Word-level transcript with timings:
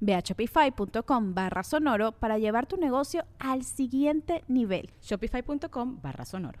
Ve 0.00 0.14
a 0.14 0.20
shopify.com 0.20 1.34
barra 1.34 1.62
sonoro 1.62 2.12
para 2.12 2.38
llevar 2.38 2.66
tu 2.66 2.76
negocio 2.76 3.24
al 3.38 3.64
siguiente 3.64 4.44
nivel. 4.48 4.90
Shopify.com 5.00 6.00
barra 6.00 6.24
sonoro. 6.24 6.60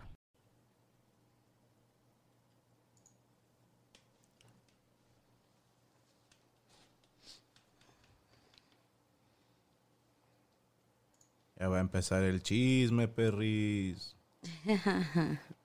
Ya 11.58 11.68
va 11.68 11.78
a 11.78 11.80
empezar 11.80 12.22
el 12.22 12.40
chisme, 12.40 13.08
perris. 13.08 14.16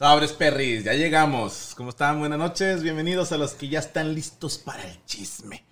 Sabres 0.00 0.32
perris, 0.32 0.84
ya 0.84 0.94
llegamos. 0.94 1.74
¿Cómo 1.76 1.90
están? 1.90 2.20
Buenas 2.20 2.38
noches. 2.38 2.82
Bienvenidos 2.82 3.32
a 3.32 3.36
los 3.36 3.52
que 3.52 3.68
ya 3.68 3.80
están 3.80 4.14
listos 4.14 4.56
para 4.56 4.82
el 4.82 5.04
chisme, 5.04 5.62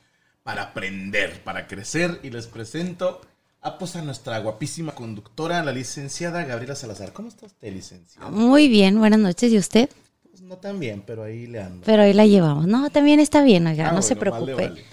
para 0.43 0.65
aprender, 0.65 1.43
para 1.44 1.66
crecer. 1.66 2.21
Y 2.22 2.28
les 2.28 2.47
presento 2.47 3.22
a, 3.62 3.78
pues, 3.78 3.97
a 3.97 4.03
nuestra 4.03 4.39
guapísima 4.41 4.94
conductora, 4.94 5.65
la 5.65 5.72
licenciada 5.72 6.44
Gabriela 6.44 6.75
Salazar. 6.75 7.15
¿Cómo 7.15 7.28
está 7.28 7.47
usted, 7.47 7.72
licenciada? 7.72 8.28
Muy 8.28 8.69
bien, 8.69 8.99
buenas 8.99 9.19
noches. 9.19 9.50
¿Y 9.50 9.56
usted? 9.56 9.89
Pues 10.28 10.43
no 10.43 10.59
tan 10.59 10.78
bien, 10.78 11.03
pero 11.06 11.22
ahí 11.22 11.47
le 11.47 11.62
ando. 11.62 11.87
Pero 11.87 12.03
ahí 12.03 12.12
la 12.12 12.27
llevamos. 12.27 12.66
No, 12.66 12.91
también 12.91 13.21
está 13.21 13.43
bien, 13.43 13.66
oiga, 13.66 13.89
Ah, 13.89 13.93
no 13.93 14.03
se 14.03 14.12
vale, 14.15 14.21
preocupe. 14.21 14.69
vale. 14.69 14.84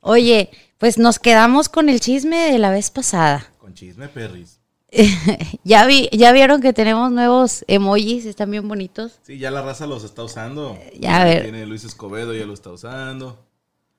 Oye, 0.00 0.50
pues 0.78 0.98
nos 0.98 1.20
quedamos 1.20 1.68
con 1.68 1.88
el 1.88 2.00
chisme 2.00 2.50
de 2.50 2.58
la 2.58 2.72
vez 2.72 2.90
pasada. 2.90 3.46
Con 3.58 3.74
chisme, 3.74 4.08
perris. 4.08 4.58
ya 5.64 5.86
vi, 5.86 6.08
ya 6.12 6.32
vieron 6.32 6.60
que 6.60 6.72
tenemos 6.72 7.10
nuevos 7.10 7.64
emojis, 7.66 8.26
están 8.26 8.50
bien 8.50 8.68
bonitos. 8.68 9.18
Sí, 9.22 9.38
ya 9.38 9.50
la 9.50 9.62
raza 9.62 9.86
los 9.86 10.04
está 10.04 10.22
usando. 10.22 10.78
ya, 10.98 11.22
a 11.22 11.24
ver. 11.24 11.42
Tiene 11.44 11.66
Luis 11.66 11.84
Escobedo, 11.84 12.34
ya 12.34 12.44
lo 12.46 12.52
está 12.54 12.70
usando. 12.70 13.38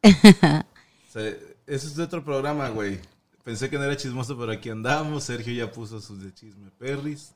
Se- 1.12 1.54
ese 1.66 1.88
es 1.88 1.96
de 1.96 2.04
otro 2.04 2.24
programa, 2.24 2.70
güey. 2.70 3.00
Pensé 3.44 3.70
que 3.70 3.78
no 3.78 3.84
era 3.84 3.98
chismoso, 3.98 4.38
pero 4.38 4.52
aquí 4.52 4.70
andamos. 4.70 5.24
Sergio 5.26 5.54
ya 5.54 5.72
puso 5.72 6.00
sus 6.00 6.22
de 6.24 6.34
chisme 6.34 6.70
perris. 6.78 7.34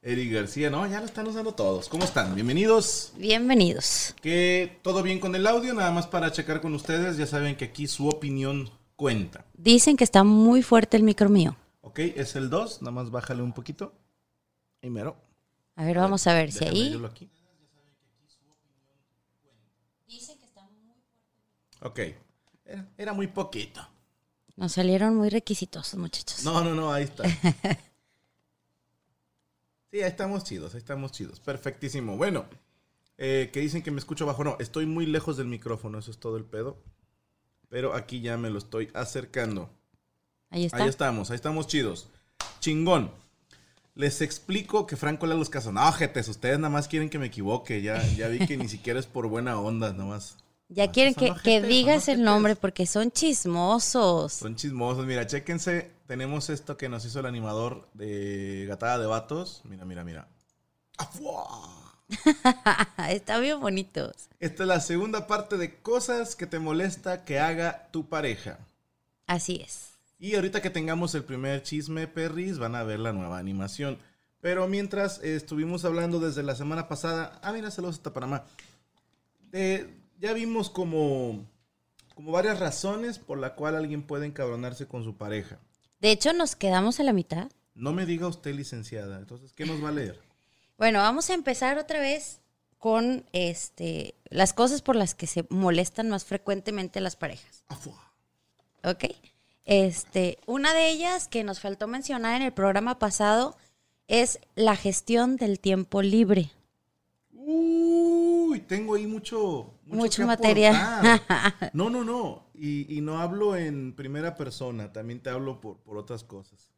Eric 0.00 0.32
García, 0.32 0.70
no, 0.70 0.86
ya 0.86 1.00
lo 1.00 1.06
están 1.06 1.26
usando 1.26 1.52
todos. 1.52 1.88
¿Cómo 1.88 2.04
están? 2.04 2.34
Bienvenidos. 2.34 3.12
Bienvenidos. 3.16 4.14
Que 4.22 4.78
todo 4.82 5.02
bien 5.02 5.18
con 5.18 5.34
el 5.34 5.46
audio, 5.46 5.74
nada 5.74 5.90
más 5.90 6.06
para 6.06 6.30
checar 6.32 6.60
con 6.60 6.74
ustedes. 6.74 7.16
Ya 7.16 7.26
saben 7.26 7.56
que 7.56 7.64
aquí 7.66 7.86
su 7.88 8.08
opinión 8.08 8.70
cuenta. 8.96 9.44
Dicen 9.54 9.96
que 9.96 10.04
está 10.04 10.22
muy 10.22 10.62
fuerte 10.62 10.96
el 10.96 11.02
micro 11.02 11.28
mío. 11.28 11.56
Ok, 11.98 12.12
es 12.14 12.36
el 12.36 12.48
2, 12.48 12.82
nada 12.82 12.92
más 12.92 13.10
bájale 13.10 13.42
un 13.42 13.52
poquito. 13.52 13.92
Y 14.80 14.88
mero. 14.88 15.16
A 15.74 15.84
ver, 15.84 15.98
vamos 15.98 16.24
a 16.28 16.32
ver 16.32 16.52
si 16.52 16.64
ahí. 16.64 17.02
aquí. 17.04 17.28
Ok, 21.80 21.98
era, 22.64 22.88
era 22.96 23.12
muy 23.12 23.26
poquito. 23.26 23.80
Nos 24.54 24.72
salieron 24.74 25.16
muy 25.16 25.28
requisitosos, 25.28 25.98
muchachos. 25.98 26.44
No, 26.44 26.62
no, 26.62 26.72
no, 26.72 26.92
ahí 26.92 27.02
está. 27.04 27.24
Sí, 29.90 30.02
ahí 30.02 30.10
estamos 30.10 30.44
chidos, 30.44 30.74
ahí 30.74 30.78
estamos 30.80 31.12
chidos. 31.12 31.40
Perfectísimo. 31.40 32.18
Bueno, 32.18 32.44
eh, 33.16 33.48
que 33.50 33.60
dicen 33.60 33.82
que 33.82 33.90
me 33.90 33.98
escucho 33.98 34.26
bajo. 34.26 34.44
No, 34.44 34.56
estoy 34.60 34.84
muy 34.84 35.06
lejos 35.06 35.38
del 35.38 35.46
micrófono, 35.46 35.98
eso 35.98 36.10
es 36.10 36.18
todo 36.18 36.36
el 36.36 36.44
pedo. 36.44 36.76
Pero 37.70 37.94
aquí 37.94 38.20
ya 38.20 38.36
me 38.36 38.50
lo 38.50 38.58
estoy 38.58 38.90
acercando. 38.92 39.77
Ahí 40.50 40.64
está. 40.64 40.78
Ahí 40.78 40.88
estamos, 40.88 41.30
ahí 41.30 41.36
estamos 41.36 41.66
chidos. 41.66 42.08
Chingón. 42.60 43.10
Les 43.94 44.20
explico 44.20 44.86
que 44.86 44.96
Franco 44.96 45.26
Lagos 45.26 45.50
Caso. 45.50 45.72
No, 45.72 45.90
jetes, 45.92 46.28
ustedes 46.28 46.58
nada 46.58 46.70
más 46.70 46.86
quieren 46.86 47.10
que 47.10 47.18
me 47.18 47.26
equivoque. 47.26 47.82
Ya, 47.82 48.00
ya 48.16 48.28
vi 48.28 48.46
que 48.46 48.56
ni 48.56 48.68
siquiera 48.68 49.00
es 49.00 49.06
por 49.06 49.26
buena 49.26 49.60
onda, 49.60 49.92
nada 49.92 50.04
más. 50.04 50.36
Ya 50.68 50.84
Ah, 50.84 50.92
quieren 50.92 51.14
que, 51.14 51.62
digas 51.62 52.08
el 52.08 52.22
nombre 52.22 52.54
porque 52.54 52.86
son 52.86 53.10
chismosos. 53.10 54.34
Son 54.34 54.54
chismosos. 54.54 55.06
Mira, 55.06 55.26
chéquense. 55.26 55.90
Tenemos 56.06 56.48
esto 56.50 56.76
que 56.76 56.88
nos 56.88 57.04
hizo 57.04 57.20
el 57.20 57.26
animador 57.26 57.88
de 57.94 58.66
Gatada 58.68 58.98
de 58.98 59.06
Vatos. 59.06 59.62
Mira, 59.64 59.84
mira, 59.84 60.04
mira. 60.04 60.28
¡Afuá! 60.98 61.96
Están 63.08 63.42
bien 63.42 63.60
bonitos. 63.60 64.28
Esta 64.40 64.62
es 64.62 64.68
la 64.68 64.80
segunda 64.80 65.26
parte 65.26 65.56
de 65.56 65.74
cosas 65.80 66.36
que 66.36 66.46
te 66.46 66.58
molesta 66.58 67.24
que 67.24 67.38
haga 67.38 67.88
tu 67.90 68.06
pareja. 68.08 68.58
Así 69.26 69.62
es. 69.64 69.87
Y 70.18 70.34
ahorita 70.34 70.60
que 70.60 70.70
tengamos 70.70 71.14
el 71.14 71.24
primer 71.24 71.62
chisme, 71.62 72.08
perris, 72.08 72.58
van 72.58 72.74
a 72.74 72.82
ver 72.82 72.98
la 72.98 73.12
nueva 73.12 73.38
animación. 73.38 73.98
Pero 74.40 74.66
mientras 74.68 75.22
eh, 75.22 75.36
estuvimos 75.36 75.84
hablando 75.84 76.20
desde 76.20 76.42
la 76.42 76.54
semana 76.54 76.88
pasada, 76.88 77.38
ah, 77.42 77.52
mira, 77.52 77.70
saludos 77.70 77.96
hasta 77.96 78.12
Panamá. 78.12 78.44
Eh, 79.52 79.88
ya 80.18 80.32
vimos 80.32 80.70
como, 80.70 81.44
como 82.14 82.32
varias 82.32 82.58
razones 82.58 83.18
por 83.18 83.38
la 83.38 83.54
cual 83.54 83.76
alguien 83.76 84.02
puede 84.02 84.26
encabronarse 84.26 84.86
con 84.86 85.04
su 85.04 85.16
pareja. 85.16 85.58
De 86.00 86.10
hecho, 86.10 86.32
nos 86.32 86.56
quedamos 86.56 87.00
a 87.00 87.04
la 87.04 87.12
mitad. 87.12 87.50
No 87.74 87.92
me 87.92 88.06
diga 88.06 88.26
usted 88.26 88.54
licenciada, 88.54 89.18
entonces, 89.18 89.52
¿qué 89.52 89.66
nos 89.66 89.82
va 89.82 89.90
a 89.90 89.92
leer? 89.92 90.20
Bueno, 90.78 91.00
vamos 91.00 91.28
a 91.28 91.34
empezar 91.34 91.76
otra 91.76 91.98
vez 91.98 92.38
con 92.78 93.24
este 93.32 94.14
las 94.30 94.52
cosas 94.52 94.80
por 94.80 94.94
las 94.94 95.16
que 95.16 95.26
se 95.26 95.44
molestan 95.50 96.08
más 96.08 96.24
frecuentemente 96.24 97.00
las 97.00 97.16
parejas. 97.16 97.64
¿Ok? 98.84 99.06
Este, 99.68 100.38
una 100.46 100.72
de 100.72 100.88
ellas 100.88 101.28
que 101.28 101.44
nos 101.44 101.60
faltó 101.60 101.88
mencionar 101.88 102.34
en 102.36 102.40
el 102.40 102.54
programa 102.54 102.98
pasado 102.98 103.54
es 104.06 104.40
la 104.54 104.74
gestión 104.76 105.36
del 105.36 105.60
tiempo 105.60 106.00
libre. 106.00 106.50
Uy, 107.32 108.60
tengo 108.60 108.94
ahí 108.94 109.06
mucho, 109.06 109.74
material. 110.24 110.74
No, 111.74 111.90
no, 111.90 112.02
no. 112.02 112.46
Y, 112.54 112.96
y 112.96 113.02
no 113.02 113.18
hablo 113.18 113.56
en 113.56 113.94
primera 113.94 114.36
persona, 114.36 114.90
también 114.90 115.20
te 115.20 115.28
hablo 115.28 115.60
por, 115.60 115.76
por 115.80 115.98
otras 115.98 116.24
cosas. 116.24 116.72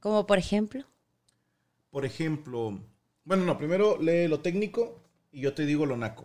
Como 0.00 0.26
por 0.26 0.38
ejemplo. 0.38 0.86
Por 1.90 2.06
ejemplo, 2.06 2.80
bueno, 3.24 3.44
no, 3.44 3.58
primero 3.58 3.98
lee 4.00 4.26
lo 4.26 4.40
técnico 4.40 5.02
y 5.30 5.42
yo 5.42 5.52
te 5.52 5.66
digo 5.66 5.84
lo 5.84 5.98
naco. 5.98 6.24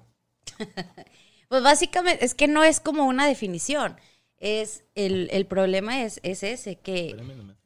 Pues 1.49 1.63
básicamente, 1.63 2.25
es 2.25 2.33
que 2.33 2.49
no 2.49 2.65
es 2.65 2.81
como 2.81 3.05
una 3.05 3.25
definición. 3.25 3.95
Es 4.39 4.83
el, 4.95 5.29
el 5.31 5.45
problema 5.47 6.03
es, 6.03 6.19
es 6.23 6.43
ese, 6.43 6.75
que, 6.75 7.15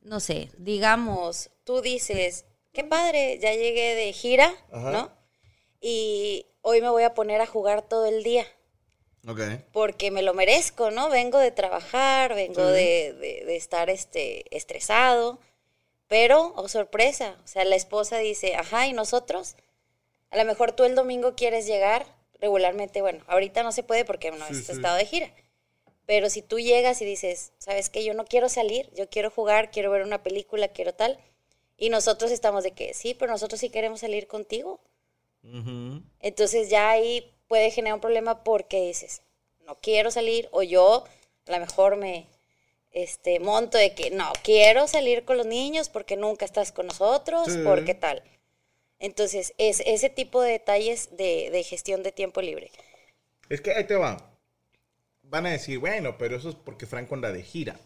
no 0.03 0.19
sé, 0.21 0.50
digamos, 0.57 1.50
tú 1.65 1.81
dices, 1.81 2.45
qué 2.71 2.83
padre, 2.85 3.39
ya 3.39 3.53
llegué 3.53 3.94
de 3.95 4.13
gira, 4.13 4.53
Ajá. 4.71 4.91
¿no? 4.91 5.12
Y 5.81 6.45
hoy 6.62 6.81
me 6.81 6.89
voy 6.89 7.03
a 7.03 7.13
poner 7.13 7.41
a 7.41 7.45
jugar 7.45 7.81
todo 7.81 8.06
el 8.06 8.23
día, 8.23 8.45
Ok. 9.27 9.41
porque 9.73 10.12
me 10.12 10.21
lo 10.21 10.33
merezco, 10.33 10.91
¿no? 10.91 11.09
Vengo 11.09 11.39
de 11.39 11.51
trabajar, 11.51 12.35
vengo 12.35 12.65
Sí. 12.68 12.74
de, 12.74 13.13
de- 13.19 13.44
de 13.45 13.56
estar 13.57 13.89
este, 13.89 14.45
estresado, 14.56 15.39
pero, 16.07 16.53
oh 16.56 16.67
sorpresa, 16.69 17.38
o 17.44 17.47
sea, 17.47 17.65
la 17.65 17.75
esposa 17.75 18.17
dice, 18.19 18.56
ajá, 18.56 18.88
¿y 18.88 18.94
nosotros? 18.94 19.56
A 20.29 20.38
lo 20.38 20.45
mejor 20.45 20.71
tú 20.71 20.85
el 20.85 20.95
domingo 20.95 21.35
quieres 21.35 21.65
llegar 21.67 22.06
regularmente, 22.39 23.01
bueno, 23.01 23.24
ahorita 23.27 23.62
no 23.63 23.71
se 23.74 23.83
puede 23.83 24.06
porque 24.06 24.31
no 24.31 24.45
sí. 24.47 24.71
estado 24.71 24.95
de 24.95 25.06
gira. 25.06 25.33
Pero 26.06 26.30
si 26.30 26.42
tú 26.42 26.59
llegas 26.59 27.01
y 27.01 27.06
dices, 27.06 27.53
¿sabes 27.57 27.89
qué? 27.89 28.03
Yo 28.03 28.13
no 28.13 28.25
quiero 28.25 28.50
salir, 28.50 28.92
yo 28.94 29.09
quiero 29.09 29.30
jugar, 29.31 29.71
quiero 29.71 29.92
ver 29.92 30.01
una 30.03 30.24
película, 30.24 30.68
quiero 30.69 30.94
tal. 30.94 31.19
Y 31.77 31.89
nosotros 31.89 32.31
estamos 32.31 32.63
de 32.63 32.71
que, 32.71 32.94
sí, 32.94 33.13
pero 33.13 33.31
nosotros 33.31 33.59
sí 33.59 33.69
queremos 33.69 34.01
salir 34.01 34.27
contigo. 34.27 34.81
Entonces 36.19 36.69
ya 36.69 36.92
ahí 36.92 37.33
puede 37.48 37.71
generar 37.71 37.95
un 37.95 38.01
problema 38.01 38.44
porque 38.44 38.86
dices, 38.86 39.21
no 39.65 39.80
quiero 39.81 40.12
salir, 40.12 40.48
o 40.51 40.63
yo 40.63 41.06
a 41.48 41.51
lo 41.51 41.59
mejor 41.59 41.95
me 41.98 42.27
este, 42.92 43.39
monto 43.39 43.77
de 43.77 43.95
que 43.95 44.12
no, 44.12 44.31
quiero 44.44 44.88
salir 44.88 45.25
con 45.25 45.38
los 45.38 45.45
niños 45.48 45.89
porque 45.89 46.18
nunca 46.18 46.45
estás 46.45 46.71
con 46.71 46.88
nosotros, 46.88 47.51
Sí. 47.51 47.62
porque 47.63 47.95
tal. 47.95 48.24
Entonces, 49.00 49.53
es 49.57 49.81
ese 49.86 50.09
tipo 50.12 50.42
de 50.42 50.51
detalles 50.51 51.15
de, 51.18 51.50
de 51.50 51.63
gestión 51.63 52.03
de 52.03 52.12
tiempo 52.12 52.42
libre. 52.42 52.69
Es 53.50 53.59
que 53.62 53.71
ahí 53.74 53.86
te 53.88 53.95
va. 53.95 54.31
Van 55.31 55.45
a 55.45 55.51
decir, 55.51 55.80
bueno, 55.80 56.18
pero 56.18 56.36
eso 56.36 56.50
es 56.50 56.56
porque 56.56 56.86
Franco 56.86 57.16
anda 57.16 57.31
de 57.31 57.42
gira. 57.42 57.80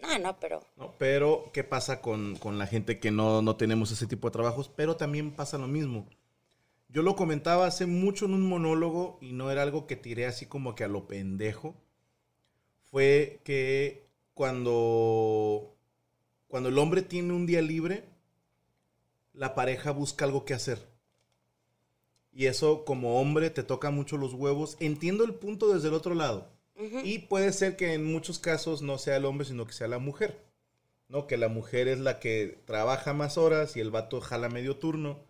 No, 0.00 0.16
no, 0.20 0.38
pero 0.38 0.62
¿no? 0.76 0.94
Pero, 0.98 1.50
¿qué 1.52 1.64
pasa 1.64 2.00
con, 2.00 2.36
con 2.36 2.58
la 2.58 2.68
gente 2.68 3.00
que 3.00 3.10
no, 3.10 3.42
no 3.42 3.56
tenemos 3.56 3.90
ese 3.90 4.06
tipo 4.06 4.28
de 4.28 4.32
trabajos? 4.32 4.68
Pero 4.68 4.94
también 4.94 5.32
pasa 5.32 5.58
lo 5.58 5.66
mismo. 5.66 6.06
Yo 6.88 7.02
lo 7.02 7.16
comentaba 7.16 7.66
hace 7.66 7.86
mucho 7.86 8.26
en 8.26 8.34
un 8.34 8.48
monólogo 8.48 9.18
y 9.20 9.32
no 9.32 9.50
era 9.50 9.62
algo 9.62 9.88
que 9.88 9.96
tiré 9.96 10.26
así 10.26 10.46
como 10.46 10.76
que 10.76 10.84
a 10.84 10.88
lo 10.88 11.08
pendejo. 11.08 11.74
Fue 12.84 13.40
que 13.42 14.06
cuando, 14.34 15.74
cuando 16.46 16.68
el 16.68 16.78
hombre 16.78 17.02
tiene 17.02 17.32
un 17.32 17.46
día 17.46 17.62
libre, 17.62 18.04
la 19.32 19.56
pareja 19.56 19.90
busca 19.90 20.24
algo 20.24 20.44
que 20.44 20.54
hacer. 20.54 20.88
Y 22.32 22.46
eso 22.46 22.84
como 22.84 23.20
hombre 23.20 23.50
te 23.50 23.64
toca 23.64 23.90
mucho 23.90 24.16
los 24.18 24.34
huevos. 24.34 24.76
Entiendo 24.78 25.24
el 25.24 25.34
punto 25.34 25.74
desde 25.74 25.88
el 25.88 25.94
otro 25.94 26.14
lado. 26.14 26.54
Y 27.04 27.20
puede 27.20 27.52
ser 27.52 27.76
que 27.76 27.94
en 27.94 28.04
muchos 28.04 28.38
casos 28.38 28.82
no 28.82 28.98
sea 28.98 29.16
el 29.16 29.24
hombre, 29.24 29.46
sino 29.46 29.66
que 29.66 29.72
sea 29.72 29.88
la 29.88 29.98
mujer. 29.98 30.38
¿No? 31.08 31.26
Que 31.26 31.36
la 31.36 31.48
mujer 31.48 31.88
es 31.88 31.98
la 32.00 32.18
que 32.18 32.58
trabaja 32.66 33.14
más 33.14 33.38
horas 33.38 33.76
y 33.76 33.80
el 33.80 33.90
vato 33.90 34.20
jala 34.20 34.48
medio 34.48 34.76
turno. 34.76 35.20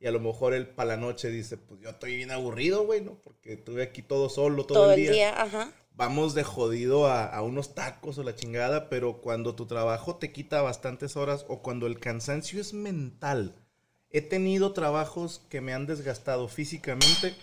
Y 0.00 0.06
a 0.06 0.10
lo 0.10 0.18
mejor 0.18 0.52
él 0.52 0.66
para 0.66 0.90
la 0.90 0.96
noche 0.96 1.30
dice, 1.30 1.56
pues 1.56 1.80
yo 1.80 1.90
estoy 1.90 2.16
bien 2.16 2.32
aburrido, 2.32 2.84
güey, 2.84 3.00
¿no? 3.02 3.14
Porque 3.22 3.52
estuve 3.52 3.84
aquí 3.84 4.02
todo 4.02 4.28
solo 4.28 4.66
todo, 4.66 4.80
todo, 4.80 4.92
el 4.92 4.98
el 4.98 5.02
día. 5.04 5.12
día, 5.12 5.42
ajá. 5.42 5.72
Vamos 5.94 6.34
de 6.34 6.42
jodido 6.42 7.06
a, 7.06 7.24
a 7.26 7.42
unos 7.42 7.74
tacos 7.74 8.18
o 8.18 8.24
la 8.24 8.34
chingada, 8.34 8.88
pero 8.88 9.20
cuando 9.20 9.54
tu 9.54 9.66
trabajo 9.66 10.16
te 10.16 10.32
quita 10.32 10.60
bastantes 10.60 11.16
horas 11.16 11.44
o 11.48 11.62
cuando 11.62 11.86
el 11.86 12.00
cansancio 12.00 12.60
es 12.60 12.72
mental. 12.74 13.54
He 14.10 14.22
tenido 14.22 14.72
trabajos 14.72 15.40
que 15.48 15.60
me 15.60 15.72
han 15.72 15.86
desgastado 15.86 16.48
físicamente 16.48 17.34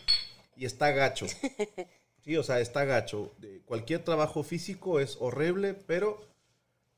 y 0.56 0.66
está 0.66 0.92
gacho. 0.92 1.28
Sí, 2.24 2.36
o 2.38 2.44
sea, 2.44 2.60
está 2.60 2.86
gacho. 2.86 3.32
Cualquier 3.66 4.04
trabajo 4.04 4.44
físico 4.44 5.00
es 5.00 5.18
horrible, 5.20 5.74
pero 5.74 6.22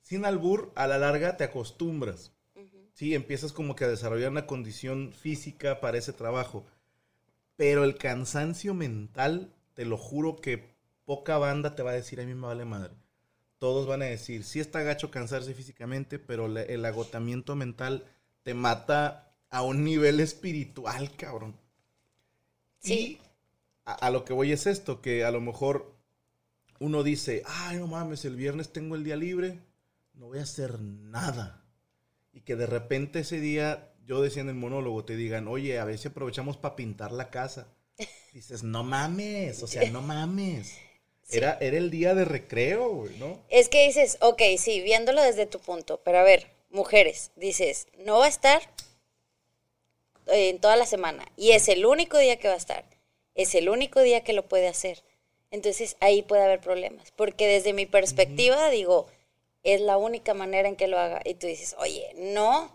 sin 0.01 0.25
albur, 0.25 0.71
a 0.75 0.87
la 0.87 0.97
larga 0.97 1.37
te 1.37 1.43
acostumbras. 1.45 2.31
Sí, 2.93 3.15
empiezas 3.15 3.53
como 3.53 3.75
que 3.75 3.85
a 3.85 3.89
desarrollar 3.89 4.31
una 4.31 4.47
condición 4.47 5.13
física 5.13 5.81
para 5.81 5.97
ese 5.97 6.13
trabajo. 6.13 6.65
Pero 7.57 7.83
el 7.85 7.97
cansancio 7.97 8.73
mental, 8.73 9.53
te 9.73 9.85
lo 9.85 9.97
juro 9.97 10.37
que 10.41 10.75
poca 11.05 11.37
banda 11.37 11.75
te 11.75 11.83
va 11.83 11.91
a 11.91 11.95
decir, 11.95 12.21
a 12.21 12.25
mí 12.25 12.33
me 12.35 12.47
vale 12.47 12.65
madre. 12.65 12.93
Todos 13.59 13.87
van 13.87 14.01
a 14.03 14.05
decir, 14.05 14.43
sí 14.43 14.59
está 14.59 14.83
gacho 14.83 15.11
cansarse 15.11 15.53
físicamente, 15.53 16.19
pero 16.19 16.47
la- 16.47 16.63
el 16.63 16.85
agotamiento 16.85 17.55
mental 17.55 18.05
te 18.43 18.53
mata 18.53 19.33
a 19.49 19.63
un 19.63 19.83
nivel 19.85 20.19
espiritual, 20.19 21.15
cabrón. 21.17 21.55
Sí. 22.79 22.93
Y 22.93 23.30
a, 23.91 24.07
a 24.07 24.11
lo 24.11 24.25
que 24.25 24.33
voy 24.33 24.51
es 24.51 24.67
esto, 24.67 25.01
que 25.01 25.23
a 25.23 25.31
lo 25.31 25.41
mejor 25.41 25.95
uno 26.79 27.03
dice, 27.03 27.43
ay, 27.45 27.77
no 27.77 27.87
mames, 27.87 28.25
el 28.25 28.35
viernes 28.35 28.73
tengo 28.73 28.95
el 28.95 29.03
día 29.03 29.15
libre, 29.15 29.59
no 30.13 30.27
voy 30.27 30.39
a 30.39 30.43
hacer 30.43 30.79
nada. 30.79 31.63
Y 32.33 32.41
que 32.41 32.55
de 32.55 32.65
repente 32.65 33.19
ese 33.19 33.39
día, 33.39 33.93
yo 34.05 34.21
decía 34.21 34.41
en 34.41 34.49
el 34.49 34.55
monólogo, 34.55 35.05
te 35.05 35.15
digan, 35.15 35.47
oye, 35.47 35.79
a 35.79 35.85
ver 35.85 35.97
si 35.97 36.07
aprovechamos 36.07 36.57
para 36.57 36.75
pintar 36.75 37.11
la 37.11 37.29
casa. 37.29 37.67
Dices, 38.33 38.63
no 38.63 38.83
mames, 38.83 39.61
o 39.61 39.67
sea, 39.67 39.89
no 39.91 40.01
mames. 40.01 40.75
Era, 41.29 41.57
era 41.61 41.77
el 41.77 41.91
día 41.91 42.13
de 42.13 42.25
recreo, 42.25 42.89
güey, 42.89 43.17
¿no? 43.17 43.39
Es 43.49 43.69
que 43.69 43.87
dices, 43.87 44.17
ok, 44.19 44.41
sí, 44.57 44.81
viéndolo 44.81 45.21
desde 45.21 45.45
tu 45.45 45.59
punto, 45.59 46.01
pero 46.03 46.19
a 46.19 46.23
ver, 46.23 46.51
mujeres, 46.71 47.31
dices, 47.37 47.87
no 47.99 48.19
va 48.19 48.25
a 48.25 48.29
estar 48.29 48.61
eh, 50.27 50.49
en 50.49 50.59
toda 50.59 50.75
la 50.75 50.85
semana 50.85 51.25
y 51.37 51.51
es 51.51 51.69
el 51.69 51.85
único 51.85 52.17
día 52.17 52.37
que 52.37 52.49
va 52.49 52.55
a 52.55 52.57
estar, 52.57 52.85
es 53.35 53.55
el 53.55 53.69
único 53.69 54.01
día 54.01 54.23
que 54.23 54.33
lo 54.33 54.47
puede 54.47 54.67
hacer. 54.67 55.03
Entonces 55.51 55.97
ahí 55.99 56.21
puede 56.21 56.43
haber 56.43 56.61
problemas, 56.61 57.11
porque 57.11 57.47
desde 57.47 57.73
mi 57.73 57.85
perspectiva 57.85 58.69
digo, 58.69 59.07
es 59.63 59.81
la 59.81 59.97
única 59.97 60.33
manera 60.33 60.69
en 60.69 60.75
que 60.75 60.87
lo 60.87 60.97
haga. 60.97 61.21
Y 61.25 61.33
tú 61.35 61.47
dices, 61.47 61.75
oye, 61.77 62.13
no, 62.15 62.71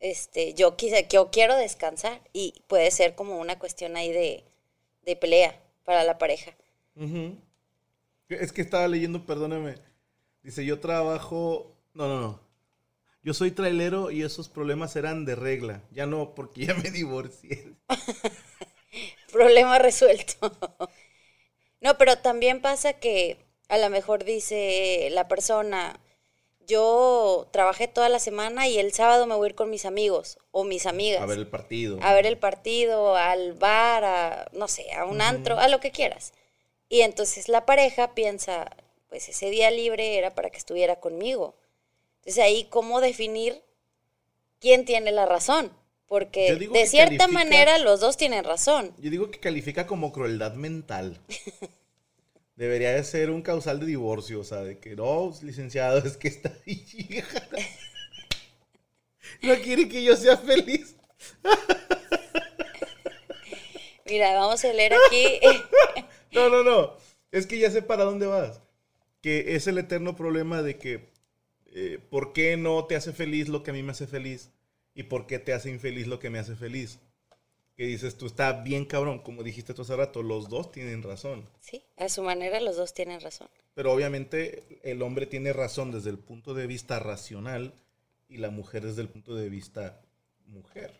este, 0.00 0.54
yo, 0.54 0.76
quise, 0.76 1.06
yo 1.10 1.30
quiero 1.30 1.56
descansar 1.56 2.20
y 2.32 2.54
puede 2.66 2.90
ser 2.90 3.14
como 3.14 3.38
una 3.38 3.58
cuestión 3.58 3.96
ahí 3.96 4.12
de, 4.12 4.44
de 5.04 5.16
pelea 5.16 5.60
para 5.84 6.04
la 6.04 6.18
pareja. 6.18 6.52
Es 8.28 8.52
que 8.52 8.62
estaba 8.62 8.88
leyendo, 8.88 9.24
perdóname. 9.24 9.76
Dice, 10.42 10.64
yo 10.64 10.80
trabajo. 10.80 11.72
No, 11.92 12.08
no, 12.08 12.20
no. 12.20 12.40
Yo 13.22 13.34
soy 13.34 13.50
trailero 13.50 14.10
y 14.10 14.22
esos 14.22 14.48
problemas 14.48 14.94
eran 14.96 15.24
de 15.24 15.34
regla. 15.34 15.82
Ya 15.90 16.06
no, 16.06 16.34
porque 16.34 16.66
ya 16.66 16.74
me 16.74 16.90
divorcié. 16.90 17.74
Problema 19.36 19.78
resuelto. 19.90 20.52
No, 21.80 21.98
pero 21.98 22.18
también 22.18 22.60
pasa 22.60 22.94
que 22.94 23.36
a 23.68 23.78
lo 23.78 23.90
mejor 23.90 24.24
dice 24.24 25.08
la 25.12 25.28
persona, 25.28 26.00
yo 26.66 27.46
trabajé 27.52 27.86
toda 27.88 28.08
la 28.08 28.18
semana 28.18 28.66
y 28.66 28.78
el 28.78 28.92
sábado 28.92 29.26
me 29.26 29.34
voy 29.34 29.46
a 29.46 29.50
ir 29.50 29.54
con 29.54 29.70
mis 29.70 29.84
amigos 29.84 30.38
o 30.50 30.64
mis 30.64 30.86
amigas 30.86 31.22
A 31.22 31.26
ver 31.26 31.38
el 31.38 31.46
partido. 31.46 31.98
a 32.02 32.14
ver 32.14 32.26
el 32.26 32.38
partido, 32.38 33.16
al 33.16 33.52
bar, 33.52 34.04
a, 34.04 34.48
no 34.52 34.68
sé, 34.68 34.90
a 34.92 35.04
un 35.04 35.20
antro, 35.20 35.58
a 35.58 35.68
lo 35.68 35.80
que 35.80 35.90
quieras. 35.92 36.32
Y 36.88 37.02
entonces 37.02 37.48
la 37.48 37.66
pareja 37.66 38.14
piensa, 38.14 38.70
pues 39.08 39.28
ese 39.28 39.50
día 39.50 39.70
libre 39.70 40.18
era 40.18 40.34
para 40.34 40.50
que 40.50 40.58
estuviera 40.58 40.96
conmigo. 40.96 41.56
Entonces 42.20 42.42
ahí, 42.42 42.64
¿cómo 42.64 43.00
definir 43.00 43.62
quién 44.60 44.84
tiene 44.84 45.12
la 45.12 45.26
razón? 45.26 45.72
Porque 46.08 46.54
de 46.54 46.86
cierta 46.86 47.16
califica- 47.16 47.28
manera 47.32 47.78
los 47.78 48.00
dos 48.00 48.16
tienen 48.16 48.44
razón. 48.44 48.92
Yo 48.98 49.10
digo 49.10 49.30
que 49.30 49.40
califica 49.40 49.86
como 49.86 50.12
crueldad 50.12 50.54
mental. 50.54 51.20
Debería 52.56 52.92
de 52.92 53.04
ser 53.04 53.30
un 53.30 53.42
causal 53.42 53.80
de 53.80 53.86
divorcio, 53.86 54.40
o 54.40 54.44
sea, 54.44 54.62
de 54.62 54.78
que 54.78 54.96
no, 54.96 55.32
licenciado, 55.42 55.98
es 55.98 56.16
que 56.16 56.28
está 56.28 56.52
hija. 56.66 57.26
No 59.42 59.54
quiere 59.56 59.86
que 59.88 60.02
yo 60.02 60.16
sea 60.16 60.36
feliz. 60.38 60.96
Mira, 64.06 64.32
vamos 64.34 64.64
a 64.64 64.72
leer 64.72 64.94
aquí. 64.94 65.40
No, 66.32 66.48
no, 66.48 66.62
no. 66.62 66.96
Es 67.32 67.46
que 67.46 67.58
ya 67.58 67.70
sé 67.70 67.82
para 67.82 68.04
dónde 68.04 68.26
vas. 68.26 68.60
Que 69.20 69.56
es 69.56 69.66
el 69.66 69.78
eterno 69.78 70.16
problema 70.16 70.62
de 70.62 70.78
que 70.78 71.10
eh, 71.74 71.98
¿por 72.10 72.32
qué 72.32 72.56
no 72.56 72.86
te 72.86 72.96
hace 72.96 73.12
feliz 73.12 73.48
lo 73.48 73.62
que 73.62 73.72
a 73.72 73.74
mí 73.74 73.82
me 73.82 73.92
hace 73.92 74.06
feliz? 74.06 74.50
¿Y 74.96 75.02
por 75.04 75.26
qué 75.26 75.38
te 75.38 75.52
hace 75.52 75.68
infeliz 75.68 76.06
lo 76.06 76.18
que 76.18 76.30
me 76.30 76.38
hace 76.38 76.56
feliz? 76.56 76.98
Que 77.76 77.84
dices 77.84 78.16
tú, 78.16 78.24
está 78.24 78.52
bien 78.52 78.86
cabrón, 78.86 79.18
como 79.18 79.42
dijiste 79.42 79.74
tú 79.74 79.82
hace 79.82 79.94
rato, 79.94 80.22
los 80.22 80.48
dos 80.48 80.72
tienen 80.72 81.02
razón. 81.02 81.46
Sí, 81.60 81.84
a 81.98 82.08
su 82.08 82.22
manera 82.22 82.60
los 82.60 82.76
dos 82.76 82.94
tienen 82.94 83.20
razón. 83.20 83.48
Pero 83.74 83.92
obviamente 83.92 84.80
el 84.82 85.02
hombre 85.02 85.26
tiene 85.26 85.52
razón 85.52 85.92
desde 85.92 86.08
el 86.08 86.18
punto 86.18 86.54
de 86.54 86.66
vista 86.66 86.98
racional 86.98 87.74
y 88.26 88.38
la 88.38 88.48
mujer 88.48 88.86
desde 88.86 89.02
el 89.02 89.10
punto 89.10 89.34
de 89.34 89.50
vista 89.50 90.00
mujer. 90.46 90.94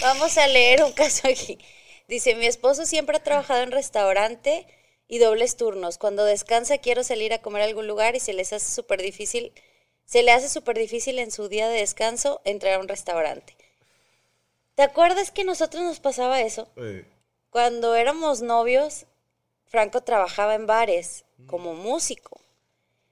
Vamos 0.00 0.36
a 0.38 0.48
leer 0.48 0.82
un 0.82 0.92
caso 0.92 1.28
aquí. 1.28 1.56
Dice, 2.08 2.34
mi 2.34 2.46
esposo 2.46 2.84
siempre 2.84 3.16
ha 3.16 3.22
trabajado 3.22 3.62
en 3.62 3.70
restaurante 3.70 4.66
y 5.06 5.18
dobles 5.18 5.56
turnos. 5.56 5.98
Cuando 5.98 6.24
descansa 6.24 6.78
quiero 6.78 7.04
salir 7.04 7.32
a 7.32 7.42
comer 7.42 7.62
a 7.62 7.66
algún 7.66 7.86
lugar 7.86 8.16
y 8.16 8.20
se 8.20 8.32
les 8.32 8.52
hace 8.52 8.74
súper 8.74 9.00
difícil, 9.00 9.52
se 10.08 10.22
le 10.22 10.32
hace 10.32 10.48
súper 10.48 10.78
difícil 10.78 11.18
en 11.18 11.30
su 11.30 11.48
día 11.48 11.68
de 11.68 11.80
descanso 11.80 12.40
entrar 12.46 12.74
a 12.74 12.78
un 12.78 12.88
restaurante. 12.88 13.54
¿Te 14.74 14.82
acuerdas 14.82 15.30
que 15.30 15.42
a 15.42 15.44
nosotros 15.44 15.82
nos 15.82 16.00
pasaba 16.00 16.40
eso? 16.40 16.66
Cuando 17.50 17.94
éramos 17.94 18.40
novios, 18.40 19.04
Franco 19.66 20.02
trabajaba 20.02 20.54
en 20.54 20.66
bares 20.66 21.26
como 21.46 21.74
músico. 21.74 22.40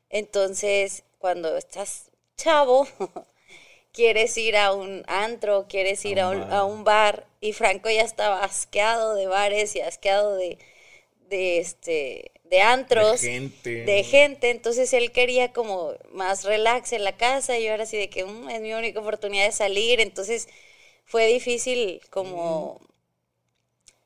Entonces, 0.08 1.04
cuando 1.18 1.58
estás 1.58 2.10
chavo, 2.38 2.88
quieres 3.92 4.38
ir 4.38 4.56
a 4.56 4.72
un 4.72 5.04
antro, 5.06 5.66
quieres 5.68 6.02
ir 6.06 6.18
a 6.18 6.30
un 6.30 6.36
un, 6.36 6.48
bar. 6.48 6.54
a 6.54 6.64
un 6.64 6.84
bar, 6.84 7.26
y 7.42 7.52
Franco 7.52 7.90
ya 7.90 8.02
estaba 8.02 8.42
asqueado 8.42 9.14
de 9.14 9.26
bares 9.26 9.76
y 9.76 9.82
asqueado 9.82 10.34
de, 10.34 10.58
de 11.28 11.58
este 11.58 12.35
de 12.50 12.60
antros, 12.62 13.22
De 13.22 13.28
gente. 13.28 13.84
de 13.84 14.04
gente, 14.04 14.50
entonces 14.50 14.92
él 14.92 15.12
quería 15.12 15.52
como 15.52 15.92
más 16.12 16.44
relax 16.44 16.92
en 16.92 17.04
la 17.04 17.16
casa 17.16 17.58
y 17.58 17.64
yo 17.64 17.72
era 17.72 17.84
así 17.84 17.96
de 17.96 18.08
que 18.10 18.24
"Mm, 18.24 18.50
es 18.50 18.60
mi 18.62 18.72
única 18.74 19.00
oportunidad 19.00 19.46
de 19.46 19.52
salir, 19.52 20.00
entonces 20.00 20.48
fue 21.04 21.26
difícil 21.28 22.00
como 22.10 22.80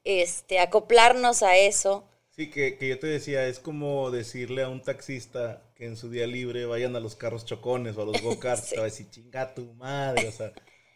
este 0.05 0.59
acoplarnos 0.59 1.43
a 1.43 1.57
eso. 1.57 2.05
Sí, 2.31 2.51
que, 2.51 2.77
que 2.79 2.89
yo 2.89 2.99
te 2.99 3.07
decía, 3.07 3.47
es 3.47 3.61
como 3.61 4.11
decirle 4.11 4.63
a 4.63 4.69
un 4.69 4.83
taxista 4.83 5.63
que 5.77 5.87
en 5.87 5.97
su 5.97 6.11
día 6.11 6.27
libre 6.27 6.65
vayan 6.67 6.97
a 6.97 7.01
los 7.01 7.15
carros 7.17 7.45
chocones 7.45 7.97
o 7.97 8.03
a 8.03 8.05
los 8.07 8.21
go-karts. 8.23 8.69
Sí. 8.69 8.75
Te 8.75 8.81
va 8.81 8.85
a 8.87 8.91
decir, 8.91 9.11
chinga 9.11 9.55
tu 9.55 9.73
madre, 9.75 10.29
o 10.29 10.33
sea, 10.33 10.53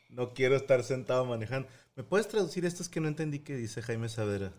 no 0.08 0.32
quiero 0.34 0.56
estar 0.56 0.82
sentado 0.84 1.24
manejando. 1.24 1.68
¿Me 1.96 2.02
puedes 2.04 2.28
traducir 2.28 2.64
esto? 2.64 2.82
Es 2.82 2.88
que 2.88 3.00
no 3.00 3.08
entendí 3.08 3.40
qué 3.40 3.54
dice 3.56 3.82
Jaime 3.82 4.08
Savera. 4.08 4.52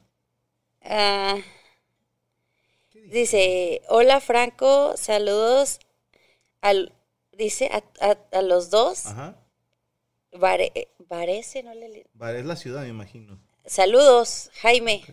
Ah, 0.84 1.36
dice, 3.12 3.82
hola 3.90 4.20
Franco, 4.22 4.96
saludos 4.98 5.80
al, 6.62 6.92
dice 7.32 7.70
a, 7.72 7.84
a- 8.06 8.38
a 8.38 8.42
los 8.42 8.70
dos. 8.70 9.06
Ajá. 9.08 9.36
Vare- 10.34 10.90
parece, 11.08 11.64
no 11.64 11.74
le... 11.74 12.06
Vale, 12.14 12.40
es 12.40 12.46
la 12.46 12.56
ciudad, 12.56 12.82
me 12.84 12.90
imagino. 12.90 13.40
Saludos, 13.66 14.52
Jaime. 14.62 15.04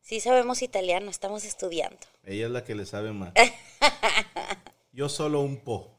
Sí 0.00 0.20
sabemos 0.20 0.62
italiano, 0.62 1.10
estamos 1.10 1.44
estudiando. 1.44 1.98
Ella 2.24 2.46
es 2.46 2.50
la 2.52 2.64
que 2.64 2.74
le 2.74 2.86
sabe 2.86 3.12
más. 3.12 3.32
Yo 4.92 5.08
solo 5.08 5.40
un 5.40 5.58
po. 5.58 5.98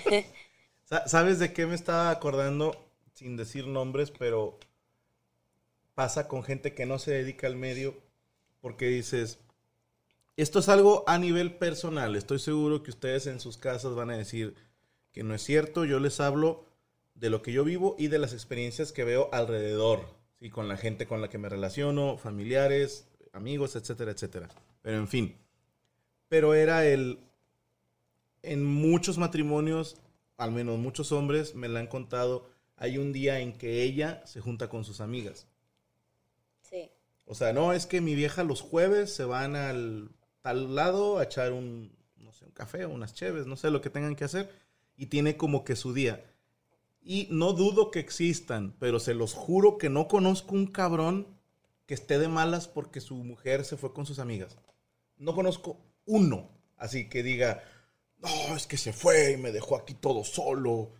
Sa- 0.84 1.06
¿Sabes 1.08 1.38
de 1.38 1.52
qué 1.52 1.66
me 1.66 1.74
estaba 1.74 2.10
acordando? 2.10 2.76
Sin 3.14 3.36
decir 3.36 3.66
nombres, 3.66 4.10
pero 4.10 4.58
pasa 5.94 6.26
con 6.28 6.42
gente 6.42 6.74
que 6.74 6.86
no 6.86 6.98
se 6.98 7.12
dedica 7.12 7.46
al 7.46 7.56
medio 7.56 7.94
porque 8.60 8.86
dices, 8.86 9.38
esto 10.36 10.60
es 10.60 10.68
algo 10.68 11.04
a 11.06 11.18
nivel 11.18 11.56
personal. 11.56 12.16
Estoy 12.16 12.38
seguro 12.38 12.82
que 12.82 12.90
ustedes 12.90 13.26
en 13.26 13.40
sus 13.40 13.58
casas 13.58 13.94
van 13.94 14.10
a 14.10 14.16
decir 14.16 14.54
que 15.12 15.22
no 15.22 15.34
es 15.34 15.42
cierto. 15.42 15.84
Yo 15.84 16.00
les 16.00 16.20
hablo 16.20 16.64
de 17.14 17.30
lo 17.30 17.42
que 17.42 17.52
yo 17.52 17.64
vivo 17.64 17.96
y 17.98 18.08
de 18.08 18.18
las 18.18 18.32
experiencias 18.32 18.92
que 18.92 19.04
veo 19.04 19.28
alrededor, 19.32 20.06
¿sí? 20.38 20.48
con 20.48 20.68
la 20.68 20.76
gente 20.76 21.06
con 21.06 21.20
la 21.20 21.28
que 21.28 21.38
me 21.38 21.48
relaciono, 21.48 22.16
familiares, 22.16 23.06
amigos, 23.32 23.76
etcétera, 23.76 24.12
etcétera. 24.12 24.48
Pero 24.80 24.98
en 24.98 25.08
fin. 25.08 25.36
Pero 26.28 26.54
era 26.54 26.86
el... 26.86 27.20
En 28.42 28.64
muchos 28.64 29.18
matrimonios, 29.18 29.98
al 30.36 30.50
menos 30.50 30.78
muchos 30.78 31.12
hombres 31.12 31.54
me 31.54 31.68
la 31.68 31.78
han 31.78 31.86
contado, 31.86 32.50
hay 32.76 32.98
un 32.98 33.12
día 33.12 33.38
en 33.38 33.52
que 33.52 33.82
ella 33.82 34.26
se 34.26 34.40
junta 34.40 34.68
con 34.68 34.84
sus 34.84 35.00
amigas. 35.00 35.46
Sí. 36.62 36.90
O 37.24 37.36
sea, 37.36 37.52
no, 37.52 37.72
es 37.72 37.86
que 37.86 38.00
mi 38.00 38.16
vieja 38.16 38.42
los 38.42 38.60
jueves 38.60 39.14
se 39.14 39.24
van 39.24 39.54
al 39.54 40.10
tal 40.42 40.74
lado 40.74 41.18
a 41.18 41.24
echar 41.24 41.52
un, 41.52 41.96
no 42.16 42.32
sé, 42.32 42.44
un 42.44 42.52
café 42.52 42.84
o 42.84 42.90
unas 42.90 43.14
cheves, 43.14 43.46
no 43.46 43.56
sé 43.56 43.70
lo 43.70 43.80
que 43.80 43.90
tengan 43.90 44.16
que 44.16 44.24
hacer, 44.24 44.50
y 44.96 45.06
tiene 45.06 45.36
como 45.36 45.64
que 45.64 45.76
su 45.76 45.94
día. 45.94 46.24
Y 47.00 47.28
no 47.30 47.52
dudo 47.52 47.90
que 47.90 47.98
existan, 47.98 48.76
pero 48.78 49.00
se 49.00 49.14
los 49.14 49.34
juro 49.34 49.78
que 49.78 49.88
no 49.88 50.06
conozco 50.06 50.54
un 50.54 50.66
cabrón 50.66 51.26
que 51.86 51.94
esté 51.94 52.18
de 52.18 52.28
malas 52.28 52.68
porque 52.68 53.00
su 53.00 53.16
mujer 53.16 53.64
se 53.64 53.76
fue 53.76 53.92
con 53.92 54.06
sus 54.06 54.18
amigas. 54.18 54.56
No 55.16 55.34
conozco 55.34 55.80
uno, 56.04 56.50
así 56.76 57.08
que 57.08 57.22
diga, 57.22 57.62
no, 58.18 58.56
es 58.56 58.66
que 58.66 58.76
se 58.76 58.92
fue 58.92 59.32
y 59.32 59.36
me 59.36 59.50
dejó 59.50 59.76
aquí 59.76 59.94
todo 59.94 60.24
solo, 60.24 60.92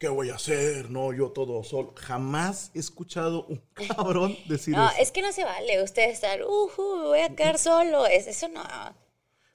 ¿qué 0.00 0.08
voy 0.08 0.30
a 0.30 0.34
hacer? 0.36 0.90
No, 0.90 1.12
yo 1.12 1.30
todo 1.30 1.62
solo. 1.62 1.92
Jamás 1.94 2.72
he 2.74 2.80
escuchado 2.80 3.44
un 3.46 3.62
cabrón 3.74 4.36
decir 4.48 4.74
No, 4.74 4.88
eso. 4.88 4.96
es 4.98 5.12
que 5.12 5.22
no 5.22 5.30
se 5.30 5.44
vale 5.44 5.82
usted 5.82 6.10
estar, 6.10 6.42
ujú, 6.42 7.02
voy 7.04 7.20
a 7.20 7.36
quedar 7.36 7.58
solo. 7.58 8.06
Es, 8.06 8.26
eso 8.26 8.48
no. 8.48 8.64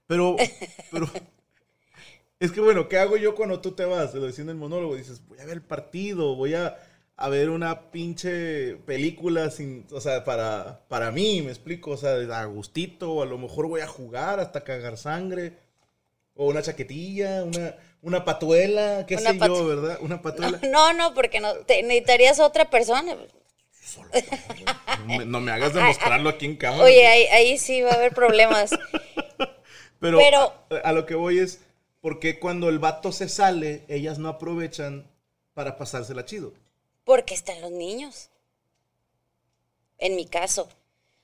Pero, 0.08 0.36
pero, 0.92 1.08
es 2.40 2.52
que 2.52 2.62
bueno, 2.62 2.88
¿qué 2.88 2.98
hago 3.00 3.18
yo 3.18 3.34
cuando 3.36 3.60
tú 3.62 3.72
te 3.72 3.86
vas? 3.86 4.14
Lo 4.14 4.25
decía 4.25 4.44
en 4.44 4.50
el 4.50 4.56
monólogo, 4.56 4.96
dices, 4.96 5.25
voy 5.28 5.40
a 5.40 5.46
ver 5.46 5.54
el 5.56 5.62
partido, 5.64 6.36
voy 6.36 6.54
a, 6.54 6.78
a 7.16 7.30
ver 7.30 7.50
una 7.50 7.92
pinche 7.92 8.75
película 8.86 9.50
sin, 9.50 9.86
o 9.92 10.02
sea, 10.02 10.24
para, 10.24 10.86
para 10.88 11.12
mí, 11.12 11.42
me 11.42 11.50
explico, 11.52 11.92
o 11.92 11.98
sea, 11.98 12.16
a 12.40 12.46
gustito, 12.46 13.14
o 13.14 13.24
a 13.24 13.25
lo 13.25 13.38
mejor 13.38 13.68
voy 13.68 13.82
a 13.82 13.88
jugar 13.88 14.40
hasta 14.40 14.64
cagar 14.64 14.98
sangre, 14.98 15.58
o 16.36 16.48
una 16.50 16.62
chaquetilla, 16.62 17.44
una, 17.44 17.75
una 18.06 18.24
patuela, 18.24 19.06
qué 19.08 19.16
Una 19.16 19.32
sé 19.32 19.38
patu- 19.40 19.48
yo, 19.58 19.66
¿verdad? 19.68 19.98
Una 20.02 20.22
patuela. 20.22 20.60
No, 20.70 20.94
no, 20.94 21.14
porque 21.16 21.40
no, 21.40 21.56
te, 21.56 21.82
necesitarías 21.84 22.40
otra 22.40 22.70
persona. 22.70 23.16
No 25.00 25.06
me, 25.06 25.26
no 25.26 25.40
me 25.42 25.52
hagas 25.52 25.74
demostrarlo 25.74 26.30
aquí 26.30 26.46
en 26.46 26.56
cámara. 26.56 26.84
Oye, 26.84 27.08
ahí, 27.08 27.24
ahí 27.28 27.58
sí 27.58 27.82
va 27.82 27.92
a 27.92 27.96
haber 27.96 28.14
problemas. 28.14 28.72
Pero, 30.00 30.18
Pero- 30.20 30.54
a, 30.84 30.90
a 30.90 30.94
lo 30.94 31.06
que 31.08 31.16
voy 31.16 31.40
es, 31.40 31.62
¿por 32.00 32.20
qué 32.20 32.40
cuando 32.40 32.70
el 32.70 32.78
vato 32.80 33.12
se 33.12 33.28
sale, 33.28 33.84
ellas 33.88 34.20
no 34.20 34.30
aprovechan 34.30 35.10
para 35.56 35.78
pasársela 35.78 36.26
chido? 36.26 36.54
Porque 37.06 37.34
están 37.34 37.60
los 37.62 37.72
niños. 37.72 38.30
En 39.98 40.16
mi 40.16 40.28
caso. 40.28 40.70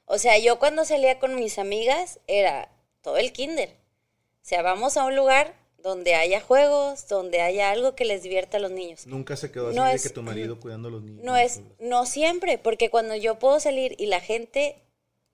O 0.06 0.18
sea, 0.18 0.38
yo 0.40 0.58
cuando 0.58 0.84
salía 0.84 1.20
con 1.20 1.36
mis 1.36 1.60
amigas 1.60 2.20
era 2.28 2.70
todo 3.02 3.18
el 3.18 3.32
kinder. 3.34 3.70
O 3.70 4.44
sea, 4.46 4.62
vamos 4.64 4.98
a 4.98 5.06
un 5.06 5.16
lugar 5.16 5.54
donde 5.82 6.16
haya 6.16 6.40
juegos, 6.42 7.08
donde 7.08 7.42
haya 7.42 7.72
algo 7.72 7.96
que 7.96 8.06
les 8.06 8.24
divierta 8.24 8.58
a 8.58 8.60
los 8.60 8.72
niños. 8.72 9.08
Nunca 9.08 9.36
se 9.36 9.52
quedó 9.52 9.70
así 9.70 9.78
No 9.78 9.86
de 9.86 9.94
es- 9.96 10.04
que 10.04 10.10
tu 10.10 10.22
marido 10.22 10.60
cuidando 10.60 10.88
a 10.90 10.92
los 10.92 11.02
niños. 11.04 11.24
No 11.24 11.36
es, 11.38 11.62
no 11.80 12.06
siempre, 12.06 12.58
porque 12.58 12.90
cuando 12.90 13.16
yo 13.16 13.40
puedo 13.40 13.60
salir 13.60 13.96
y 13.98 14.06
la 14.06 14.20
gente 14.20 14.76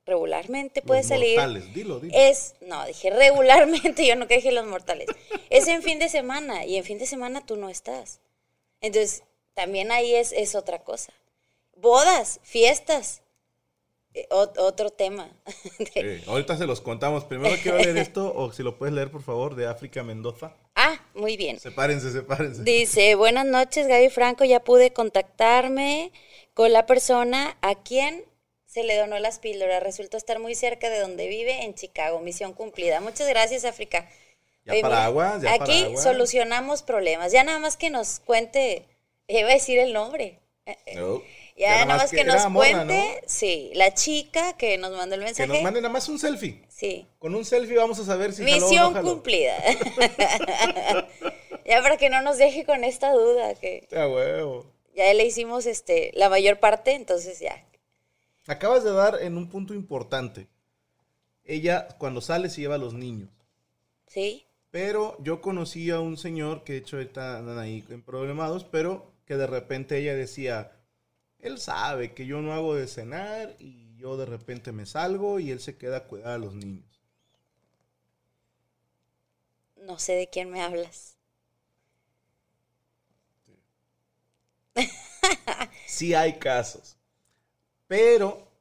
regularmente 0.06 0.82
puede 0.82 1.02
Los 1.02 1.10
salir. 1.10 1.36
mortales, 1.38 1.74
dilo, 1.74 2.00
dilo. 2.00 2.18
Es, 2.18 2.56
no, 2.62 2.86
dije 2.86 3.10
regularmente, 3.10 4.06
yo 4.08 4.16
no 4.16 4.26
dije 4.26 4.52
los 4.52 4.66
mortales. 4.66 5.08
Es 5.50 5.68
en 5.68 5.84
fin 5.84 6.00
de 6.00 6.08
semana 6.10 6.66
y 6.66 6.78
en 6.78 6.84
fin 6.86 6.98
de 6.98 7.06
semana 7.06 7.46
tú 7.46 7.58
no 7.58 7.70
estás. 7.70 8.22
Entonces, 8.80 9.24
también 9.54 9.92
ahí 9.92 10.16
es, 10.16 10.32
es 10.32 10.56
otra 10.56 10.80
cosa. 10.80 11.12
Bodas, 11.76 12.40
fiestas, 12.44 13.22
otro 14.30 14.90
tema. 14.92 15.30
Sí, 15.94 16.22
ahorita 16.28 16.58
se 16.58 16.66
los 16.68 16.82
contamos. 16.82 17.24
Primero 17.26 17.56
quiero 17.62 17.78
leer 17.78 17.98
esto, 17.98 18.34
o 18.36 18.52
si 18.52 18.64
lo 18.64 18.78
puedes 18.78 18.94
leer, 18.94 19.12
por 19.12 19.22
favor, 19.24 19.56
de 19.56 19.68
África 19.68 20.04
Mendoza. 20.04 20.54
Ah, 20.76 21.00
muy 21.14 21.38
bien. 21.38 21.60
Sepárense, 21.60 22.12
sepárense. 22.12 22.64
Dice, 22.64 23.16
buenas 23.16 23.46
noches 23.46 23.88
Gaby 23.88 24.10
Franco, 24.10 24.46
ya 24.46 24.60
pude 24.60 24.94
contactarme 24.94 26.12
con 26.54 26.72
la 26.74 26.86
persona 26.86 27.58
a 27.62 27.76
quien 27.76 28.26
se 28.66 28.84
le 28.84 28.96
donó 28.96 29.18
las 29.20 29.40
píldoras. 29.40 29.82
Resultó 29.84 30.18
estar 30.18 30.40
muy 30.40 30.56
cerca 30.56 30.90
de 30.90 31.00
donde 31.00 31.28
vive, 31.28 31.64
en 31.64 31.74
Chicago. 31.74 32.20
Misión 32.20 32.54
cumplida. 32.54 33.00
Muchas 33.00 33.28
gracias, 33.28 33.66
África. 33.66 34.08
Ya 34.66 34.74
Oye, 34.74 34.82
para 34.82 35.06
aguas, 35.06 35.42
ya 35.42 35.54
Aquí 35.54 35.60
para 35.60 35.86
aguas. 35.86 36.04
solucionamos 36.04 36.84
problemas. 36.84 37.32
Ya 37.32 37.44
nada 37.44 37.60
más 37.60 37.78
que 37.78 37.90
nos 37.90 38.20
cuente, 38.20 38.86
iba 39.28 39.50
a 39.50 39.54
decir 39.54 39.80
el 39.80 39.94
nombre. 39.94 40.40
Eh, 40.66 40.78
eh, 40.88 40.96
No. 40.96 41.22
Ya, 41.58 41.86
nada 41.86 41.98
más 41.98 42.12
que, 42.12 42.24
nos 42.24 42.46
cuente, 42.54 43.24
sí, 43.26 43.72
la 43.74 43.92
chica 43.92 44.56
que 44.58 44.78
nos 44.78 44.92
mandó 44.92 45.16
el 45.16 45.22
Que 45.22 45.26
mensaje. 45.26 45.48
nos 45.48 45.64
manden 45.64 45.82
nada 45.82 45.92
más 45.94 46.08
un 46.08 46.20
selfie. 46.20 46.64
Sí. 46.70 47.08
Con 47.18 47.34
un 47.34 47.46
selfie 47.46 47.76
vamos 47.76 47.98
a 47.98 48.06
saber 48.06 48.32
si 48.32 48.44
jaló 48.44 48.56
o 48.56 48.60
no 48.60 48.68
Misión 48.70 48.94
cumplida. 49.04 49.56
ya 51.66 51.82
para 51.82 51.98
que 51.98 52.12
no 52.12 52.22
nos 52.22 52.38
deje 52.38 52.64
con 52.64 52.84
esta 52.84 53.12
duda 53.12 53.56
que 53.56 53.88
Ya, 53.90 54.08
huevo. 54.08 54.66
ya 54.96 55.12
le 55.16 55.26
hicimos 55.26 55.66
este 55.66 56.12
la 56.14 56.30
mayor 56.30 56.60
parte, 56.60 56.94
entonces 56.94 57.40
ya. 57.40 57.66
Acabas 58.46 58.84
de 58.84 58.92
dar 58.92 59.18
en 59.22 59.36
un 59.36 59.50
punto 59.50 59.74
importante. 59.74 60.48
Ella, 61.44 61.88
cuando 61.98 62.22
sale, 62.22 62.50
se 62.50 62.62
lleva 62.62 62.76
a 62.76 62.80
los 62.80 62.94
niños. 62.94 63.30
¿Sí? 64.06 64.46
Pero 64.70 65.18
yo 65.22 65.42
conocí 65.42 65.90
a 65.90 66.00
un 66.00 66.18
señor 66.18 66.64
que 66.64 66.74
de 66.74 66.80
hecho 66.80 66.98
andan 66.98 67.58
ahí 67.58 67.84
en 67.90 68.04
problemados, 68.04 68.64
pero 68.64 69.12
que 69.26 69.36
de 69.36 69.48
repente 69.48 69.98
ella 69.98 70.14
decía, 70.14 70.77
él 71.40 71.60
sabe 71.60 72.14
que 72.14 72.26
yo 72.26 72.42
no 72.42 72.54
hago 72.54 72.76
de 72.76 72.88
cenar 72.88 73.56
y 73.60 73.96
yo 73.98 74.18
de 74.18 74.26
repente 74.26 74.72
me 74.72 74.86
salgo 74.86 75.40
y 75.40 75.52
él 75.52 75.60
se 75.60 75.78
queda 75.78 75.98
a 75.98 76.04
cuidar 76.08 76.34
a 76.34 76.38
los 76.38 76.54
niños. 76.54 76.86
No 79.78 79.98
sé 80.00 80.14
de 80.14 80.30
quién 80.30 80.52
me 80.52 80.62
hablas. 80.62 81.18
Sí 85.86 86.14
hay 86.14 86.38
casos. 86.38 86.98
Pero 87.88 88.52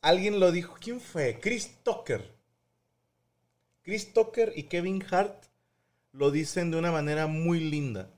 alguien 0.00 0.38
lo 0.40 0.52
dijo, 0.52 0.76
¿quién 0.80 1.00
fue? 1.00 1.40
Chris 1.40 1.82
Tucker. 1.82 2.32
Chris 3.82 4.12
Tucker 4.12 4.52
y 4.56 4.64
Kevin 4.64 5.04
Hart 5.10 5.44
lo 6.12 6.30
dicen 6.30 6.70
de 6.70 6.78
una 6.78 6.92
manera 6.92 7.26
muy 7.26 7.60
linda. 7.60 8.08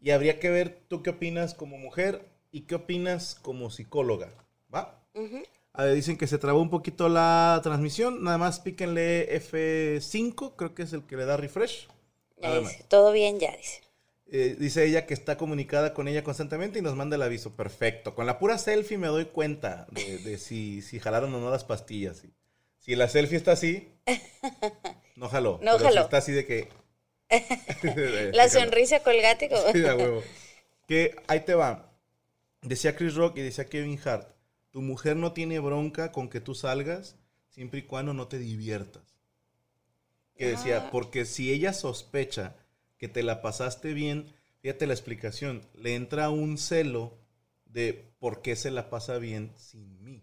Y 0.00 0.10
habría 0.10 0.38
que 0.38 0.50
ver 0.50 0.84
tú 0.88 1.02
qué 1.02 1.10
opinas 1.10 1.54
como 1.54 1.78
mujer 1.78 2.28
y 2.50 2.62
qué 2.62 2.74
opinas 2.76 3.34
como 3.34 3.70
psicóloga. 3.70 4.30
¿Va? 4.74 5.02
Ujú. 5.14 5.42
A 5.72 5.84
ver, 5.84 5.94
dicen 5.94 6.16
que 6.16 6.26
se 6.26 6.38
trabó 6.38 6.60
un 6.60 6.70
poquito 6.70 7.08
la 7.08 7.60
transmisión. 7.62 8.24
Nada 8.24 8.38
más 8.38 8.60
píquenle 8.60 9.28
F5, 9.40 10.54
creo 10.56 10.74
que 10.74 10.82
es 10.82 10.92
el 10.92 11.04
que 11.04 11.16
le 11.16 11.24
da 11.24 11.36
refresh. 11.36 11.88
Ya 12.40 12.58
dice, 12.58 12.84
todo 12.88 13.12
bien, 13.12 13.38
ya 13.38 13.56
dice. 13.56 13.82
Eh, 14.30 14.56
dice 14.58 14.84
ella 14.84 15.06
que 15.06 15.14
está 15.14 15.38
comunicada 15.38 15.94
con 15.94 16.06
ella 16.06 16.22
constantemente 16.22 16.78
y 16.78 16.82
nos 16.82 16.96
manda 16.96 17.16
el 17.16 17.22
aviso. 17.22 17.54
Perfecto. 17.56 18.14
Con 18.14 18.26
la 18.26 18.38
pura 18.38 18.58
selfie 18.58 18.98
me 18.98 19.06
doy 19.06 19.26
cuenta 19.26 19.86
de, 19.90 20.18
de 20.18 20.38
si, 20.38 20.82
si 20.82 21.00
jalaron 21.00 21.34
o 21.34 21.40
no 21.40 21.50
las 21.50 21.64
pastillas. 21.64 22.18
Si, 22.18 22.32
si 22.78 22.94
la 22.94 23.08
selfie 23.08 23.36
está 23.36 23.52
así, 23.52 23.88
no 25.16 25.28
jaló. 25.28 25.58
No 25.62 25.78
Pero 25.78 25.78
si 25.78 25.84
jaló. 25.84 26.00
está 26.02 26.16
así 26.18 26.32
de 26.32 26.44
que... 26.46 26.68
La 28.32 28.48
sonrisa 28.48 29.00
colgate 29.00 29.48
como... 29.48 29.72
Sí, 29.72 29.82
huevo. 29.82 30.22
Que 30.86 31.16
ahí 31.26 31.40
te 31.40 31.54
va. 31.54 31.87
Decía 32.62 32.96
Chris 32.96 33.14
Rock 33.14 33.38
y 33.38 33.42
decía 33.42 33.68
Kevin 33.68 33.98
Hart. 34.04 34.28
Tu 34.70 34.82
mujer 34.82 35.16
no 35.16 35.32
tiene 35.32 35.58
bronca 35.60 36.12
con 36.12 36.28
que 36.28 36.40
tú 36.40 36.54
salgas 36.54 37.16
siempre 37.48 37.80
y 37.80 37.82
cuando 37.84 38.12
no 38.14 38.28
te 38.28 38.38
diviertas. 38.38 39.02
Que 40.36 40.48
decía, 40.48 40.86
Ah. 40.86 40.90
porque 40.90 41.24
si 41.24 41.52
ella 41.52 41.72
sospecha 41.72 42.56
que 42.98 43.08
te 43.08 43.22
la 43.22 43.42
pasaste 43.42 43.92
bien, 43.92 44.32
fíjate 44.60 44.86
la 44.86 44.94
explicación, 44.94 45.62
le 45.74 45.94
entra 45.94 46.30
un 46.30 46.58
celo 46.58 47.16
de 47.64 48.12
por 48.18 48.42
qué 48.42 48.56
se 48.56 48.70
la 48.70 48.90
pasa 48.90 49.18
bien 49.18 49.52
sin 49.56 50.02
mí. 50.04 50.22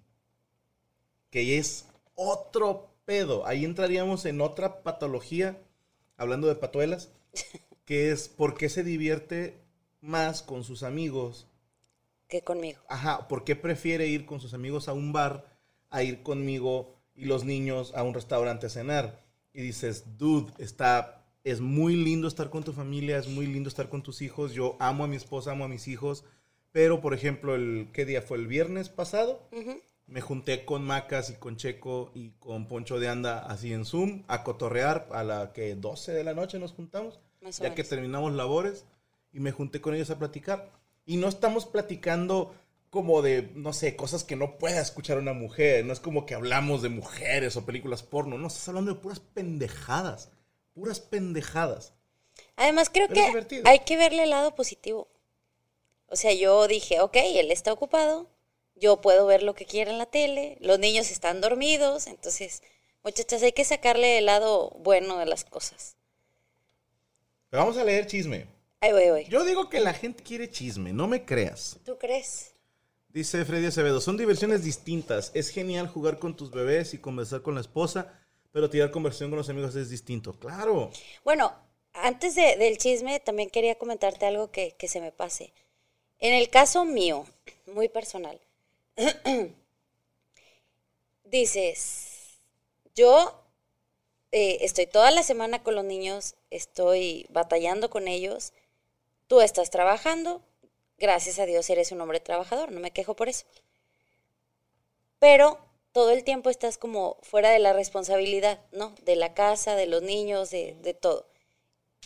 Que 1.30 1.58
es 1.58 1.88
otro 2.16 2.94
pedo. 3.06 3.46
Ahí 3.46 3.66
entraríamos 3.66 4.26
en 4.26 4.42
otra 4.42 4.84
patología, 4.84 5.58
hablando 6.18 6.48
de 6.48 6.56
patuelas, 6.56 7.10
que 7.86 8.12
es 8.12 8.30
por 8.30 8.58
qué 8.58 8.70
se 8.70 8.84
divierte 8.84 9.58
más 10.02 10.42
con 10.42 10.64
sus 10.64 10.84
amigos. 10.84 11.48
Que 12.28 12.42
conmigo. 12.42 12.82
Ajá, 12.88 13.28
¿por 13.28 13.44
qué 13.44 13.56
prefiere 13.56 14.08
ir 14.08 14.26
con 14.26 14.40
sus 14.40 14.54
amigos 14.54 14.88
a 14.88 14.94
un 14.94 15.14
bar 15.14 15.46
a 15.90 16.04
ir 16.04 16.24
conmigo 16.24 16.96
y 17.16 17.26
los 17.26 17.46
niños 17.46 17.94
a 17.96 18.04
un 18.04 18.14
restaurante 18.14 18.68
a 18.68 18.70
cenar? 18.70 19.24
Y 19.54 19.62
dices, 19.62 20.18
dude, 20.18 20.52
está, 20.58 21.26
es 21.44 21.62
muy 21.62 21.96
lindo 21.96 22.28
estar 22.28 22.50
con 22.50 22.64
tu 22.64 22.74
familia, 22.74 23.18
es 23.18 23.28
muy 23.28 23.48
lindo 23.48 23.70
estar 23.70 23.90
con 23.90 24.04
tus 24.04 24.22
hijos. 24.22 24.54
Yo 24.54 24.76
amo 24.80 25.04
a 25.04 25.08
mi 25.08 25.16
esposa, 25.16 25.52
amo 25.52 25.66
a 25.66 25.70
mis 25.70 25.88
hijos. 25.88 26.26
Pero, 26.72 27.00
por 27.00 27.14
ejemplo, 27.14 27.56
el, 27.56 27.88
¿qué 27.94 28.06
día 28.06 28.22
fue? 28.22 28.38
El 28.38 28.48
viernes 28.48 28.90
pasado. 28.90 29.48
Me 30.08 30.22
junté 30.22 30.66
con 30.66 30.84
Macas 30.84 31.30
y 31.30 31.36
con 31.36 31.56
Checo 31.56 32.12
y 32.14 32.32
con 32.32 32.68
Poncho 32.68 33.00
de 33.00 33.08
Anda 33.08 33.40
así 33.40 33.74
en 33.74 33.86
Zoom 33.86 34.24
a 34.28 34.44
cotorrear 34.44 35.08
a 35.12 35.24
la 35.24 35.52
que 35.54 35.74
12 35.76 36.12
de 36.12 36.24
la 36.24 36.34
noche 36.34 36.60
nos 36.60 36.74
juntamos, 36.74 37.20
ya 37.60 37.74
que 37.74 37.84
terminamos 37.84 38.34
labores 38.34 38.86
y 39.32 39.40
me 39.40 39.52
junté 39.52 39.82
con 39.82 39.96
ellos 39.96 40.10
a 40.12 40.20
platicar. 40.20 40.70
Y 41.06 41.18
no 41.18 41.28
estamos 41.28 41.66
platicando 41.66 42.56
como 42.90 43.22
de, 43.22 43.52
no 43.56 43.74
sé, 43.74 43.96
cosas 43.96 44.24
que 44.24 44.36
no 44.36 44.58
pueda 44.58 44.82
escuchar 44.82 45.18
una 45.18 45.34
mujer. 45.34 45.86
No 45.86 45.94
es 45.94 46.00
como 46.00 46.26
que 46.26 46.34
hablamos 46.34 46.82
de 46.82 46.90
mujeres 46.90 47.56
o 47.56 47.66
películas 47.66 48.04
porno. 48.04 48.38
No, 48.38 48.48
estás 48.48 48.70
hablando 48.70 48.94
de 48.94 49.00
puras 49.00 49.20
pendejadas. 49.20 50.30
Puras 50.74 51.00
pendejadas. 51.00 51.94
Además, 52.56 52.90
creo 52.90 53.08
Pero 53.08 53.48
que 53.48 53.62
hay 53.66 53.80
que 53.80 53.98
verle 53.98 54.24
el 54.24 54.30
lado 54.30 54.56
positivo. 54.56 55.10
O 56.08 56.16
sea, 56.16 56.34
yo 56.34 56.68
dije, 56.68 57.02
ok, 57.02 57.18
él 57.18 57.52
está 57.52 57.74
ocupado, 57.74 58.30
yo 58.76 59.02
puedo 59.02 59.26
ver 59.26 59.44
lo 59.44 59.56
que 59.56 59.66
quiera 59.66 59.92
en 59.92 59.98
la 59.98 60.06
tele, 60.06 60.58
los 60.60 60.80
niños 60.80 61.12
están 61.12 61.42
dormidos, 61.42 62.08
entonces, 62.08 62.62
muchachas, 63.04 63.42
hay 63.42 63.54
que 63.54 63.66
sacarle 63.66 64.20
el 64.20 64.28
lado 64.28 64.70
bueno 64.80 65.18
de 65.18 65.26
las 65.26 65.46
cosas. 65.46 65.96
Pero 67.50 67.64
vamos 67.64 67.78
a 67.78 67.84
leer 67.84 68.06
chisme. 68.06 68.48
Ay, 68.86 68.92
voy, 68.92 69.10
voy. 69.10 69.26
Yo 69.26 69.44
digo 69.44 69.68
que 69.68 69.80
la 69.80 69.94
gente 69.96 70.22
quiere 70.22 70.48
chisme, 70.48 70.94
no 70.94 71.08
me 71.08 71.26
creas. 71.26 71.78
¿Tú 71.84 71.98
crees? 71.98 72.52
Dice 73.10 73.44
Freddy 73.46 73.66
Acevedo, 73.66 74.00
son 74.00 74.16
diversiones 74.16 74.64
distintas. 74.64 75.32
Es 75.34 75.50
genial 75.50 75.88
jugar 75.88 76.20
con 76.20 76.36
tus 76.36 76.52
bebés 76.52 76.94
y 76.94 77.00
conversar 77.00 77.42
con 77.42 77.56
la 77.56 77.62
esposa, 77.62 78.14
pero 78.52 78.70
tirar 78.70 78.92
conversación 78.92 79.32
con 79.32 79.38
los 79.38 79.50
amigos 79.50 79.76
es 79.76 79.90
distinto. 79.90 80.34
Claro. 80.34 80.92
Bueno, 81.24 81.52
antes 81.94 82.36
de- 82.36 82.58
del 82.58 82.78
chisme, 82.78 83.20
también 83.20 83.50
quería 83.50 83.74
comentarte 83.76 84.28
algo 84.28 84.52
que, 84.52 84.76
que 84.78 84.88
se 84.88 85.02
me 85.02 85.12
pase. 85.12 85.52
En 86.20 86.36
el 86.36 86.50
caso 86.52 86.86
mío, 86.86 87.26
muy 87.66 87.90
personal, 87.90 88.40
dices, 91.24 92.38
yo 92.96 93.42
eh, 94.32 94.60
estoy 94.62 94.86
toda 94.86 95.10
la 95.10 95.24
semana 95.24 95.64
con 95.64 95.74
los 95.74 95.86
niños, 95.86 96.36
estoy 96.52 97.26
batallando 97.30 97.90
con 97.90 98.08
ellos, 98.08 98.54
tú 99.28 99.42
estás 99.42 99.70
trabajando, 99.70 100.42
gracias 100.98 101.40
a 101.40 101.46
Dios 101.46 101.70
eres 101.70 101.92
un 101.92 102.02
hombre 102.02 102.20
trabajador, 102.20 102.72
no 102.72 102.80
me 102.80 102.92
quejo 102.92 103.16
por 103.16 103.30
eso. 103.30 103.46
Pero 105.20 105.60
todo 105.92 106.12
el 106.12 106.24
tiempo 106.24 106.50
estás 106.50 106.78
como 106.78 107.18
fuera 107.22 107.50
de 107.50 107.60
la 107.60 107.74
responsabilidad, 107.74 108.60
¿no? 108.72 108.94
De 109.04 109.16
la 109.16 109.34
casa, 109.34 109.76
de 109.76 109.88
los 109.88 110.02
niños, 110.02 110.52
de, 110.52 110.76
de 110.82 110.94
todo. 110.94 111.28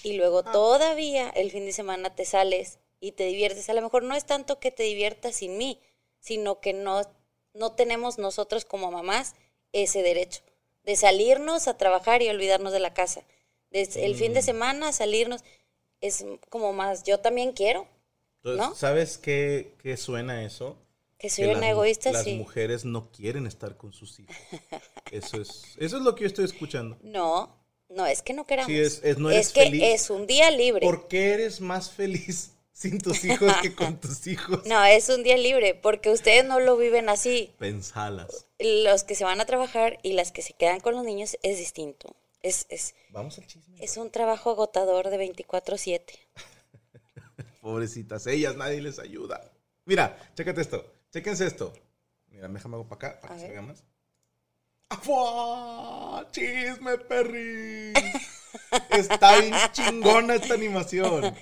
Y 0.03 0.13
luego 0.13 0.43
todavía 0.43 1.29
el 1.29 1.51
fin 1.51 1.65
de 1.65 1.73
semana 1.73 2.15
te 2.15 2.25
sales 2.25 2.79
y 2.99 3.13
te 3.13 3.25
diviertes. 3.25 3.69
A 3.69 3.73
lo 3.73 3.81
mejor 3.81 4.03
no 4.03 4.15
es 4.15 4.25
tanto 4.25 4.59
que 4.59 4.71
te 4.71 4.83
diviertas 4.83 5.35
sin 5.35 5.57
mí, 5.57 5.81
sino 6.19 6.59
que 6.61 6.73
no, 6.73 7.01
no 7.53 7.73
tenemos 7.73 8.17
nosotros 8.17 8.63
como 8.63 8.91
mamás 8.91 9.35
ese 9.73 10.03
derecho 10.03 10.41
de 10.83 10.95
salirnos 10.95 11.67
a 11.67 11.77
trabajar 11.77 12.21
y 12.21 12.29
olvidarnos 12.29 12.73
de 12.73 12.79
la 12.79 12.93
casa. 12.93 13.23
Desde 13.69 14.05
el 14.05 14.15
fin 14.15 14.33
de 14.33 14.41
semana 14.41 14.91
salirnos 14.91 15.43
es 16.01 16.25
como 16.49 16.73
más, 16.73 17.03
yo 17.03 17.19
también 17.19 17.51
quiero, 17.53 17.87
Entonces, 18.37 18.67
¿No? 18.69 18.75
¿sabes 18.75 19.17
qué, 19.17 19.73
qué 19.81 19.97
suena 19.97 20.43
eso? 20.45 20.77
que 21.17 21.29
soy 21.29 21.45
Que 21.45 21.51
una 21.51 21.59
las, 21.61 21.69
egoísta, 21.71 22.11
Las 22.13 22.23
sí. 22.23 22.35
mujeres 22.35 22.85
no 22.85 23.11
quieren 23.11 23.45
estar 23.45 23.75
con 23.75 23.91
sus 23.91 24.19
hijos. 24.21 24.35
Eso 25.11 25.41
es, 25.41 25.63
eso 25.77 25.97
es 25.97 26.03
lo 26.03 26.13
que 26.15 26.21
yo 26.21 26.27
estoy 26.27 26.45
escuchando. 26.45 26.95
No, 27.01 27.53
no, 27.89 28.05
es 28.05 28.21
que 28.21 28.31
no 28.33 28.45
queramos. 28.45 28.67
Sí, 28.71 28.79
es- 28.79 29.01
es- 29.03 29.17
no 29.17 29.29
eres 29.31 29.51
que 29.51 29.63
feliz. 29.63 29.81
es 29.83 30.09
un 30.11 30.27
día 30.27 30.49
libre. 30.51 30.85
¿Por 30.85 31.07
qué 31.07 31.33
eres 31.33 31.59
más 31.61 31.89
feliz 31.91 32.51
sin 32.71 32.99
tus 32.99 33.25
hijos 33.25 33.51
que 33.61 33.73
con 33.75 33.97
tus 33.99 34.27
hijos? 34.27 34.65
No, 34.67 34.81
es 34.85 35.09
un 35.09 35.23
día 35.23 35.35
libre, 35.35 35.73
porque 35.75 36.09
ustedes 36.11 36.45
no 36.45 36.59
lo 36.59 36.77
viven 36.77 37.09
así. 37.09 37.51
Pensalas. 37.57 38.45
Los 38.59 39.03
que 39.03 39.15
se 39.15 39.23
van 39.25 39.41
a 39.41 39.45
trabajar 39.45 39.97
y 40.03 40.13
las 40.13 40.31
que 40.31 40.41
se 40.43 40.53
quedan 40.53 40.79
con 40.79 40.93
los 40.95 41.03
niños 41.03 41.37
es 41.41 41.57
distinto. 41.57 42.15
Es, 42.41 42.65
es, 42.69 42.95
Vamos 43.09 43.37
al 43.37 43.47
chisme. 43.47 43.75
es 43.83 43.97
un 43.97 44.11
trabajo 44.11 44.51
agotador 44.51 45.09
de 45.09 45.17
24/7. 45.17 46.01
Pobrecitas, 47.61 48.27
ellas 48.27 48.55
nadie 48.55 48.81
les 48.81 48.99
ayuda. 48.99 49.51
Mira, 49.85 50.17
chécate 50.35 50.61
esto. 50.61 50.93
Chéquense 51.11 51.45
esto. 51.45 51.73
Mira, 52.29 52.47
déjame 52.47 52.75
hago 52.75 52.87
para 52.87 53.09
acá, 53.09 53.19
para 53.21 53.33
A 53.33 53.37
que 53.37 53.43
se 53.43 53.49
vea 53.49 53.61
más. 53.61 53.83
¡Afuá! 54.89 56.27
¡Chisme, 56.31 56.97
perris! 56.99 57.93
Está 58.91 59.39
bien 59.39 59.53
chingona 59.71 60.35
esta 60.35 60.53
animación. 60.53 61.35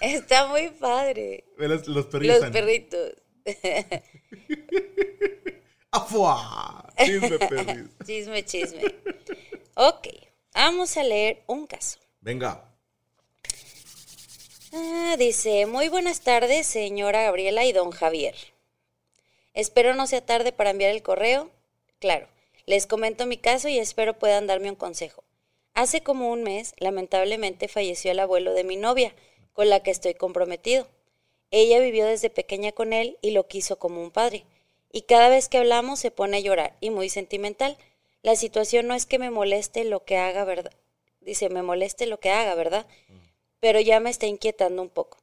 Está 0.00 0.48
muy 0.48 0.70
padre. 0.70 1.44
Los, 1.58 1.86
los 1.86 2.06
perrillos. 2.06 2.40
Los 2.40 2.50
perritos. 2.50 3.12
¡Afuá! 5.90 6.92
Chisme, 7.04 7.38
perris. 7.38 7.88
Chisme, 8.04 8.44
chisme. 8.44 8.82
Ok, 9.74 10.08
vamos 10.64 10.96
a 10.96 11.04
leer 11.04 11.42
un 11.46 11.66
caso. 11.66 11.98
Venga. 12.20 12.64
Ah, 14.72 15.14
dice, 15.16 15.66
muy 15.66 15.88
buenas 15.88 16.20
tardes, 16.20 16.66
señora 16.66 17.22
Gabriela 17.22 17.64
y 17.64 17.72
don 17.72 17.92
Javier. 17.92 18.34
Espero 19.54 19.94
no 19.94 20.08
sea 20.08 20.26
tarde 20.26 20.52
para 20.52 20.70
enviar 20.70 20.90
el 20.90 21.02
correo. 21.02 21.50
Claro, 22.00 22.28
les 22.66 22.86
comento 22.86 23.24
mi 23.24 23.38
caso 23.38 23.68
y 23.68 23.78
espero 23.78 24.18
puedan 24.18 24.48
darme 24.48 24.68
un 24.68 24.76
consejo. 24.76 25.22
Hace 25.74 26.02
como 26.02 26.30
un 26.30 26.42
mes, 26.42 26.74
lamentablemente, 26.78 27.68
falleció 27.68 28.10
el 28.10 28.18
abuelo 28.18 28.52
de 28.52 28.64
mi 28.64 28.76
novia, 28.76 29.14
con 29.52 29.68
la 29.68 29.80
que 29.80 29.92
estoy 29.92 30.14
comprometido. 30.14 30.88
Ella 31.52 31.78
vivió 31.78 32.04
desde 32.04 32.30
pequeña 32.30 32.72
con 32.72 32.92
él 32.92 33.16
y 33.22 33.30
lo 33.30 33.46
quiso 33.46 33.78
como 33.78 34.02
un 34.02 34.10
padre. 34.10 34.44
Y 34.90 35.02
cada 35.02 35.28
vez 35.28 35.48
que 35.48 35.58
hablamos 35.58 36.00
se 36.00 36.10
pone 36.10 36.38
a 36.38 36.40
llorar 36.40 36.76
y 36.80 36.90
muy 36.90 37.08
sentimental. 37.08 37.78
La 38.22 38.36
situación 38.36 38.86
no 38.86 38.94
es 38.94 39.06
que 39.06 39.18
me 39.18 39.30
moleste 39.30 39.84
lo 39.84 40.04
que 40.04 40.16
haga, 40.16 40.44
¿verdad? 40.44 40.72
Dice, 41.20 41.48
me 41.48 41.62
moleste 41.62 42.06
lo 42.06 42.18
que 42.20 42.30
haga, 42.30 42.54
¿verdad? 42.54 42.86
Pero 43.60 43.80
ya 43.80 44.00
me 44.00 44.10
está 44.10 44.26
inquietando 44.26 44.82
un 44.82 44.88
poco. 44.88 45.18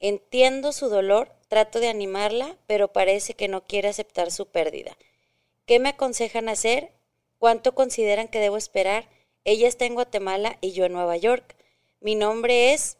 Entiendo 0.00 0.72
su 0.72 0.88
dolor, 0.88 1.32
trato 1.48 1.80
de 1.80 1.88
animarla, 1.88 2.56
pero 2.66 2.92
parece 2.92 3.34
que 3.34 3.48
no 3.48 3.64
quiere 3.64 3.88
aceptar 3.88 4.30
su 4.30 4.46
pérdida. 4.46 4.96
¿Qué 5.64 5.78
me 5.78 5.90
aconsejan 5.90 6.48
hacer? 6.48 6.92
¿Cuánto 7.38 7.74
consideran 7.74 8.28
que 8.28 8.40
debo 8.40 8.56
esperar? 8.56 9.08
Ella 9.44 9.68
está 9.68 9.84
en 9.84 9.94
Guatemala 9.94 10.58
y 10.60 10.72
yo 10.72 10.84
en 10.84 10.92
Nueva 10.92 11.16
York. 11.16 11.56
Mi 12.00 12.14
nombre 12.14 12.72
es 12.72 12.98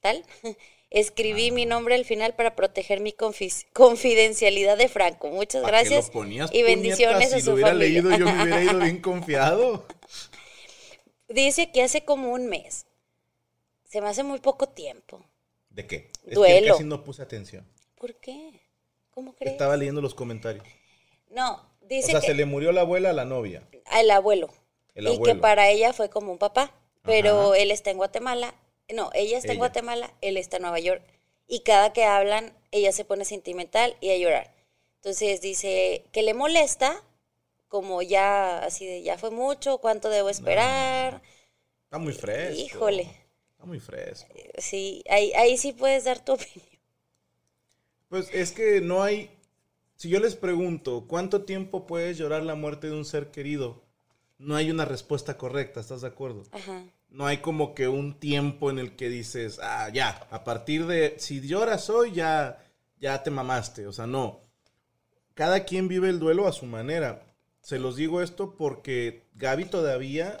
tal. 0.00 0.24
Escribí 0.90 1.50
mi 1.50 1.66
nombre 1.66 1.94
al 1.96 2.04
final 2.04 2.34
para 2.34 2.54
proteger 2.54 3.00
mi 3.00 3.12
confidencialidad 3.12 4.76
de 4.78 4.88
Franco. 4.88 5.28
Muchas 5.30 5.62
¿Pa' 5.62 5.68
qué 5.68 5.72
gracias 5.72 6.10
ponías, 6.10 6.52
y 6.54 6.62
bendiciones 6.62 7.16
puñetas? 7.16 7.32
a 7.34 7.36
Si 7.38 7.42
su 7.42 7.50
lo 7.50 7.54
hubiera 7.54 7.70
familia. 7.72 8.02
leído, 8.02 8.16
yo 8.18 8.24
me 8.26 8.42
hubiera 8.42 8.62
ido 8.62 8.78
bien 8.78 9.00
confiado. 9.02 9.84
Dice 11.28 11.72
que 11.72 11.82
hace 11.82 12.04
como 12.04 12.32
un 12.32 12.46
mes. 12.46 12.86
Se 13.84 14.00
me 14.00 14.08
hace 14.08 14.22
muy 14.22 14.38
poco 14.40 14.68
tiempo. 14.68 15.24
¿De 15.70 15.86
qué? 15.86 16.10
Es 16.22 16.28
que 16.28 16.34
Duelo. 16.34 16.74
casi 16.74 16.84
no 16.84 17.02
puse 17.02 17.22
atención. 17.22 17.66
¿Por 17.96 18.14
qué? 18.16 18.60
¿Cómo 19.10 19.34
crees? 19.34 19.52
Estaba 19.52 19.76
leyendo 19.76 20.00
los 20.00 20.14
comentarios. 20.14 20.64
No, 21.30 21.54
O 21.54 21.86
dice 21.86 22.12
sea, 22.12 22.20
que 22.20 22.28
se 22.28 22.34
le 22.34 22.44
murió 22.44 22.70
la 22.72 22.82
abuela 22.82 23.10
a 23.10 23.12
la 23.12 23.24
novia. 23.24 23.66
al 23.86 24.10
abuelo. 24.10 24.48
El 24.94 25.04
y 25.04 25.10
que 25.10 25.14
abuelo. 25.14 25.40
para 25.40 25.68
ella 25.68 25.92
fue 25.92 26.08
como 26.10 26.30
un 26.32 26.38
papá. 26.38 26.72
Pero 27.02 27.52
Ajá. 27.52 27.58
él 27.58 27.70
está 27.70 27.90
en 27.90 27.96
Guatemala. 27.98 28.54
No, 28.92 29.10
ella 29.14 29.38
está 29.38 29.52
en. 29.52 29.58
Guatemala, 29.58 30.12
él 30.20 30.36
está 30.36 30.56
en 30.56 30.62
Nueva 30.62 30.78
York. 30.78 31.02
Y 31.48 31.60
cada 31.60 31.92
que 31.92 32.04
hablan, 32.04 32.56
ella 32.70 32.92
se 32.92 33.04
pone 33.04 33.24
sentimental 33.24 33.96
y 34.00 34.10
a 34.10 34.18
llorar. 34.18 34.52
Entonces 34.96 35.40
dice 35.40 36.04
que 36.12 36.22
le 36.22 36.34
molesta, 36.34 37.02
como 37.68 38.02
ya, 38.02 38.58
así 38.58 38.86
de, 38.86 39.02
ya 39.02 39.18
fue 39.18 39.30
mucho, 39.30 39.78
¿cuánto 39.78 40.10
debo 40.10 40.28
esperar? 40.28 41.22
Está 41.84 41.98
muy 41.98 42.12
fresco. 42.12 42.60
Híjole. 42.60 43.02
Está 43.52 43.64
muy 43.66 43.80
fresco. 43.80 44.28
Sí, 44.58 45.04
ahí, 45.08 45.32
ahí 45.34 45.56
sí 45.56 45.72
puedes 45.72 46.04
dar 46.04 46.24
tu 46.24 46.32
opinión. 46.34 46.66
Pues 48.08 48.30
es 48.32 48.52
que 48.52 48.80
no 48.80 49.02
hay. 49.02 49.30
Si 49.96 50.08
yo 50.08 50.20
les 50.20 50.36
pregunto, 50.36 51.06
¿cuánto 51.08 51.44
tiempo 51.44 51.86
puedes 51.86 52.18
llorar 52.18 52.42
la 52.42 52.54
muerte 52.54 52.88
de 52.88 52.94
un 52.94 53.04
ser 53.04 53.30
querido? 53.30 53.82
No 54.38 54.54
hay 54.54 54.70
una 54.70 54.84
respuesta 54.84 55.38
correcta, 55.38 55.80
¿estás 55.80 56.02
de 56.02 56.08
acuerdo? 56.08 56.42
Ajá. 56.52 56.84
No 57.16 57.26
hay 57.26 57.38
como 57.38 57.74
que 57.74 57.88
un 57.88 58.20
tiempo 58.20 58.70
en 58.70 58.78
el 58.78 58.94
que 58.94 59.08
dices, 59.08 59.58
ah, 59.62 59.88
ya, 59.88 60.26
a 60.30 60.44
partir 60.44 60.86
de, 60.86 61.16
si 61.18 61.40
lloras 61.40 61.88
hoy, 61.88 62.12
ya, 62.12 62.62
ya 63.00 63.22
te 63.22 63.30
mamaste. 63.30 63.86
O 63.86 63.92
sea, 63.94 64.06
no. 64.06 64.40
Cada 65.32 65.64
quien 65.64 65.88
vive 65.88 66.10
el 66.10 66.18
duelo 66.18 66.46
a 66.46 66.52
su 66.52 66.66
manera. 66.66 67.24
Se 67.62 67.78
los 67.78 67.96
digo 67.96 68.20
esto 68.20 68.54
porque 68.54 69.22
Gaby 69.36 69.64
todavía 69.64 70.36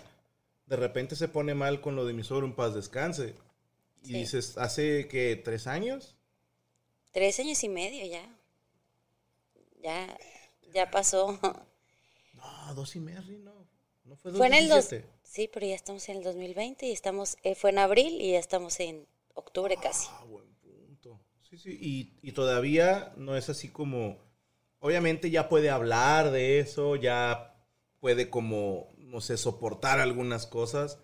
de 0.66 0.76
repente 0.76 1.16
se 1.16 1.28
pone 1.28 1.54
mal 1.54 1.80
con 1.80 1.96
lo 1.96 2.04
de 2.04 2.12
mi 2.12 2.22
suegro 2.24 2.46
en 2.46 2.54
paz 2.54 2.74
descanse. 2.74 3.34
Y 4.02 4.08
Sí. 4.08 4.12
dices, 4.18 4.58
¿hace 4.58 5.08
que 5.08 5.34
tres 5.42 5.66
años? 5.66 6.14
Tres 7.10 7.40
años 7.40 7.64
y 7.64 7.70
medio 7.70 8.04
ya. 8.06 8.28
Ya, 9.82 10.18
ya 10.74 10.90
pasó. 10.90 11.38
No, 12.34 12.74
dos 12.74 12.94
y 12.96 13.00
medio, 13.00 13.38
no. 13.38 13.66
No 14.04 14.16
fue 14.16 14.30
Fue 14.32 14.46
en 14.48 14.52
el 14.54 14.68
dos, 14.68 14.90
2017. 14.90 15.15
Sí, 15.36 15.50
pero 15.52 15.66
ya 15.66 15.74
estamos 15.74 16.08
en 16.08 16.16
el 16.16 16.22
2020 16.24 16.86
y 16.86 16.92
estamos, 16.92 17.36
eh, 17.42 17.54
fue 17.54 17.68
en 17.68 17.78
abril 17.78 18.22
y 18.22 18.32
ya 18.32 18.38
estamos 18.38 18.80
en 18.80 19.06
octubre 19.34 19.76
casi. 19.76 20.08
Ah, 20.10 20.24
buen 20.24 20.46
punto. 20.62 21.20
Sí, 21.42 21.58
sí, 21.58 21.78
y, 21.78 22.26
y 22.26 22.32
todavía 22.32 23.12
no 23.18 23.36
es 23.36 23.50
así 23.50 23.68
como, 23.68 24.16
obviamente 24.78 25.30
ya 25.30 25.50
puede 25.50 25.68
hablar 25.68 26.30
de 26.30 26.58
eso, 26.58 26.96
ya 26.96 27.54
puede 28.00 28.30
como, 28.30 28.88
no 28.96 29.20
sé, 29.20 29.36
soportar 29.36 30.00
algunas 30.00 30.46
cosas, 30.46 30.98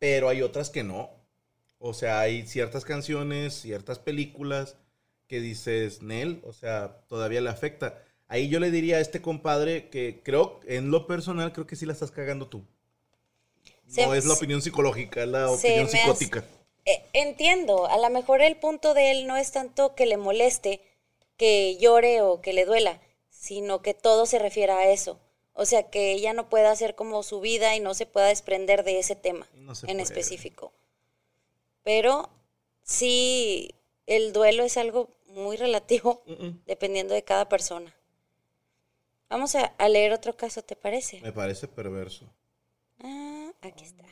pero 0.00 0.28
hay 0.28 0.42
otras 0.42 0.68
que 0.68 0.82
no. 0.82 1.10
O 1.78 1.94
sea, 1.94 2.18
hay 2.20 2.48
ciertas 2.48 2.84
canciones, 2.84 3.54
ciertas 3.54 4.00
películas 4.00 4.76
que 5.28 5.40
dices, 5.40 6.02
Nel, 6.02 6.42
o 6.44 6.52
sea, 6.52 7.04
todavía 7.06 7.40
le 7.40 7.50
afecta. 7.50 8.02
Ahí 8.26 8.48
yo 8.48 8.58
le 8.58 8.72
diría 8.72 8.96
a 8.96 9.00
este 9.00 9.22
compadre 9.22 9.88
que 9.88 10.20
creo, 10.24 10.60
en 10.66 10.90
lo 10.90 11.06
personal, 11.06 11.52
creo 11.52 11.68
que 11.68 11.76
sí 11.76 11.86
la 11.86 11.92
estás 11.92 12.10
cagando 12.10 12.48
tú. 12.48 12.66
Se- 13.90 14.06
no 14.06 14.14
es 14.14 14.24
la 14.24 14.34
opinión 14.34 14.62
psicológica, 14.62 15.22
es 15.22 15.28
la 15.28 15.50
opinión 15.50 15.88
psicótica. 15.88 16.44
Eh, 16.86 17.04
entiendo, 17.12 17.86
a 17.86 17.98
lo 17.98 18.08
mejor 18.10 18.40
el 18.40 18.56
punto 18.56 18.94
de 18.94 19.10
él 19.10 19.26
no 19.26 19.36
es 19.36 19.52
tanto 19.52 19.94
que 19.94 20.06
le 20.06 20.16
moleste, 20.16 20.80
que 21.36 21.76
llore 21.78 22.22
o 22.22 22.40
que 22.40 22.52
le 22.52 22.64
duela, 22.64 23.00
sino 23.30 23.82
que 23.82 23.94
todo 23.94 24.26
se 24.26 24.38
refiere 24.38 24.72
a 24.72 24.90
eso. 24.90 25.18
O 25.52 25.66
sea, 25.66 25.90
que 25.90 26.12
ella 26.12 26.32
no 26.32 26.48
pueda 26.48 26.70
hacer 26.70 26.94
como 26.94 27.22
su 27.22 27.40
vida 27.40 27.74
y 27.76 27.80
no 27.80 27.92
se 27.94 28.06
pueda 28.06 28.28
desprender 28.28 28.84
de 28.84 28.98
ese 28.98 29.14
tema 29.16 29.46
No 29.54 29.72
en 29.72 29.76
puede. 29.88 30.02
específico. 30.02 30.72
Pero 31.82 32.30
sí, 32.82 33.74
el 34.06 34.32
duelo 34.32 34.62
es 34.64 34.76
algo 34.76 35.08
muy 35.26 35.56
relativo 35.56 36.22
Mm, 36.26 36.32
mm. 36.46 36.62
dependiendo 36.66 37.14
de 37.14 37.24
cada 37.24 37.48
persona. 37.48 37.94
Vamos 39.28 39.54
a, 39.54 39.64
a 39.78 39.88
leer 39.88 40.12
otro 40.12 40.36
caso, 40.36 40.62
¿te 40.62 40.76
parece? 40.76 41.20
Me 41.20 41.32
parece 41.32 41.68
perverso. 41.68 42.26
Ah, 43.02 43.49
aquí 43.62 43.84
está. 43.84 44.04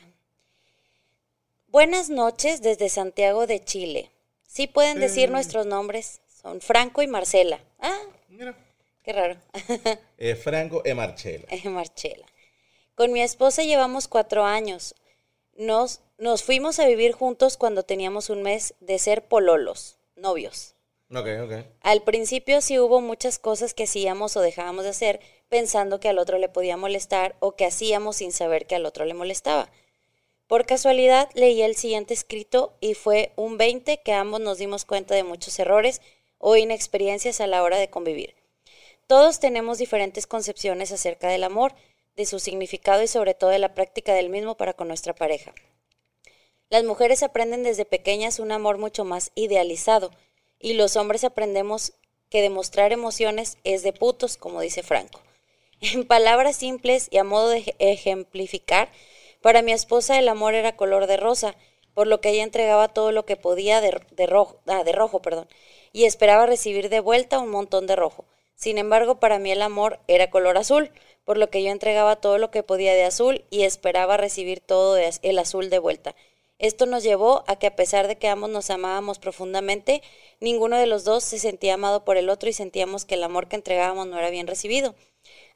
Buenas 1.67 2.09
noches 2.09 2.61
desde 2.61 2.89
Santiago 2.89 3.45
de 3.47 3.63
Chile. 3.63 4.11
Sí 4.47 4.67
pueden 4.67 4.99
decir 4.99 5.29
Eh. 5.29 5.31
nuestros 5.31 5.65
nombres. 5.65 6.21
Son 6.41 6.61
Franco 6.61 7.01
y 7.01 7.07
Marcela. 7.07 7.59
Ah, 7.79 7.99
Mira. 8.29 8.55
qué 9.03 9.13
raro. 9.13 9.35
Eh, 10.17 10.35
Franco 10.35 10.81
e 10.85 10.93
Marcela. 10.93 11.45
Eh, 11.49 11.69
Marcela. 11.69 12.25
Con 12.95 13.11
mi 13.11 13.21
esposa 13.21 13.63
llevamos 13.63 14.07
cuatro 14.07 14.45
años. 14.45 14.95
Nos, 15.55 16.01
nos 16.17 16.43
fuimos 16.43 16.79
a 16.79 16.87
vivir 16.87 17.11
juntos 17.13 17.57
cuando 17.57 17.83
teníamos 17.83 18.29
un 18.29 18.41
mes 18.41 18.73
de 18.79 18.97
ser 18.99 19.25
pololos, 19.27 19.97
novios. 20.15 20.75
Ok, 21.11 21.27
ok. 21.43 21.65
Al 21.81 22.03
principio 22.03 22.61
sí 22.61 22.79
hubo 22.79 23.01
muchas 23.01 23.39
cosas 23.39 23.73
que 23.73 23.83
hacíamos 23.83 24.35
o 24.37 24.41
dejábamos 24.41 24.83
de 24.83 24.91
hacer 24.91 25.19
pensando 25.49 25.99
que 25.99 26.09
al 26.09 26.19
otro 26.19 26.37
le 26.37 26.47
podía 26.47 26.77
molestar 26.77 27.35
o 27.39 27.55
que 27.55 27.65
hacíamos 27.65 28.17
sin 28.17 28.31
saber 28.31 28.67
que 28.67 28.75
al 28.75 28.85
otro 28.85 29.05
le 29.05 29.13
molestaba. 29.13 29.69
Por 30.47 30.65
casualidad 30.65 31.29
leí 31.33 31.61
el 31.61 31.75
siguiente 31.75 32.13
escrito 32.13 32.73
y 32.79 32.93
fue 32.93 33.33
un 33.35 33.57
20 33.57 34.01
que 34.01 34.13
ambos 34.13 34.39
nos 34.39 34.57
dimos 34.57 34.85
cuenta 34.85 35.13
de 35.13 35.23
muchos 35.23 35.59
errores 35.59 36.01
o 36.37 36.55
inexperiencias 36.55 37.41
a 37.41 37.47
la 37.47 37.61
hora 37.61 37.77
de 37.77 37.89
convivir. 37.89 38.35
Todos 39.05 39.39
tenemos 39.39 39.77
diferentes 39.77 40.27
concepciones 40.27 40.91
acerca 40.91 41.27
del 41.27 41.43
amor, 41.43 41.73
de 42.15 42.25
su 42.25 42.39
significado 42.39 43.03
y 43.03 43.07
sobre 43.07 43.33
todo 43.33 43.49
de 43.49 43.59
la 43.59 43.73
práctica 43.73 44.13
del 44.13 44.29
mismo 44.29 44.55
para 44.55 44.73
con 44.73 44.87
nuestra 44.87 45.13
pareja. 45.13 45.53
Las 46.69 46.83
mujeres 46.83 47.23
aprenden 47.23 47.63
desde 47.63 47.85
pequeñas 47.85 48.39
un 48.39 48.51
amor 48.51 48.77
mucho 48.77 49.05
más 49.05 49.31
idealizado 49.35 50.11
y 50.59 50.73
los 50.73 50.95
hombres 50.95 51.23
aprendemos 51.23 51.93
que 52.29 52.41
demostrar 52.41 52.91
emociones 52.91 53.57
es 53.63 53.81
de 53.81 53.93
putos, 53.93 54.37
como 54.37 54.61
dice 54.61 54.83
Franco. 54.83 55.21
En 55.81 56.05
palabras 56.05 56.55
simples 56.57 57.07
y 57.11 57.17
a 57.17 57.23
modo 57.23 57.49
de 57.49 57.57
ej- 57.59 57.75
ejemplificar, 57.79 58.89
para 59.41 59.61
mi 59.61 59.71
esposa 59.71 60.19
el 60.19 60.27
amor 60.29 60.53
era 60.53 60.75
color 60.75 61.07
de 61.07 61.17
rosa, 61.17 61.55
por 61.93 62.07
lo 62.07 62.21
que 62.21 62.29
ella 62.29 62.43
entregaba 62.43 62.89
todo 62.89 63.11
lo 63.11 63.25
que 63.25 63.35
podía 63.37 63.81
de, 63.81 63.91
rojo, 64.27 64.59
ah, 64.67 64.83
de 64.83 64.91
rojo, 64.91 65.21
perdón, 65.21 65.47
y 65.93 66.05
esperaba 66.05 66.45
recibir 66.45 66.89
de 66.89 66.99
vuelta 66.99 67.39
un 67.39 67.49
montón 67.49 67.87
de 67.87 67.95
rojo. 67.95 68.25
Sin 68.55 68.77
embargo, 68.77 69.19
para 69.19 69.39
mí 69.39 69.51
el 69.51 69.61
amor 69.61 69.99
era 70.07 70.29
color 70.29 70.57
azul, 70.57 70.91
por 71.23 71.37
lo 71.37 71.49
que 71.49 71.63
yo 71.63 71.71
entregaba 71.71 72.17
todo 72.17 72.37
lo 72.37 72.51
que 72.51 72.63
podía 72.63 72.93
de 72.93 73.03
azul 73.05 73.45
y 73.49 73.63
esperaba 73.63 74.17
recibir 74.17 74.59
todo 74.59 74.97
el 74.97 75.39
azul 75.39 75.69
de 75.69 75.79
vuelta. 75.79 76.15
Esto 76.57 76.85
nos 76.87 77.03
llevó 77.03 77.43
a 77.47 77.55
que 77.57 77.67
a 77.67 77.75
pesar 77.77 78.07
de 78.09 78.17
que 78.17 78.27
ambos 78.27 78.49
nos 78.49 78.69
amábamos 78.69 79.17
profundamente, 79.19 80.01
ninguno 80.41 80.77
de 80.77 80.87
los 80.87 81.05
dos 81.05 81.23
se 81.23 81.39
sentía 81.39 81.75
amado 81.75 82.03
por 82.03 82.17
el 82.17 82.29
otro 82.29 82.49
y 82.49 82.53
sentíamos 82.53 83.05
que 83.05 83.15
el 83.15 83.23
amor 83.23 83.47
que 83.47 83.55
entregábamos 83.55 84.07
no 84.07 84.19
era 84.19 84.29
bien 84.29 84.45
recibido. 84.47 84.93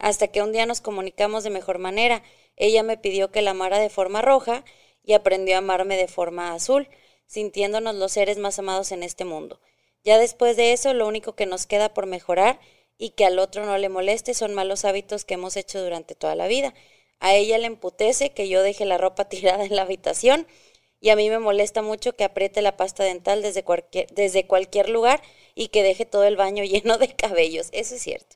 Hasta 0.03 0.27
que 0.27 0.41
un 0.41 0.51
día 0.51 0.65
nos 0.65 0.81
comunicamos 0.81 1.45
de 1.45 1.49
mejor 1.49 1.79
manera. 1.79 2.23
Ella 2.57 2.83
me 2.83 2.97
pidió 2.97 3.31
que 3.31 3.41
la 3.41 3.51
amara 3.51 3.79
de 3.79 3.89
forma 3.89 4.21
roja 4.21 4.65
y 5.01 5.13
aprendió 5.13 5.55
a 5.55 5.59
amarme 5.59 5.95
de 5.95 6.09
forma 6.09 6.53
azul, 6.53 6.89
sintiéndonos 7.25 7.95
los 7.95 8.11
seres 8.11 8.37
más 8.37 8.59
amados 8.59 8.91
en 8.91 9.01
este 9.01 9.23
mundo. 9.23 9.61
Ya 10.03 10.19
después 10.19 10.57
de 10.57 10.73
eso, 10.73 10.93
lo 10.93 11.07
único 11.07 11.37
que 11.37 11.45
nos 11.45 11.65
queda 11.67 11.93
por 11.93 12.05
mejorar 12.05 12.59
y 12.97 13.11
que 13.11 13.23
al 13.23 13.39
otro 13.39 13.65
no 13.65 13.77
le 13.77 13.87
moleste 13.87 14.33
son 14.33 14.53
malos 14.53 14.83
hábitos 14.83 15.23
que 15.23 15.35
hemos 15.35 15.55
hecho 15.55 15.81
durante 15.81 16.15
toda 16.15 16.35
la 16.35 16.47
vida. 16.47 16.73
A 17.21 17.33
ella 17.35 17.57
le 17.57 17.67
emputece 17.67 18.31
que 18.31 18.49
yo 18.49 18.61
deje 18.61 18.83
la 18.83 18.97
ropa 18.97 19.23
tirada 19.29 19.63
en 19.63 19.73
la 19.73 19.83
habitación 19.83 20.47
y 20.99 21.11
a 21.11 21.15
mí 21.15 21.29
me 21.29 21.39
molesta 21.39 21.81
mucho 21.81 22.13
que 22.17 22.25
apriete 22.25 22.61
la 22.61 22.75
pasta 22.75 23.05
dental 23.05 23.41
desde 23.41 23.63
cualquier, 23.63 24.07
desde 24.07 24.47
cualquier 24.47 24.89
lugar 24.89 25.21
y 25.55 25.69
que 25.69 25.81
deje 25.81 26.05
todo 26.05 26.25
el 26.25 26.35
baño 26.35 26.63
lleno 26.65 26.97
de 26.97 27.15
cabellos. 27.15 27.69
Eso 27.71 27.95
es 27.95 28.01
cierto. 28.01 28.35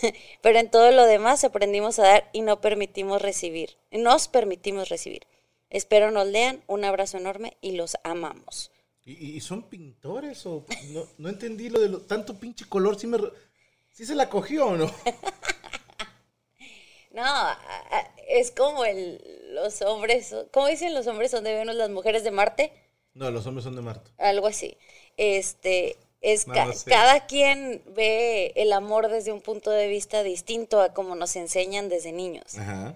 Pero 0.42 0.58
en 0.58 0.70
todo 0.70 0.90
lo 0.92 1.04
demás 1.06 1.44
aprendimos 1.44 1.98
a 1.98 2.02
dar 2.04 2.30
y 2.32 2.42
no 2.42 2.60
permitimos 2.60 3.22
recibir. 3.22 3.76
Nos 3.90 4.28
permitimos 4.28 4.88
recibir. 4.88 5.26
Espero 5.70 6.10
nos 6.10 6.26
lean. 6.26 6.62
Un 6.66 6.84
abrazo 6.84 7.16
enorme 7.18 7.56
y 7.60 7.72
los 7.72 7.96
amamos. 8.04 8.70
¿Y, 9.04 9.36
y 9.36 9.40
son 9.40 9.64
pintores 9.64 10.46
o 10.46 10.64
no, 10.90 11.06
no 11.18 11.28
entendí 11.28 11.68
lo 11.68 11.80
de 11.80 11.88
lo- 11.88 12.00
tanto 12.02 12.38
pinche 12.38 12.66
color? 12.68 12.98
¿Sí, 12.98 13.06
me, 13.06 13.18
re- 13.18 13.32
¿Sí 13.92 14.06
se 14.06 14.14
la 14.14 14.28
cogió 14.28 14.66
o 14.66 14.76
no? 14.76 14.90
No, 17.10 17.24
es 18.28 18.50
como 18.52 18.84
el, 18.86 19.20
los 19.54 19.82
hombres, 19.82 20.34
¿cómo 20.50 20.66
dicen 20.68 20.94
los 20.94 21.06
hombres 21.06 21.30
son 21.30 21.44
de 21.44 21.52
Venus, 21.52 21.74
las 21.74 21.90
mujeres 21.90 22.24
de 22.24 22.30
Marte? 22.30 22.72
No, 23.12 23.30
los 23.30 23.46
hombres 23.46 23.64
son 23.64 23.76
de 23.76 23.82
Marte. 23.82 24.10
algo 24.16 24.46
así. 24.46 24.78
Este, 25.18 25.98
es 26.22 26.46
No 26.46 26.72
sé. 26.72 26.88
cada 26.90 27.26
quien 27.26 27.82
ve 27.88 28.52
el 28.56 28.72
amor 28.72 29.08
desde 29.08 29.32
un 29.32 29.40
punto 29.42 29.70
de 29.70 29.88
vista 29.88 30.22
distinto 30.22 30.80
a 30.80 30.94
como 30.94 31.14
nos 31.16 31.36
enseñan 31.36 31.88
desde 31.88 32.12
niños. 32.12 32.56
Ajá. 32.58 32.94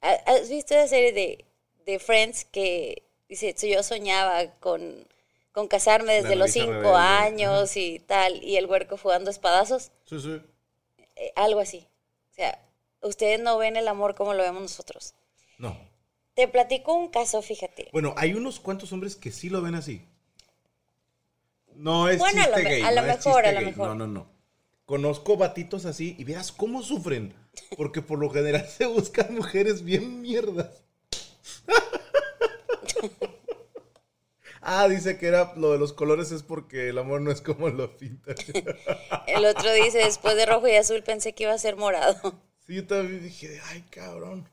¿Ha- 0.00 0.22
¿Has 0.26 0.48
visto 0.48 0.74
la 0.74 0.88
serie 0.88 1.12
de, 1.12 1.44
de 1.86 1.98
Friends 1.98 2.44
que 2.46 3.02
dice, 3.28 3.54
"So 3.56 3.66
yo 3.66 3.82
soñaba 3.82 4.46
con, 4.58 5.06
con 5.52 5.68
casarme 5.68 6.14
desde 6.14 6.34
los 6.36 6.50
cinco 6.50 6.70
rebelde. 6.72 6.96
años 6.96 7.76
y 7.76 7.98
tal, 8.00 8.42
y 8.42 8.56
el 8.56 8.66
huerco 8.66 8.96
jugando 8.96 9.30
espadazos? 9.30 9.92
Sí, 10.06 10.18
sí. 10.20 10.40
Eh, 11.16 11.32
algo 11.36 11.60
así. 11.60 11.86
O 12.30 12.34
sea, 12.34 12.58
ustedes 13.02 13.38
no 13.40 13.58
ven 13.58 13.76
el 13.76 13.86
amor 13.88 14.14
como 14.14 14.32
lo 14.32 14.42
vemos 14.42 14.62
nosotros. 14.62 15.14
No. 15.58 15.76
Te 16.32 16.48
platico 16.48 16.94
un 16.94 17.08
caso, 17.08 17.42
fíjate. 17.42 17.88
Bueno, 17.92 18.14
hay 18.16 18.32
unos 18.32 18.60
cuantos 18.60 18.92
hombres 18.94 19.14
que 19.16 19.30
sí 19.30 19.50
lo 19.50 19.60
ven 19.60 19.74
así. 19.74 20.06
No 21.74 22.08
es 22.08 22.18
Bueno, 22.18 22.42
a 22.42 22.48
lo 22.48 22.56
chiste 22.56 22.64
gay. 22.64 22.82
a 22.82 22.92
lo 22.92 23.02
no 23.02 23.06
mejor, 23.06 23.44
chiste 23.44 23.48
a 23.48 23.52
lo 23.52 23.60
gay. 23.60 23.64
mejor. 23.64 23.88
No, 23.88 23.94
no, 23.94 24.06
no. 24.06 24.30
conozco 24.84 25.36
batitos 25.36 25.84
así 25.86 26.16
y 26.18 26.24
veas 26.24 26.52
cómo 26.52 26.82
sufren. 26.82 27.34
Porque 27.76 28.02
por 28.02 28.18
lo 28.18 28.30
general 28.30 28.66
se 28.68 28.86
buscan 28.86 29.34
mujeres 29.34 29.82
bien 29.84 30.20
mierdas. 30.22 30.84
ah, 34.60 34.88
dice 34.88 35.18
que 35.18 35.26
era 35.26 35.52
lo 35.56 35.72
de 35.72 35.78
los 35.78 35.92
colores 35.92 36.32
es 36.32 36.42
porque 36.42 36.88
el 36.90 36.98
amor 36.98 37.20
no 37.20 37.30
es 37.30 37.40
como 37.40 37.68
lo 37.70 37.96
pinta. 37.96 38.34
El 39.26 39.44
otro 39.46 39.72
dice, 39.72 39.98
después 39.98 40.36
de 40.36 40.46
rojo 40.46 40.68
y 40.68 40.76
azul 40.76 41.02
pensé 41.02 41.34
que 41.34 41.44
iba 41.44 41.52
a 41.54 41.58
ser 41.58 41.76
morado. 41.76 42.40
Sí, 42.66 42.76
yo 42.76 42.86
también 42.86 43.22
dije, 43.22 43.60
ay, 43.70 43.84
cabrón. 43.90 44.48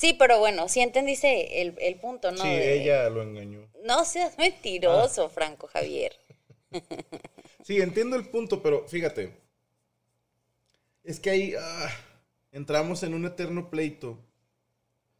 Sí, 0.00 0.14
pero 0.14 0.38
bueno, 0.38 0.66
sí 0.70 0.80
entendiste 0.80 1.60
el, 1.60 1.76
el 1.78 1.96
punto, 1.96 2.30
¿no? 2.30 2.38
Sí, 2.38 2.48
De- 2.48 2.80
ella 2.80 3.10
lo 3.10 3.22
engañó. 3.22 3.68
No 3.84 4.06
seas 4.06 4.38
mentiroso, 4.38 5.28
Franco 5.28 5.66
Javier. 5.66 6.16
Sí, 7.62 7.80
entiendo 7.82 8.16
el 8.16 8.26
punto, 8.26 8.62
pero 8.62 8.88
fíjate. 8.88 9.36
Es 11.04 11.20
que 11.20 11.28
ahí 11.28 11.54
ah, 11.60 11.90
entramos 12.50 13.02
en 13.02 13.12
un 13.12 13.26
eterno 13.26 13.68
pleito. 13.68 14.18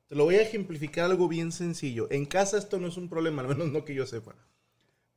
Te 0.08 0.14
lo 0.14 0.24
voy 0.24 0.36
a 0.36 0.42
ejemplificar 0.42 1.04
algo 1.04 1.28
bien 1.28 1.52
sencillo. 1.52 2.08
En 2.10 2.24
casa 2.24 2.56
esto 2.56 2.78
no 2.78 2.88
es 2.88 2.96
un 2.96 3.10
problema, 3.10 3.42
al 3.42 3.48
menos 3.48 3.68
no 3.70 3.84
que 3.84 3.94
yo 3.94 4.06
sepa. 4.06 4.34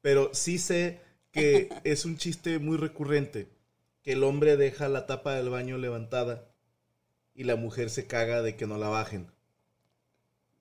Pero 0.02 0.34
sí 0.34 0.60
sé 0.60 1.00
que 1.32 1.70
es 1.86 2.04
un 2.04 2.18
chiste 2.18 2.60
muy 2.60 2.76
recurrente. 2.78 3.48
Que 4.02 4.12
el 4.12 4.26
hombre 4.26 4.58
deja 4.58 4.90
la 4.90 5.06
tapa 5.06 5.34
del 5.34 5.50
baño 5.50 5.78
levantada 5.78 6.54
y 7.34 7.46
la 7.46 7.56
mujer 7.56 7.90
se 7.90 8.06
caga 8.06 8.42
de 8.42 8.58
que 8.58 8.68
no 8.68 8.78
la 8.78 8.90
bajen. 8.90 9.33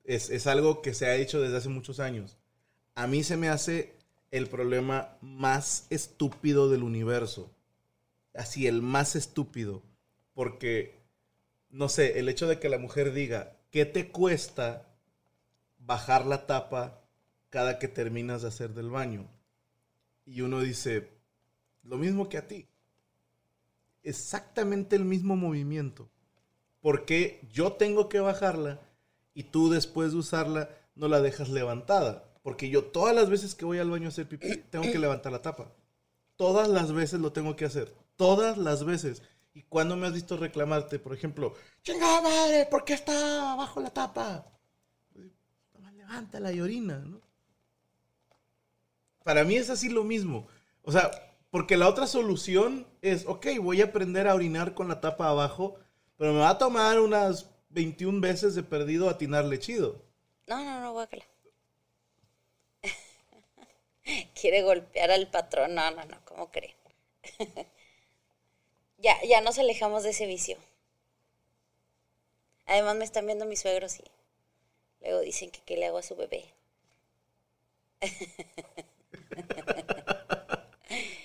Es, 0.05 0.31
es 0.31 0.47
algo 0.47 0.83
que 0.83 0.95
se 0.95 1.07
ha 1.07 1.17
hecho 1.17 1.41
desde 1.41 1.57
hace 1.57 1.69
muchos 1.69 2.01
años. 2.01 2.37
A 2.95 3.07
mí 3.07 3.23
se 3.23 3.37
me 3.37 3.49
hace 3.49 3.95
el 4.33 4.49
problema 4.49 5.17
más 5.21 5.87
estúpido 5.91 6.71
del 6.71 6.83
universo. 6.83 7.51
Así, 8.35 8.67
el 8.67 8.83
más 8.83 9.15
estúpido. 9.15 9.83
Porque, 10.35 10.99
no 11.71 11.88
sé, 11.88 12.19
el 12.19 12.29
hecho 12.29 12.49
de 12.49 12.59
que 12.59 12.71
la 12.71 12.79
mujer 12.79 13.12
diga, 13.12 13.57
¿qué 13.71 13.85
te 13.85 14.11
cuesta 14.11 14.88
bajar 15.79 16.27
la 16.27 16.47
tapa 16.47 17.03
cada 17.51 17.79
que 17.79 17.88
terminas 17.88 18.43
de 18.43 18.49
hacer 18.49 18.71
del 18.75 18.91
baño? 18.91 19.29
Y 20.25 20.41
uno 20.41 20.61
dice, 20.61 21.11
lo 21.83 21.99
mismo 21.99 22.29
que 22.29 22.38
a 22.38 22.49
ti. 22.49 22.67
Exactamente 24.03 24.97
el 24.97 25.05
mismo 25.05 25.37
movimiento. 25.37 26.09
Porque 26.81 27.47
yo 27.53 27.75
tengo 27.75 28.09
que 28.09 28.21
bajarla 28.21 28.81
y 29.35 29.45
tú 29.45 29.71
después 29.71 30.12
de 30.12 30.18
usarla 30.18 30.71
no 30.95 31.09
la 31.09 31.21
dejas 31.21 31.49
levantada? 31.49 32.25
Porque 32.42 32.68
yo 32.68 32.85
todas 32.85 33.14
las 33.14 33.31
veces 33.31 33.55
que 33.55 33.64
voy 33.64 33.79
al 33.79 33.90
baño 33.90 34.07
a 34.07 34.09
hacer 34.09 34.29
pipí 34.29 34.57
tengo 34.71 34.85
que 34.90 34.99
levantar 34.99 35.33
la 35.33 35.42
tapa. 35.42 35.73
Todas 36.37 36.68
las 36.68 36.92
veces 36.92 37.21
lo 37.21 37.33
tengo 37.33 37.55
que 37.55 37.64
hacer. 37.64 37.95
Todas 38.16 38.59
las 38.59 38.85
veces. 38.85 39.23
¿Y 39.55 39.62
cuando 39.62 39.97
me 39.97 40.07
has 40.07 40.12
visto 40.12 40.37
reclamarte? 40.37 40.99
Por 40.99 41.14
ejemplo, 41.14 41.55
chingada 41.83 42.21
madre, 42.23 42.66
¿por 42.71 42.85
qué 42.85 42.95
está 42.95 43.53
abajo 43.53 43.81
la 43.81 43.90
tapa? 43.90 44.47
Nomás 45.75 45.95
levántala 45.95 46.53
y 46.53 46.61
orina, 46.61 46.99
¿no? 46.99 47.21
Para 49.23 49.45
mí 49.45 49.55
es 49.55 49.71
así 49.71 49.88
lo 49.88 50.03
mismo. 50.03 50.49
O 50.83 50.90
sea, 50.90 51.11
porque 51.51 51.77
la 51.77 51.88
otra 51.88 52.07
solución 52.07 52.87
es, 53.03 53.27
ok, 53.27 53.47
voy 53.61 53.83
a 53.83 53.87
aprender 53.87 54.27
a 54.27 54.35
orinar 54.35 54.75
con 54.75 54.88
la 54.88 55.01
tapa 55.01 55.29
abajo, 55.29 55.77
pero 56.16 56.33
me 56.33 56.40
va 56.40 56.51
a 56.51 56.59
tomar 56.59 56.99
unas 56.99 57.52
21 57.73 58.21
veces 58.21 58.55
de 58.55 58.63
perdido 58.63 59.09
atinarle 59.09 59.59
chido. 59.59 60.03
No, 60.47 60.63
no, 60.65 60.81
no, 60.81 60.93
guácala. 60.93 61.25
Quiere 64.41 64.63
golpear 64.63 65.11
al 65.11 65.31
patrón. 65.31 65.75
No, 65.75 65.91
no, 65.91 66.05
no, 66.05 66.25
¿cómo 66.25 66.51
creen? 66.51 66.75
ya, 68.99 69.17
ya 69.25 69.41
nos 69.41 69.59
alejamos 69.59 70.03
de 70.03 70.11
ese 70.11 70.27
vicio. 70.27 70.59
Además 72.67 72.97
me 72.97 73.05
están 73.05 73.27
viendo 73.27 73.45
mis 73.45 73.61
suegros 73.61 73.99
y 73.99 74.05
luego 75.01 75.21
dicen 75.21 75.51
que 75.51 75.61
qué 75.63 75.77
le 75.77 75.87
hago 75.87 75.99
a 75.99 76.03
su 76.03 76.17
bebé. 76.17 76.45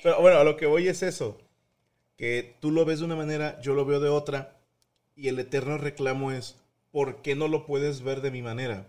Pero 0.03 0.21
bueno, 0.21 0.37
a 0.39 0.43
lo 0.43 0.57
que 0.57 0.65
voy 0.65 0.87
es 0.87 1.03
eso. 1.03 1.37
Que 2.15 2.55
tú 2.59 2.71
lo 2.71 2.85
ves 2.85 2.99
de 2.99 3.05
una 3.05 3.15
manera, 3.15 3.59
yo 3.61 3.73
lo 3.73 3.85
veo 3.85 3.99
de 3.99 4.09
otra. 4.09 4.56
Y 5.17 5.29
el 5.29 5.39
eterno 5.39 5.79
reclamo 5.79 6.31
es, 6.31 6.55
¿por 6.91 7.23
qué 7.23 7.35
no 7.35 7.47
lo 7.47 7.65
puedes 7.65 8.03
ver 8.03 8.21
de 8.21 8.29
mi 8.29 8.43
manera? 8.43 8.87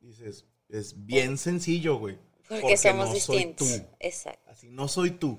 Dices, 0.00 0.44
es 0.68 1.06
bien 1.06 1.38
sencillo, 1.38 1.98
güey. 1.98 2.18
Porque, 2.48 2.76
somos 2.76 3.10
no 3.10 3.14
soy 3.14 3.44
distintos. 3.44 3.68
tú. 3.68 3.86
Exacto. 4.00 4.50
Así, 4.50 4.68
no 4.68 4.88
soy 4.88 5.12
tú. 5.12 5.38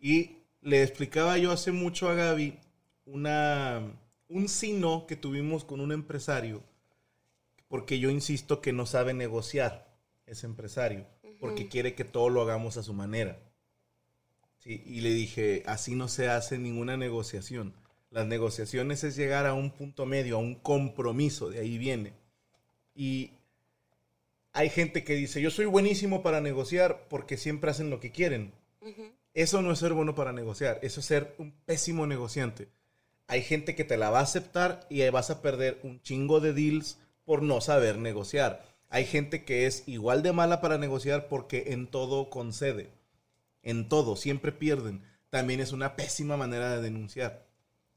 Y 0.00 0.38
le 0.62 0.82
explicaba 0.82 1.38
yo 1.38 1.52
hace 1.52 1.70
mucho 1.70 2.08
a 2.08 2.14
Gaby 2.14 2.58
una, 3.06 3.96
un 4.28 4.48
sino 4.48 5.06
que 5.06 5.14
tuvimos 5.14 5.64
con 5.64 5.80
un 5.80 5.92
empresario, 5.92 6.64
porque 7.68 8.00
yo 8.00 8.10
insisto 8.10 8.60
que 8.60 8.72
no 8.72 8.84
sabe 8.84 9.14
negociar 9.14 9.96
ese 10.26 10.46
empresario, 10.46 11.06
porque 11.38 11.68
quiere 11.68 11.94
que 11.94 12.04
todo 12.04 12.30
lo 12.30 12.42
hagamos 12.42 12.76
a 12.78 12.82
su 12.82 12.94
manera. 12.94 13.38
Sí, 14.58 14.82
y 14.84 15.02
le 15.02 15.10
dije, 15.10 15.62
así 15.66 15.94
no 15.94 16.08
se 16.08 16.28
hace 16.28 16.58
ninguna 16.58 16.96
negociación. 16.96 17.74
Las 18.12 18.26
negociaciones 18.26 19.04
es 19.04 19.16
llegar 19.16 19.46
a 19.46 19.54
un 19.54 19.70
punto 19.70 20.04
medio, 20.04 20.36
a 20.36 20.38
un 20.38 20.54
compromiso, 20.54 21.48
de 21.48 21.60
ahí 21.60 21.78
viene. 21.78 22.12
Y 22.94 23.30
hay 24.52 24.68
gente 24.68 25.02
que 25.02 25.14
dice, 25.14 25.40
yo 25.40 25.50
soy 25.50 25.64
buenísimo 25.64 26.22
para 26.22 26.42
negociar 26.42 27.06
porque 27.08 27.38
siempre 27.38 27.70
hacen 27.70 27.88
lo 27.88 28.00
que 28.00 28.12
quieren. 28.12 28.52
Eso 29.32 29.62
no 29.62 29.72
es 29.72 29.78
ser 29.78 29.94
bueno 29.94 30.14
para 30.14 30.34
negociar, 30.34 30.78
eso 30.82 31.00
es 31.00 31.06
ser 31.06 31.34
un 31.38 31.52
pésimo 31.64 32.06
negociante. 32.06 32.68
Hay 33.28 33.40
gente 33.40 33.74
que 33.74 33.84
te 33.84 33.96
la 33.96 34.10
va 34.10 34.18
a 34.18 34.24
aceptar 34.24 34.86
y 34.90 35.00
ahí 35.00 35.08
vas 35.08 35.30
a 35.30 35.40
perder 35.40 35.80
un 35.82 36.02
chingo 36.02 36.40
de 36.40 36.52
deals 36.52 36.98
por 37.24 37.42
no 37.42 37.62
saber 37.62 37.96
negociar. 37.96 38.62
Hay 38.90 39.06
gente 39.06 39.42
que 39.44 39.64
es 39.64 39.84
igual 39.86 40.22
de 40.22 40.34
mala 40.34 40.60
para 40.60 40.76
negociar 40.76 41.28
porque 41.28 41.64
en 41.68 41.86
todo 41.86 42.28
concede. 42.28 42.90
En 43.62 43.88
todo, 43.88 44.16
siempre 44.16 44.52
pierden. 44.52 45.02
También 45.30 45.60
es 45.60 45.72
una 45.72 45.96
pésima 45.96 46.36
manera 46.36 46.76
de 46.76 46.82
denunciar. 46.82 47.51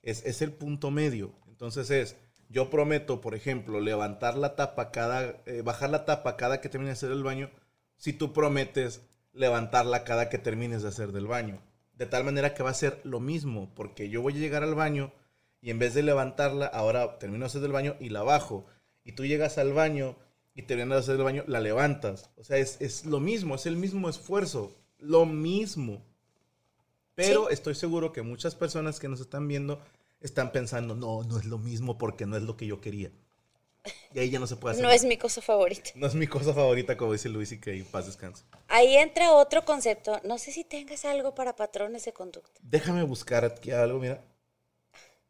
Es, 0.05 0.25
es 0.25 0.41
el 0.41 0.53
punto 0.53 0.89
medio. 0.89 1.33
Entonces 1.47 1.89
es, 1.91 2.15
yo 2.49 2.69
prometo, 2.69 3.21
por 3.21 3.35
ejemplo, 3.35 3.79
levantar 3.81 4.37
la 4.37 4.55
tapa 4.55 4.91
cada, 4.91 5.41
eh, 5.45 5.61
bajar 5.63 5.89
la 5.89 6.05
tapa 6.05 6.37
cada 6.37 6.61
que 6.61 6.69
termine 6.69 6.89
de 6.89 6.93
hacer 6.93 7.11
el 7.11 7.23
baño, 7.23 7.49
si 7.97 8.13
tú 8.13 8.31
prometes 8.31 9.01
levantarla 9.33 10.03
cada 10.03 10.29
que 10.29 10.37
termines 10.37 10.83
de 10.83 10.89
hacer 10.89 11.11
del 11.11 11.27
baño. 11.27 11.61
De 11.93 12.05
tal 12.05 12.23
manera 12.23 12.53
que 12.53 12.63
va 12.63 12.69
a 12.69 12.75
ser 12.75 13.01
lo 13.03 13.19
mismo, 13.19 13.73
porque 13.75 14.09
yo 14.09 14.21
voy 14.21 14.33
a 14.33 14.39
llegar 14.39 14.63
al 14.63 14.75
baño 14.75 15.13
y 15.61 15.71
en 15.71 15.79
vez 15.79 15.93
de 15.93 16.03
levantarla, 16.03 16.67
ahora 16.67 17.17
termino 17.19 17.41
de 17.43 17.47
hacer 17.47 17.61
del 17.61 17.71
baño 17.71 17.95
y 17.99 18.09
la 18.09 18.23
bajo. 18.23 18.65
Y 19.03 19.13
tú 19.13 19.25
llegas 19.25 19.57
al 19.57 19.73
baño 19.73 20.15
y 20.53 20.63
terminas 20.63 20.89
de 20.89 20.99
hacer 20.99 21.15
el 21.15 21.23
baño, 21.23 21.43
la 21.47 21.59
levantas. 21.59 22.29
O 22.37 22.43
sea, 22.43 22.57
es, 22.57 22.79
es 22.81 23.05
lo 23.05 23.19
mismo, 23.19 23.55
es 23.55 23.65
el 23.65 23.75
mismo 23.75 24.09
esfuerzo, 24.09 24.75
lo 24.99 25.25
mismo. 25.25 26.05
Pero 27.15 27.49
estoy 27.49 27.75
seguro 27.75 28.11
que 28.11 28.21
muchas 28.21 28.55
personas 28.55 28.99
que 28.99 29.07
nos 29.07 29.21
están 29.21 29.47
viendo 29.47 29.81
están 30.21 30.51
pensando, 30.51 30.95
no, 30.95 31.23
no 31.23 31.38
es 31.38 31.45
lo 31.45 31.58
mismo 31.58 31.97
porque 31.97 32.25
no 32.25 32.38
es 32.38 32.43
lo 32.43 32.58
que 32.58 32.65
yo 32.65 32.82
quería. 32.82 33.12
Y 34.13 34.19
ahí 34.19 34.30
ya 34.30 34.39
no 34.39 34.47
se 34.47 34.56
puede 34.56 34.73
hacer. 34.73 34.84
No 34.84 34.91
es 34.91 35.04
mi 35.04 35.17
cosa 35.17 35.41
favorita. 35.41 35.91
No 35.95 36.08
es 36.08 36.15
mi 36.15 36.28
cosa 36.28 36.54
favorita, 36.54 36.97
como 36.97 37.13
dice 37.13 37.30
Luis 37.30 37.51
y 37.51 37.60
que 37.60 37.84
paz 37.91 38.06
descanse. 38.06 38.43
Ahí 38.67 38.97
entra 38.97 39.34
otro 39.34 39.63
concepto. 39.65 40.19
No 40.23 40.38
sé 40.38 40.51
si 40.51 40.63
tengas 40.63 41.06
algo 41.06 41.36
para 41.36 41.56
patrones 41.56 42.06
de 42.06 42.13
conducta. 42.13 42.60
Déjame 42.63 43.04
buscar 43.04 43.45
aquí 43.45 43.71
algo, 43.71 43.99
mira. 43.99 44.23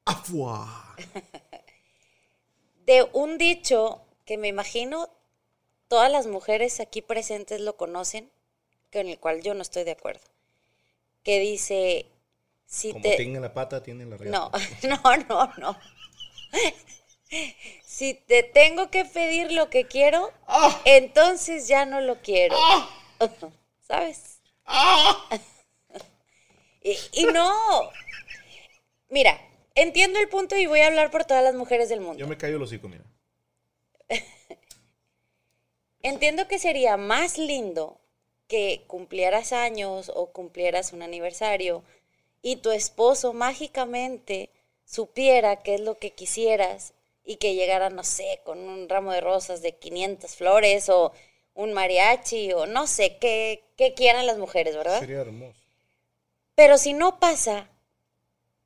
¡Afua! 0.05 0.95
De 2.85 3.07
un 3.13 3.39
dicho 3.39 4.05
que 4.25 4.37
me 4.37 4.47
imagino 4.47 5.09
todas 5.87 6.11
las 6.11 6.27
mujeres 6.27 6.79
aquí 6.79 7.01
presentes 7.01 7.59
lo 7.59 7.77
conocen, 7.77 8.29
con 8.93 9.07
el 9.07 9.19
cual 9.19 9.41
yo 9.41 9.55
no 9.55 9.63
estoy 9.63 9.83
de 9.83 9.91
acuerdo. 9.91 10.21
Que 11.23 11.39
dice, 11.39 12.05
si 12.65 12.91
Como 12.91 13.03
te... 13.03 13.15
tienen 13.15 13.41
la 13.41 13.53
pata, 13.53 13.81
tienen 13.83 14.09
la 14.09 14.17
No, 14.17 14.51
regata. 14.51 14.59
no, 14.87 15.17
no, 15.29 15.53
no. 15.57 15.79
Si 17.83 18.13
te 18.13 18.43
tengo 18.43 18.91
que 18.91 19.03
pedir 19.03 19.51
lo 19.51 19.69
que 19.69 19.85
quiero, 19.85 20.31
¡Ah! 20.47 20.81
entonces 20.85 21.67
ya 21.67 21.85
no 21.85 21.99
lo 21.99 22.21
quiero. 22.21 22.55
¿Sabes? 23.81 24.39
¡Ah! 24.65 25.27
Y, 26.81 26.97
y 27.13 27.25
no. 27.25 27.53
Mira, 29.09 29.41
entiendo 29.73 30.19
el 30.19 30.29
punto 30.29 30.55
y 30.55 30.65
voy 30.67 30.81
a 30.81 30.87
hablar 30.87 31.09
por 31.09 31.25
todas 31.25 31.43
las 31.43 31.55
mujeres 31.55 31.89
del 31.89 31.99
mundo. 32.01 32.19
Yo 32.19 32.27
me 32.27 32.37
callo 32.37 32.57
el 32.57 32.61
hocico, 32.63 32.87
mira. 32.87 33.03
Entiendo 36.01 36.47
que 36.47 36.59
sería 36.59 36.97
más 36.97 37.37
lindo 37.37 37.99
que 38.47 38.83
cumplieras 38.87 39.53
años 39.53 40.11
o 40.13 40.31
cumplieras 40.31 40.93
un 40.93 41.01
aniversario 41.01 41.83
y 42.45 42.57
tu 42.57 42.69
esposo 42.69 43.33
mágicamente 43.33 44.51
supiera 44.85 45.63
qué 45.63 45.73
es 45.73 45.81
lo 45.81 45.97
que 45.97 46.11
quisieras 46.11 46.93
y 47.23 47.37
que 47.37 47.55
llegara, 47.55 47.89
no 47.89 48.03
sé, 48.03 48.39
con 48.43 48.59
un 48.59 48.87
ramo 48.87 49.13
de 49.13 49.19
rosas 49.19 49.63
de 49.63 49.75
500 49.75 50.35
flores 50.35 50.87
o 50.89 51.11
un 51.55 51.73
mariachi 51.73 52.53
o 52.53 52.67
no 52.67 52.85
sé, 52.85 53.17
qué, 53.17 53.63
qué 53.77 53.95
quieran 53.95 54.27
las 54.27 54.37
mujeres, 54.37 54.75
¿verdad? 54.75 54.99
Sería 54.99 55.21
hermoso. 55.21 55.59
Pero 56.53 56.77
si 56.77 56.93
no 56.93 57.19
pasa, 57.19 57.67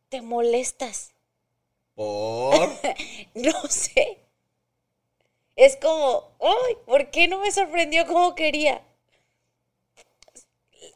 te 0.09 0.21
molestas. 0.21 1.13
Por. 1.95 2.69
No 3.33 3.53
sé. 3.69 4.17
Es 5.55 5.77
como, 5.77 6.31
ay, 6.41 6.75
¿por 6.85 7.11
qué 7.11 7.29
no 7.29 7.39
me 7.39 7.51
sorprendió 7.53 8.05
como 8.07 8.35
quería? 8.35 8.83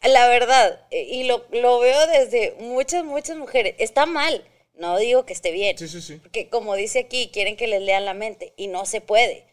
La 0.04 0.28
verdad, 0.28 0.86
eh, 0.92 1.04
y 1.04 1.24
lo, 1.24 1.46
lo 1.52 1.80
veo 1.80 2.08
desde 2.08 2.56
muchas, 2.60 3.06
muchas 3.06 3.38
mujeres. 3.38 3.76
Está 3.78 4.06
mal, 4.06 4.44
no 4.76 4.98
digo 4.98 5.26
que 5.26 5.34
esté 5.34 5.52
bien. 5.52 5.78
Sí, 5.78 5.88
sí, 5.88 6.02
sí. 6.02 6.18
Porque 6.18 6.50
como 6.50 6.76
dice 6.76 7.00
aquí, 7.00 7.30
quieren 7.32 7.56
que 7.56 7.68
les 7.68 7.82
lean 7.82 8.06
la 8.06 8.13
mente 8.13 8.54
y 8.58 8.68
no 8.68 8.86
se 8.86 9.02
puede. 9.02 9.46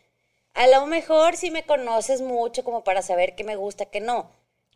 A 0.55 0.67
lo 0.67 0.87
mejor 0.87 1.37
si 1.37 1.51
me 1.51 1.65
conoces 1.65 2.21
mucho 2.21 2.65
como 2.65 2.83
para 2.83 3.03
saber 3.03 3.35
qué 3.35 3.45
me 3.45 3.57
gusta, 3.57 3.87
qué 3.87 4.01
no. 4.01 4.31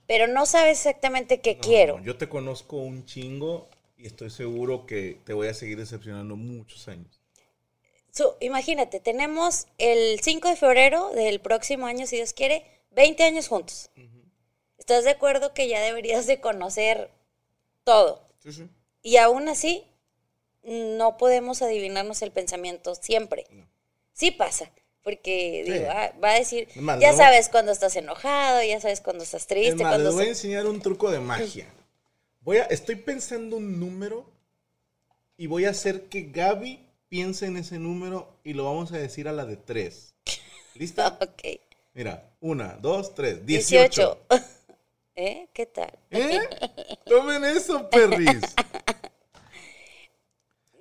Pero 0.06 0.26
no 0.26 0.46
sabes 0.46 0.78
exactamente 0.78 1.40
qué 1.40 1.54
No, 1.56 1.60
quiero. 1.60 2.00
Yo 2.02 2.16
te 2.16 2.28
conozco 2.28 2.76
un 2.76 3.06
chingo 3.06 3.68
y 3.96 4.06
estoy 4.06 4.30
seguro 4.30 4.86
que 4.86 5.18
te 5.24 5.32
voy 5.32 5.48
a 5.48 5.54
seguir 5.54 5.78
decepcionando 5.78 6.36
muchos 6.36 6.88
años. 6.88 7.20
So, 8.10 8.36
imagínate, 8.40 9.00
tenemos 9.00 9.66
el 9.78 10.20
5 10.20 10.48
de 10.48 10.56
febrero 10.56 11.10
del 11.10 11.40
próximo 11.40 11.86
año, 11.86 12.06
si 12.06 12.16
Dios 12.16 12.32
quiere, 12.32 12.64
20 12.92 13.24
años 13.24 13.48
juntos. 13.48 13.90
¿Estás 14.78 15.04
de 15.04 15.10
acuerdo 15.10 15.54
que 15.54 15.68
ya 15.68 15.80
deberías 15.80 16.26
de 16.26 16.40
conocer 16.40 17.10
todo? 17.84 18.22
Sí, 18.42 18.52
sí. 18.52 18.68
Y 19.02 19.16
aún 19.18 19.48
así, 19.48 19.84
no 20.62 21.16
podemos 21.16 21.62
adivinarnos 21.62 22.22
el 22.22 22.30
pensamiento 22.32 22.94
siempre. 22.94 23.46
Sí 24.12 24.30
pasa, 24.30 24.70
porque 25.02 25.62
Sí. 25.66 25.72
digo, 25.72 25.86
ah, 25.90 26.12
va 26.22 26.30
a 26.32 26.38
decir, 26.38 26.68
Es 26.74 26.76
más, 26.82 27.00
ya 27.00 27.12
sabes 27.12 27.48
cuando 27.48 27.72
estás 27.72 27.94
enojado, 27.96 28.62
ya 28.62 28.80
sabes 28.80 29.00
cuando 29.00 29.24
estás 29.24 29.42
Es 29.42 29.46
triste, 29.48 29.82
más, 29.82 29.92
cuando 29.92 30.04
les 30.08 30.14
voy 30.14 30.22
a 30.22 30.30
estás- 30.30 30.44
enseñar 30.44 30.66
un 30.66 30.80
truco 30.80 31.10
de 31.10 31.20
magia. 31.20 31.66
Voy 32.40 32.58
a, 32.58 32.64
estoy 32.64 32.96
pensando 32.96 33.56
un 33.56 33.78
número 33.80 34.26
y 35.36 35.46
voy 35.46 35.64
a 35.66 35.70
hacer 35.70 36.04
que 36.08 36.22
Gaby 36.30 36.80
piense 37.08 37.46
en 37.46 37.56
ese 37.56 37.78
número 37.78 38.28
y 38.44 38.52
lo 38.54 38.64
vamos 38.64 38.92
a 38.92 38.98
decir 38.98 39.28
a 39.28 39.32
la 39.32 39.44
de 39.44 39.56
tres. 39.56 40.14
¿Lista? 40.74 41.18
Ok. 41.20 41.60
Mira, 41.94 42.30
una, 42.40 42.72
dos, 42.80 43.14
tres. 43.14 43.44
Dieciocho. 43.46 44.18
18. 44.30 44.63
¿Eh? 45.16 45.48
¿Qué 45.52 45.66
tal? 45.66 45.96
¿Eh? 46.10 46.40
Tomen 47.06 47.44
eso, 47.44 47.88
perris. 47.88 48.42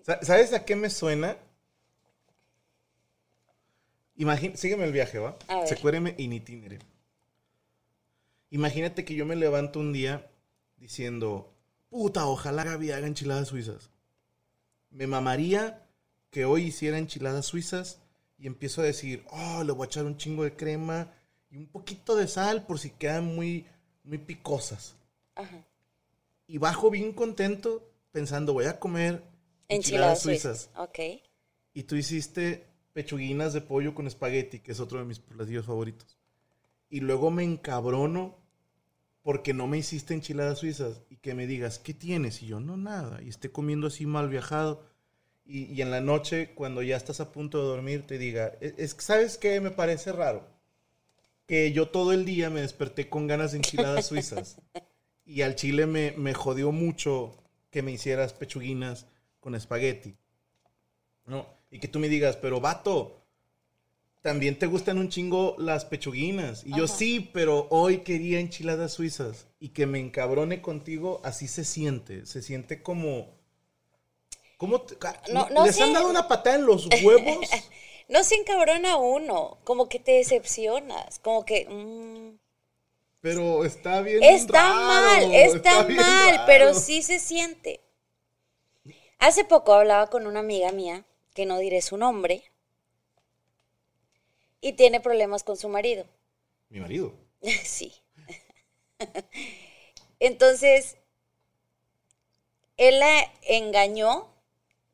Sa- 0.04 0.22
¿Sabes 0.24 0.54
a 0.54 0.66
qué 0.66 0.76
me 0.76 0.90
suena? 0.90 1.38
Imagín, 4.16 4.58
sígueme 4.58 4.86
el 4.86 4.92
viaje, 4.92 5.20
¿va? 5.20 5.38
Secuéreme 5.68 6.16
in 6.18 6.34
itinere. 6.34 6.80
Imagínate 8.50 9.06
que 9.06 9.16
yo 9.16 9.26
me 9.26 9.36
levanto 9.36 9.80
un 9.80 9.94
día 9.94 10.30
diciendo, 10.78 11.52
puta, 11.90 12.26
ojalá 12.28 12.64
Gaby 12.64 12.92
haga 12.92 13.08
enchiladas 13.08 13.48
suizas. 13.48 13.90
Me 14.92 15.08
mamaría 15.08 15.88
que 16.30 16.46
hoy 16.46 16.66
hiciera 16.66 16.98
enchiladas 17.00 17.46
suizas 17.46 18.00
y 18.38 18.46
empiezo 18.48 18.82
a 18.82 18.86
decir, 18.86 19.26
oh, 19.32 19.64
le 19.64 19.72
voy 19.72 19.86
a 19.86 19.88
echar 19.88 20.06
un 20.06 20.18
chingo 20.18 20.44
de 20.44 20.56
crema 20.56 21.12
y 21.50 21.58
un 21.58 21.68
poquito 21.68 22.16
de 22.16 22.28
sal 22.28 22.66
por 22.66 22.78
si 22.80 22.92
quedan 22.92 23.26
muy, 23.36 23.66
muy 24.04 24.18
picosas. 24.18 24.96
Ajá. 25.36 25.66
Y 26.48 26.58
bajo 26.58 26.90
bien 26.90 27.14
contento 27.14 27.90
pensando, 28.12 28.54
voy 28.54 28.66
a 28.66 28.80
comer 28.80 29.24
Enchiladas 29.70 30.20
enchiladas 30.20 30.22
suizas. 30.22 30.70
Ok. 30.78 31.00
Y 31.74 31.84
tú 31.84 31.96
hiciste 31.96 32.68
pechuguinas 32.94 33.54
de 33.54 33.62
pollo 33.62 33.96
con 33.96 34.06
espagueti, 34.08 34.60
que 34.60 34.74
es 34.74 34.80
otro 34.80 35.00
de 35.00 35.06
mis 35.06 35.20
platillos 35.20 35.66
favoritos. 35.66 36.18
Y 36.90 37.00
luego 37.00 37.32
me 37.32 37.44
encabrono 37.44 38.38
porque 39.24 39.54
no 39.54 39.68
me 39.68 39.78
hiciste 39.78 40.14
enchiladas 40.14 40.60
suizas 40.60 41.02
y 41.10 41.16
que 41.18 41.34
me 41.34 41.48
digas, 41.48 41.80
¿qué 41.80 41.94
tienes? 41.94 42.44
Y 42.44 42.48
yo, 42.48 42.60
no, 42.60 42.78
nada. 42.78 43.22
Y 43.24 43.30
esté 43.30 43.52
comiendo 43.52 43.88
así 43.88 44.06
mal 44.06 44.30
viajado. 44.30 44.86
Y, 45.46 45.64
y 45.74 45.82
en 45.82 45.92
la 45.92 46.02
noche, 46.02 46.54
cuando 46.54 46.82
ya 46.84 46.98
estás 46.98 47.20
a 47.20 47.32
punto 47.32 47.58
de 47.60 47.66
dormir, 47.68 48.06
te 48.06 48.18
diga, 48.18 48.54
"Es- 48.62 48.76
es, 48.78 48.96
¿sabes 49.00 49.38
qué? 49.38 49.60
Me 49.62 49.72
parece 49.72 50.12
raro. 50.12 50.46
Que 51.54 51.72
yo 51.72 51.88
todo 51.90 52.14
el 52.14 52.26
día 52.26 52.50
me 52.50 52.62
desperté 52.62 53.10
con 53.10 53.28
ganas 53.28 53.52
de 53.52 53.58
enchiladas 53.58 54.08
suizas. 54.08 54.58
Y 55.24 55.44
al 55.44 55.56
chile 55.56 55.86
me, 55.86 56.12
me 56.18 56.34
jodió 56.34 56.72
mucho 56.72 57.38
que 57.70 57.84
me 57.84 57.92
hicieras 57.92 58.34
pechuguinas 58.34 59.06
con 59.40 59.54
espagueti. 59.54 60.16
¿no? 61.28 61.46
Y 61.70 61.78
que 61.78 61.88
tú 61.88 62.00
me 62.00 62.10
digas, 62.10 62.38
pero 62.38 62.60
vato, 62.60 63.22
también 64.24 64.58
te 64.58 64.66
gustan 64.66 64.98
un 64.98 65.10
chingo 65.10 65.56
las 65.60 65.86
pechuguinas. 65.86 66.64
Y 66.66 66.76
yo 66.76 66.88
sí, 66.88 67.30
pero 67.32 67.68
hoy 67.70 68.00
quería 68.00 68.40
enchiladas 68.40 68.94
suizas. 68.94 69.46
Y 69.60 69.70
que 69.70 69.86
me 69.86 70.00
encabrone 70.00 70.60
contigo, 70.60 71.22
así 71.24 71.48
se 71.48 71.66
siente. 71.66 72.26
Se 72.26 72.42
siente 72.42 72.82
como... 72.82 73.28
¿Cómo 74.58 74.82
te- 74.82 74.96
ca- 74.98 75.22
No, 75.32 75.48
no 75.52 75.68
¿Les 75.68 75.80
han 75.80 75.94
dado 75.94 76.10
una 76.10 76.28
patada 76.28 76.56
en 76.56 76.66
los 76.66 76.88
huevos? 77.04 77.48
No 78.08 78.24
se 78.24 78.36
encabrona 78.36 78.98
uno, 78.98 79.58
como 79.64 79.90
que 79.90 80.00
te 80.00 80.14
decepcionas, 80.14 81.20
como 81.20 81.46
que... 81.46 81.68
mm, 81.68 82.40
pero 83.22 83.64
está 83.64 84.02
bien 84.02 84.22
está 84.22 84.74
raro, 84.74 84.86
mal, 85.28 85.34
está, 85.34 85.84
mal, 85.84 85.96
raro. 85.96 86.44
pero 86.46 86.74
sí 86.74 87.02
se 87.02 87.20
siente. 87.20 87.80
Hace 89.18 89.46
poco 89.46 89.74
hablaba 89.74 90.08
con 90.08 90.28
una 90.28 90.42
amiga 90.42 90.74
mía, 90.74 91.06
que 91.34 91.46
no 91.46 91.58
diré 91.58 91.82
su 91.82 91.96
nombre, 91.96 92.44
y 94.60 94.74
tiene 94.74 95.00
problemas 95.00 95.44
con 95.44 95.56
su 95.56 95.70
marido. 95.70 96.06
Mi 96.70 96.80
marido. 96.80 97.14
Sí. 97.64 97.94
Entonces, 100.20 100.98
él 102.78 103.00
la 103.00 103.32
engañó, 103.44 104.28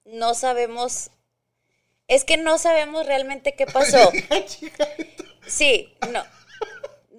no 0.05 0.33
sabemos, 0.33 1.11
es 2.09 2.25
que 2.25 2.35
no 2.37 2.57
sabemos 2.57 3.05
realmente 3.05 3.53
qué 3.55 3.65
pasó. 3.65 4.11
Sí, 5.47 5.95
no, 6.11 6.23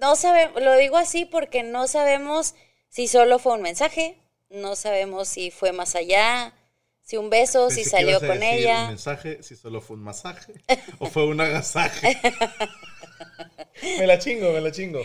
no 0.00 0.14
sabemos, 0.14 0.62
lo 0.62 0.76
digo 0.76 0.96
así 0.96 1.24
porque 1.24 1.64
no 1.64 1.88
sabemos 1.88 2.54
si 2.88 3.08
solo 3.08 3.40
fue 3.40 3.54
un 3.54 3.62
mensaje, 3.62 4.18
no 4.50 4.76
sabemos 4.76 5.26
si 5.28 5.50
fue 5.50 5.72
más 5.72 5.96
allá, 5.96 6.54
si 7.02 7.16
un 7.16 7.28
beso, 7.28 7.66
Pensé 7.66 7.82
si 7.82 7.84
que 7.84 7.90
salió 7.90 8.20
con 8.20 8.38
decir 8.38 8.60
ella. 8.60 8.82
El 8.82 8.88
mensaje, 8.90 9.42
si 9.42 9.56
solo 9.56 9.80
fue 9.80 9.96
un 9.96 10.04
masaje 10.04 10.52
o 11.00 11.06
fue 11.06 11.26
un 11.26 11.40
agasaje. 11.40 12.16
me 13.98 14.06
la 14.06 14.18
chingo, 14.18 14.52
me 14.52 14.60
la 14.60 14.70
chingo. 14.70 15.00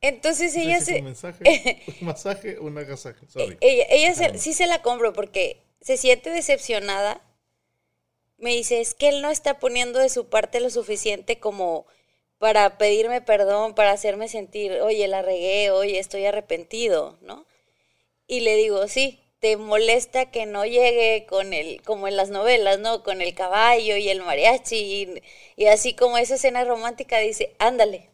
Entonces 0.00 0.54
ella 0.56 0.80
se, 0.80 0.98
Un 0.98 1.04
mensaje, 1.06 1.82
un 2.00 2.06
masaje, 2.06 2.58
un 2.60 2.78
agasaje. 2.78 3.26
Sorry. 3.28 3.58
Ella, 3.60 3.84
ella 3.90 4.14
se- 4.14 4.22
Perdón. 4.24 4.38
sí 4.38 4.52
se 4.52 4.66
la 4.66 4.80
compro 4.80 5.12
porque 5.12 5.62
se 5.80 5.96
siente 5.96 6.30
decepcionada. 6.30 7.20
Me 8.40 8.50
dice, 8.50 8.80
es 8.80 8.94
que 8.94 9.08
él 9.08 9.22
no 9.22 9.30
está 9.30 9.58
poniendo 9.58 10.00
de 10.00 10.08
su 10.08 10.28
parte 10.28 10.60
lo 10.60 10.70
suficiente 10.70 11.38
como 11.38 11.86
para 12.38 12.78
pedirme 12.78 13.20
perdón, 13.20 13.74
para 13.74 13.92
hacerme 13.92 14.28
sentir, 14.28 14.72
oye, 14.80 15.06
la 15.08 15.22
regué, 15.22 15.70
oye, 15.70 15.98
estoy 15.98 16.24
arrepentido, 16.26 17.18
¿no? 17.22 17.46
Y 18.26 18.40
le 18.40 18.56
digo, 18.56 18.88
sí, 18.88 19.20
te 19.40 19.56
molesta 19.56 20.30
que 20.30 20.46
no 20.46 20.64
llegue 20.66 21.26
con 21.28 21.52
el, 21.54 21.82
como 21.82 22.08
en 22.08 22.16
las 22.16 22.30
novelas, 22.30 22.78
¿no? 22.78 23.02
Con 23.02 23.22
el 23.22 23.34
caballo 23.34 23.96
y 23.96 24.08
el 24.08 24.22
mariachi 24.22 24.76
y, 24.76 25.22
y 25.56 25.66
así 25.66 25.94
como 25.94 26.18
esa 26.18 26.36
escena 26.36 26.64
romántica 26.64 27.18
dice, 27.18 27.54
ándale. 27.58 28.10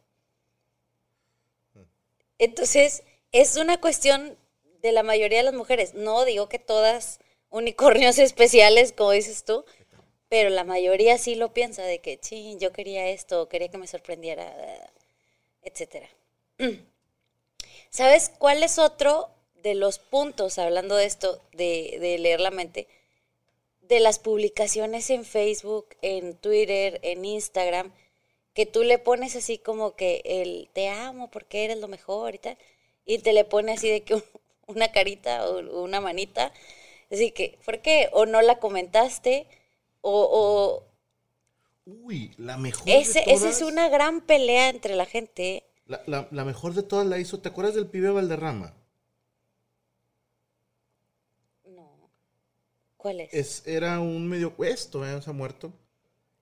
Entonces, 2.39 3.03
es 3.33 3.57
una 3.57 3.81
cuestión 3.81 4.37
de 4.83 4.93
la 4.93 5.03
mayoría 5.03 5.39
de 5.39 5.45
las 5.45 5.55
mujeres. 5.55 5.95
No 5.95 6.25
digo 6.25 6.49
que 6.49 6.59
todas 6.59 7.21
unicornios 7.51 8.19
especiales, 8.21 8.93
como 8.93 9.13
dices 9.13 9.45
tú, 9.45 9.65
pero 10.29 10.51
la 10.51 10.65
mayoría 10.65 11.19
sí 11.19 11.35
lo 11.37 11.53
piensa 11.55 11.83
de 11.85 12.01
que, 12.01 12.19
sí, 12.23 12.57
yo 12.61 12.73
quería 12.73 13.09
esto, 13.09 13.49
quería 13.49 13.69
que 13.71 13.79
me 13.79 13.87
sorprendiera, 13.89 14.47
etcétera. 15.63 16.09
¿Sabes 17.91 18.31
cuál 18.39 18.63
es 18.63 18.79
otro 18.79 19.31
de 19.63 19.75
los 19.75 19.99
puntos, 19.99 20.59
hablando 20.59 20.97
de 20.97 21.07
esto, 21.07 21.41
de, 21.53 21.99
de 22.01 22.19
leer 22.19 22.41
la 22.41 22.51
mente? 22.51 22.89
De 23.83 24.01
las 24.01 24.19
publicaciones 24.19 25.11
en 25.11 25.25
Facebook, 25.25 25.89
en 26.03 26.37
Twitter, 26.37 27.01
en 27.03 27.25
Instagram, 27.25 27.93
que 28.55 28.67
tú 28.67 28.85
le 28.85 28.99
pones 28.99 29.37
así 29.37 29.59
como 29.59 29.97
que 29.97 30.23
el 30.25 30.71
te 30.75 30.89
amo 30.91 31.31
porque 31.31 31.65
eres 31.67 31.79
lo 31.79 31.89
mejor 31.89 32.35
y 32.37 32.39
tal, 32.39 32.59
y 33.07 33.19
te 33.21 33.33
le 33.33 33.45
pone 33.45 33.73
así 33.75 33.91
de 33.91 34.03
que 34.05 34.15
un- 34.17 34.25
una 34.69 34.93
carita 34.93 35.49
o 35.51 35.83
una 35.83 36.01
manita, 36.01 36.53
así 37.11 37.33
que, 37.33 37.59
¿por 37.65 37.81
qué? 37.83 38.09
O 38.13 38.27
no 38.27 38.43
la 38.43 38.59
comentaste, 38.61 39.47
o, 40.09 40.29
o 40.33 40.87
Uy, 41.85 42.33
la 42.39 42.57
mejor 42.57 42.89
ese, 42.89 43.21
de 43.21 43.33
esa 43.33 43.49
es 43.49 43.59
todas- 43.59 43.73
una 43.73 43.89
gran 43.89 44.21
pelea 44.21 44.69
entre 44.71 44.95
la 44.97 45.05
gente. 45.07 45.65
La, 45.87 46.03
la- 46.07 46.29
la 46.31 46.45
mejor 46.45 46.75
de 46.75 46.83
todas 46.83 47.07
la 47.07 47.19
hizo, 47.19 47.41
¿te 47.41 47.49
acuerdas 47.49 47.75
del 47.75 47.87
pibe 47.89 48.11
Valderrama? 48.11 48.75
No. 51.65 52.11
¿Cuál 52.97 53.21
es? 53.21 53.35
Es, 53.35 53.63
era 53.67 54.01
un 54.01 54.29
medio 54.29 54.55
esto, 54.65 55.07
¿eh? 55.07 55.21
ha 55.25 55.33
muerto. 55.33 55.73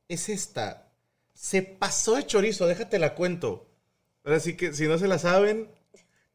Es 0.09 0.29
esta. 0.29 0.93
Se 1.35 1.63
pasó 1.63 2.15
de 2.15 2.27
chorizo, 2.27 2.67
déjate 2.67 2.99
la 2.99 3.15
cuento. 3.15 3.67
Ahora 4.25 4.41
sí 4.41 4.57
que 4.57 4.73
si 4.73 4.87
no 4.87 4.99
se 4.99 5.09
la 5.09 5.19
saben, 5.19 5.69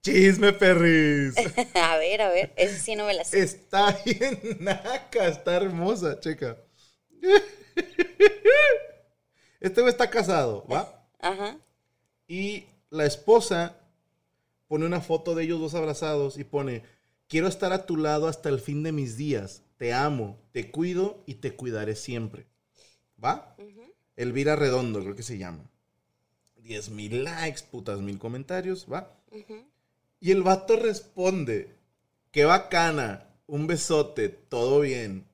Chisme 0.02 0.54
perris. 0.54 1.36
a 1.76 1.98
ver, 1.98 2.22
a 2.22 2.30
ver, 2.30 2.54
ese 2.56 2.80
sí 2.80 2.96
no 2.96 3.06
me 3.06 3.14
la 3.14 3.24
sé. 3.26 3.42
Está 3.42 3.98
bien 4.06 4.58
naca, 4.60 5.28
está 5.28 5.58
hermosa, 5.58 6.20
checa. 6.20 6.58
Este 9.60 9.82
güey 9.82 9.92
está 9.92 10.10
casado, 10.10 10.66
¿va? 10.72 11.06
Ajá. 11.20 11.58
Y 12.28 12.66
la 12.90 13.06
esposa 13.06 13.76
pone 14.68 14.86
una 14.86 15.02
foto 15.02 15.36
de 15.36 15.44
ellos 15.44 15.60
dos 15.60 15.76
abrazados 15.76 16.38
y 16.38 16.46
pone, 16.46 16.84
quiero 17.28 17.48
estar 17.48 17.74
a 17.74 17.86
tu 17.86 17.98
lado 17.98 18.28
hasta 18.28 18.48
el 18.50 18.60
fin 18.60 18.84
de 18.84 18.94
mis 18.94 19.18
días. 19.18 19.64
Te 19.78 19.94
amo, 19.94 20.40
te 20.52 20.72
cuido 20.72 21.24
y 21.26 21.36
te 21.36 21.56
cuidaré 21.56 21.96
siempre. 21.96 22.46
¿Va? 23.22 23.56
Elvira 24.16 24.56
Redondo, 24.56 25.02
creo 25.02 25.16
que 25.16 25.24
se 25.24 25.38
llama. 25.38 25.70
10 26.58 26.90
mil 26.90 27.24
likes, 27.24 27.62
putas 27.70 28.00
mil 28.00 28.20
comentarios, 28.20 28.86
¿va? 28.92 29.12
Y 30.20 30.32
el 30.32 30.44
vato 30.44 30.76
responde, 30.76 31.76
qué 32.32 32.46
bacana, 32.46 33.28
un 33.48 33.68
besote, 33.68 34.30
todo 34.30 34.82
bien. 34.82 35.29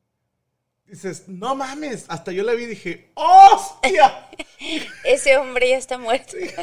Dices, 0.87 1.27
no 1.27 1.55
mames, 1.55 2.05
hasta 2.09 2.31
yo 2.31 2.43
la 2.43 2.53
vi 2.53 2.63
y 2.63 2.67
dije, 2.67 3.11
¡hostia! 3.15 4.29
Ese 5.03 5.35
hombre 5.37 5.69
ya 5.69 5.77
está 5.77 5.97
muerto. 5.97 6.37
¿De 6.37 6.53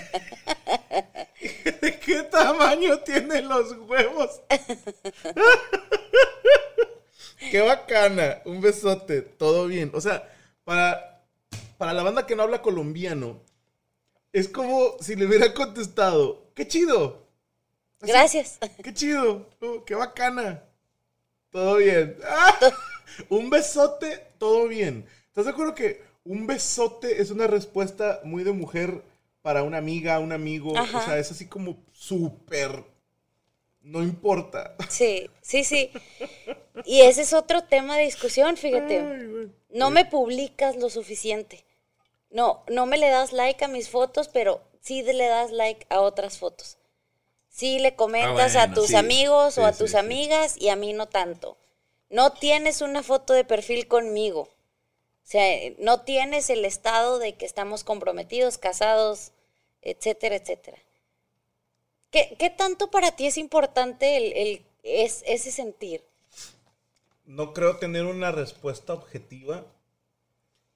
qué 1.98 2.22
tamaño 2.30 3.00
tienen 3.00 3.48
los 3.48 3.72
huevos? 3.78 4.40
qué 7.50 7.60
bacana, 7.62 8.40
un 8.44 8.60
besote, 8.60 9.22
todo 9.22 9.66
bien. 9.66 9.90
O 9.92 10.00
sea, 10.00 10.32
para, 10.62 11.24
para 11.76 11.92
la 11.92 12.04
banda 12.04 12.24
que 12.24 12.36
no 12.36 12.44
habla 12.44 12.62
colombiano, 12.62 13.42
es 14.32 14.46
como 14.48 14.96
si 15.00 15.16
le 15.16 15.26
hubiera 15.26 15.52
contestado, 15.52 16.52
qué 16.54 16.68
chido, 16.68 17.26
Gracias. 18.00 18.60
qué 18.82 18.94
chido, 18.94 19.50
oh, 19.60 19.84
qué 19.84 19.96
bacana, 19.96 20.62
todo 21.50 21.76
bien. 21.76 22.16
¡Ah! 22.24 22.58
Un 23.28 23.50
besote, 23.50 24.26
todo 24.38 24.68
bien. 24.68 25.06
¿Estás 25.28 25.44
de 25.46 25.50
acuerdo 25.52 25.74
que 25.74 26.02
un 26.24 26.46
besote 26.46 27.20
es 27.20 27.30
una 27.30 27.46
respuesta 27.46 28.20
muy 28.24 28.44
de 28.44 28.52
mujer 28.52 29.02
para 29.42 29.62
una 29.62 29.78
amiga, 29.78 30.18
un 30.20 30.32
amigo? 30.32 30.76
Ajá. 30.76 30.98
O 30.98 31.00
sea, 31.00 31.18
es 31.18 31.30
así 31.30 31.46
como 31.48 31.78
súper... 31.92 32.84
No 33.80 34.02
importa. 34.02 34.76
Sí, 34.88 35.28
sí, 35.40 35.64
sí. 35.64 35.90
Y 36.84 37.00
ese 37.02 37.22
es 37.22 37.32
otro 37.32 37.64
tema 37.64 37.96
de 37.96 38.04
discusión, 38.04 38.56
fíjate. 38.56 39.00
Ay. 39.00 39.52
No 39.70 39.90
me 39.90 40.04
publicas 40.04 40.76
lo 40.76 40.88
suficiente. 40.88 41.64
No, 42.30 42.64
no 42.68 42.86
me 42.86 42.96
le 42.98 43.08
das 43.08 43.32
like 43.32 43.64
a 43.64 43.68
mis 43.68 43.88
fotos, 43.90 44.28
pero 44.28 44.62
sí 44.80 45.02
le 45.02 45.26
das 45.26 45.50
like 45.50 45.86
a 45.90 46.00
otras 46.00 46.38
fotos. 46.38 46.78
Sí 47.48 47.78
le 47.80 47.96
comentas 47.96 48.56
Ah, 48.56 48.62
a 48.64 48.72
tus 48.74 48.88
sí. 48.88 48.96
amigos 48.96 49.54
Sí, 49.54 49.60
o 49.60 49.66
a 49.66 49.72
sí, 49.72 49.78
tus 49.78 49.90
sí. 49.92 49.96
amigas 49.96 50.56
y 50.58 50.68
a 50.68 50.76
mí 50.76 50.92
no 50.92 51.06
tanto. 51.08 51.56
No 52.12 52.32
tienes 52.32 52.80
una 52.80 53.02
foto 53.02 53.32
de 53.32 53.44
perfil 53.44 53.88
conmigo. 53.88 54.42
O 54.42 54.48
sea, 55.24 55.72
no 55.78 56.02
tienes 56.02 56.48
el 56.50 56.64
estado 56.64 57.18
de 57.18 57.34
que 57.36 57.46
estamos 57.46 57.84
comprometidos, 57.84 58.58
casados, 58.58 59.32
etcétera, 59.82 60.36
etcétera. 60.36 60.78
¿Qué, 62.12 62.36
qué 62.38 62.48
tanto 62.50 62.92
para 62.92 63.16
ti 63.16 63.26
es 63.26 63.36
importante 63.38 64.16
el, 64.16 64.32
el- 64.34 64.66
es, 64.84 65.24
ese 65.26 65.50
sentir? 65.50 66.04
No 67.26 67.52
creo 67.52 67.78
tener 67.78 68.04
una 68.04 68.30
respuesta 68.30 68.94
objetiva 68.94 69.66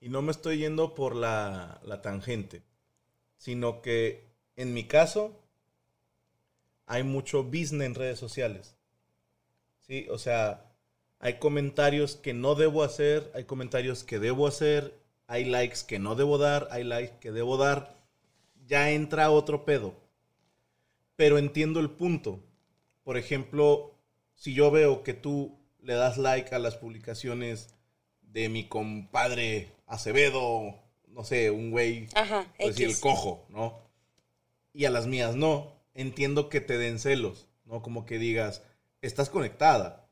y 0.01 0.09
no 0.09 0.23
me 0.23 0.33
estoy 0.33 0.59
yendo 0.59 0.95
por 0.95 1.15
la, 1.15 1.81
la 1.85 2.01
tangente, 2.03 2.63
sino 3.39 3.83
que 3.83 4.25
en 4.57 4.75
mi 4.75 4.87
caso 4.87 5.43
hay 6.87 7.03
mucho 7.03 7.45
business 7.45 7.83
en 7.87 7.95
redes 7.95 8.19
sociales. 8.19 8.77
Sí, 9.81 10.07
o 10.11 10.19
sea, 10.19 10.66
hay 11.27 11.41
comentarios 11.41 12.15
que 12.15 12.35
no 12.35 12.55
debo 12.55 12.85
hacer, 12.85 13.33
hay 13.35 13.43
comentarios 13.43 14.05
que 14.05 14.21
debo 14.21 14.47
hacer, 14.47 14.97
hay 15.27 15.45
likes 15.45 15.81
que 15.85 15.99
no 15.99 16.15
debo 16.15 16.39
dar, 16.39 16.69
hay 16.71 16.85
likes 16.85 17.17
que 17.19 17.33
debo 17.33 17.57
dar. 17.57 17.97
Ya 18.69 18.93
entra 18.93 19.33
otro 19.33 19.65
pedo. 19.65 19.93
Pero 21.17 21.39
entiendo 21.39 21.81
el 21.81 21.91
punto. 21.91 22.39
Por 23.03 23.17
ejemplo, 23.17 23.93
si 24.37 24.55
yo 24.55 24.71
veo 24.71 25.03
que 25.03 25.15
tú 25.15 25.59
le 25.81 25.95
das 25.95 26.17
like 26.17 26.55
a 26.55 26.61
las 26.61 26.77
publicaciones 26.77 27.75
de 28.23 28.49
mi 28.49 28.69
compadre 28.69 29.73
Acevedo, 29.89 30.77
no 31.09 31.25
sé, 31.25 31.51
un 31.51 31.73
güey, 31.73 32.07
Ajá, 32.15 32.47
sí, 32.73 32.85
el 32.85 33.01
cojo, 33.01 33.45
¿no? 33.49 33.81
Y 34.73 34.85
a 34.85 34.91
las 34.91 35.09
mías 35.09 35.35
no. 35.35 35.73
Entiendo 35.93 36.49
que 36.49 36.61
te 36.61 36.79
den 36.79 37.01
celos, 37.01 37.49
¿no? 37.65 37.83
Como 37.83 38.07
que 38.07 38.21
digas, 38.21 38.63
estás 39.03 39.29
conectada. 39.29 40.06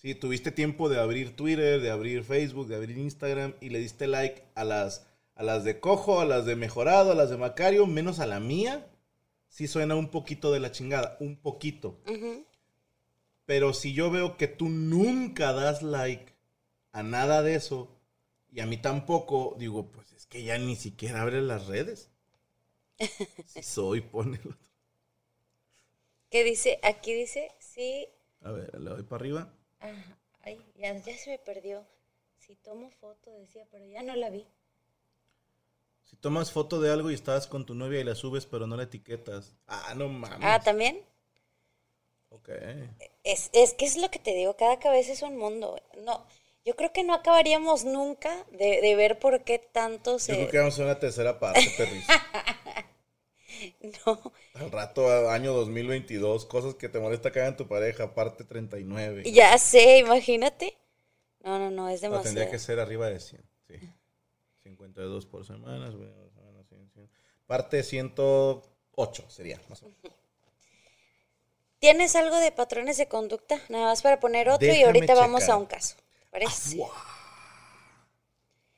Sí, 0.00 0.14
tuviste 0.14 0.50
tiempo 0.50 0.88
de 0.88 0.98
abrir 0.98 1.36
Twitter, 1.36 1.78
de 1.78 1.90
abrir 1.90 2.24
Facebook, 2.24 2.68
de 2.68 2.76
abrir 2.76 2.96
Instagram 2.96 3.54
y 3.60 3.68
le 3.68 3.80
diste 3.80 4.06
like 4.06 4.44
a 4.54 4.64
las, 4.64 5.06
a 5.34 5.42
las 5.42 5.62
de 5.62 5.78
cojo, 5.78 6.20
a 6.20 6.24
las 6.24 6.46
de 6.46 6.56
mejorado, 6.56 7.12
a 7.12 7.14
las 7.14 7.28
de 7.28 7.36
Macario, 7.36 7.86
menos 7.86 8.18
a 8.18 8.26
la 8.26 8.40
mía. 8.40 8.90
Sí 9.48 9.66
suena 9.66 9.96
un 9.96 10.08
poquito 10.08 10.52
de 10.52 10.60
la 10.60 10.72
chingada, 10.72 11.18
un 11.20 11.36
poquito. 11.36 12.00
Pero 13.44 13.74
si 13.74 13.92
yo 13.92 14.10
veo 14.10 14.38
que 14.38 14.48
tú 14.48 14.70
nunca 14.70 15.52
das 15.52 15.82
like 15.82 16.32
a 16.92 17.02
nada 17.02 17.42
de 17.42 17.56
eso 17.56 17.94
y 18.50 18.60
a 18.60 18.66
mí 18.66 18.78
tampoco, 18.78 19.54
digo, 19.58 19.92
pues 19.92 20.12
es 20.12 20.24
que 20.24 20.42
ya 20.42 20.56
ni 20.56 20.76
siquiera 20.76 21.20
abre 21.20 21.42
las 21.42 21.66
redes. 21.66 22.08
Si 23.44 23.62
soy, 23.62 24.00
ponelo. 24.00 24.56
¿Qué 26.30 26.42
dice? 26.42 26.80
Aquí 26.82 27.12
dice, 27.12 27.52
sí. 27.58 28.06
A 28.40 28.50
ver, 28.50 28.80
le 28.80 28.88
doy 28.88 29.02
para 29.02 29.20
arriba. 29.20 29.59
Ajá. 29.80 30.18
Ay, 30.42 30.58
ya, 30.76 30.94
ya 30.94 31.16
se 31.16 31.30
me 31.30 31.38
perdió. 31.38 31.84
Si 32.38 32.56
tomo 32.56 32.90
foto, 32.90 33.30
decía, 33.32 33.66
pero 33.70 33.86
ya 33.86 34.02
no 34.02 34.16
la 34.16 34.30
vi. 34.30 34.46
Si 36.04 36.16
tomas 36.16 36.50
foto 36.50 36.80
de 36.80 36.90
algo 36.90 37.10
y 37.10 37.14
estás 37.14 37.46
con 37.46 37.64
tu 37.64 37.74
novia 37.74 38.00
y 38.00 38.04
la 38.04 38.14
subes, 38.14 38.46
pero 38.46 38.66
no 38.66 38.76
la 38.76 38.82
etiquetas. 38.84 39.54
Ah, 39.68 39.94
no 39.96 40.08
mames. 40.08 40.40
Ah, 40.42 40.60
también. 40.60 41.04
Ok. 42.30 42.48
Es, 43.22 43.50
es 43.52 43.74
que 43.74 43.84
es 43.84 43.96
lo 43.96 44.10
que 44.10 44.18
te 44.18 44.34
digo, 44.34 44.56
cada 44.56 44.78
cabeza 44.78 45.12
es 45.12 45.22
un 45.22 45.36
mundo. 45.36 45.80
No, 45.98 46.26
yo 46.64 46.74
creo 46.74 46.92
que 46.92 47.04
no 47.04 47.14
acabaríamos 47.14 47.84
nunca 47.84 48.44
de, 48.50 48.80
de 48.80 48.94
ver 48.96 49.18
por 49.18 49.44
qué 49.44 49.58
tanto 49.58 50.12
Yo 50.12 50.18
se... 50.18 50.32
creo 50.32 50.50
que 50.50 50.58
vamos 50.58 50.78
a 50.78 50.82
una 50.82 50.98
tercera 50.98 51.38
parte, 51.38 51.72
perris. 51.76 52.06
No, 54.06 54.32
Al 54.54 54.70
rato, 54.70 55.30
año 55.30 55.52
2022, 55.52 56.46
cosas 56.46 56.74
que 56.74 56.88
te 56.88 56.98
molesta 56.98 57.32
que 57.32 57.40
hagan 57.40 57.56
tu 57.56 57.66
pareja, 57.66 58.14
parte 58.14 58.44
39. 58.44 59.30
ya 59.30 59.56
sé, 59.58 59.98
imagínate. 59.98 60.76
No, 61.42 61.58
no, 61.58 61.70
no, 61.70 61.88
es 61.88 62.00
demasiado. 62.00 62.24
tendría 62.24 62.50
que 62.50 62.58
ser 62.58 62.80
arriba 62.80 63.08
de 63.08 63.20
100, 63.20 63.42
sí. 63.66 63.74
52 64.62 65.26
por 65.26 65.46
semana, 65.46 65.90
bueno, 65.90 66.30
semana, 66.34 66.62
100, 66.68 66.90
100. 66.92 67.10
parte 67.46 67.82
108 67.82 69.24
sería, 69.28 69.60
más 69.68 69.82
o 69.82 69.86
menos. 69.86 70.00
¿Tienes 71.78 72.14
algo 72.14 72.36
de 72.36 72.52
patrones 72.52 72.98
de 72.98 73.08
conducta? 73.08 73.58
Nada 73.70 73.86
más 73.86 74.02
para 74.02 74.20
poner 74.20 74.50
otro 74.50 74.68
y 74.68 74.82
ahorita 74.82 75.14
vamos 75.14 75.48
a 75.48 75.56
un 75.56 75.64
caso. 75.64 75.96
¿Parece? 76.30 76.78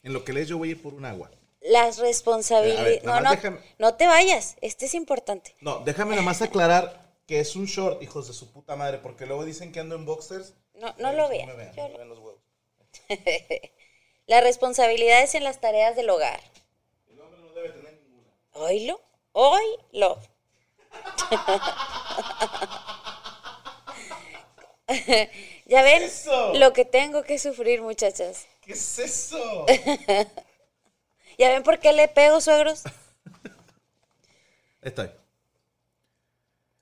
En 0.04 0.12
lo 0.12 0.24
que 0.24 0.32
lees 0.32 0.48
yo 0.48 0.56
voy 0.56 0.68
a 0.68 0.72
ir 0.72 0.82
por 0.82 0.94
un 0.94 1.04
agua. 1.04 1.30
Las 1.64 1.98
responsabilidades... 1.98 3.04
nada 3.04 3.20
No, 3.20 3.28
no, 3.28 3.34
déjame- 3.36 3.60
no 3.78 3.94
te 3.94 4.06
vayas, 4.06 4.56
este 4.60 4.86
es 4.86 4.94
importante. 4.94 5.54
No, 5.60 5.78
déjame 5.80 6.10
nada 6.10 6.22
más 6.22 6.42
aclarar 6.42 7.00
que 7.26 7.38
es 7.40 7.54
un 7.56 7.66
short, 7.66 8.02
hijos 8.02 8.26
de 8.28 8.34
su 8.34 8.50
puta 8.52 8.74
madre, 8.76 8.98
porque 8.98 9.26
luego 9.26 9.44
dicen 9.44 9.70
que 9.72 9.78
ando 9.80 9.94
en 9.94 10.04
boxers. 10.04 10.54
No, 10.74 10.92
no 10.98 11.12
lo 11.12 11.28
vean. 11.28 11.46
me 11.48 11.54
vean, 11.54 11.72
yo 11.74 11.82
no 11.82 11.88
me 11.88 11.92
lo- 11.92 11.98
vean 11.98 12.08
los 12.08 12.18
huevos. 12.18 12.40
Las 14.26 14.42
responsabilidades 14.44 15.34
en 15.34 15.42
las 15.44 15.60
tareas 15.60 15.96
del 15.96 16.08
hogar. 16.10 16.40
El 17.10 17.20
hombre 17.20 17.40
no 17.40 17.52
debe 17.52 17.70
tener 17.70 17.94
ninguna. 18.02 18.28
Oílo, 18.52 19.00
oílo. 19.32 20.18
ya 25.66 25.82
ven 25.82 26.02
lo 26.54 26.72
que 26.72 26.84
tengo 26.84 27.22
que 27.24 27.38
sufrir, 27.38 27.82
muchachas. 27.82 28.46
¿Qué 28.60 28.72
es 28.72 28.98
eso? 28.98 29.66
¿Ya 31.38 31.50
ven 31.50 31.62
por 31.62 31.78
qué 31.80 31.92
le 31.92 32.08
pego, 32.08 32.40
suegros? 32.40 32.82
Está. 34.82 35.14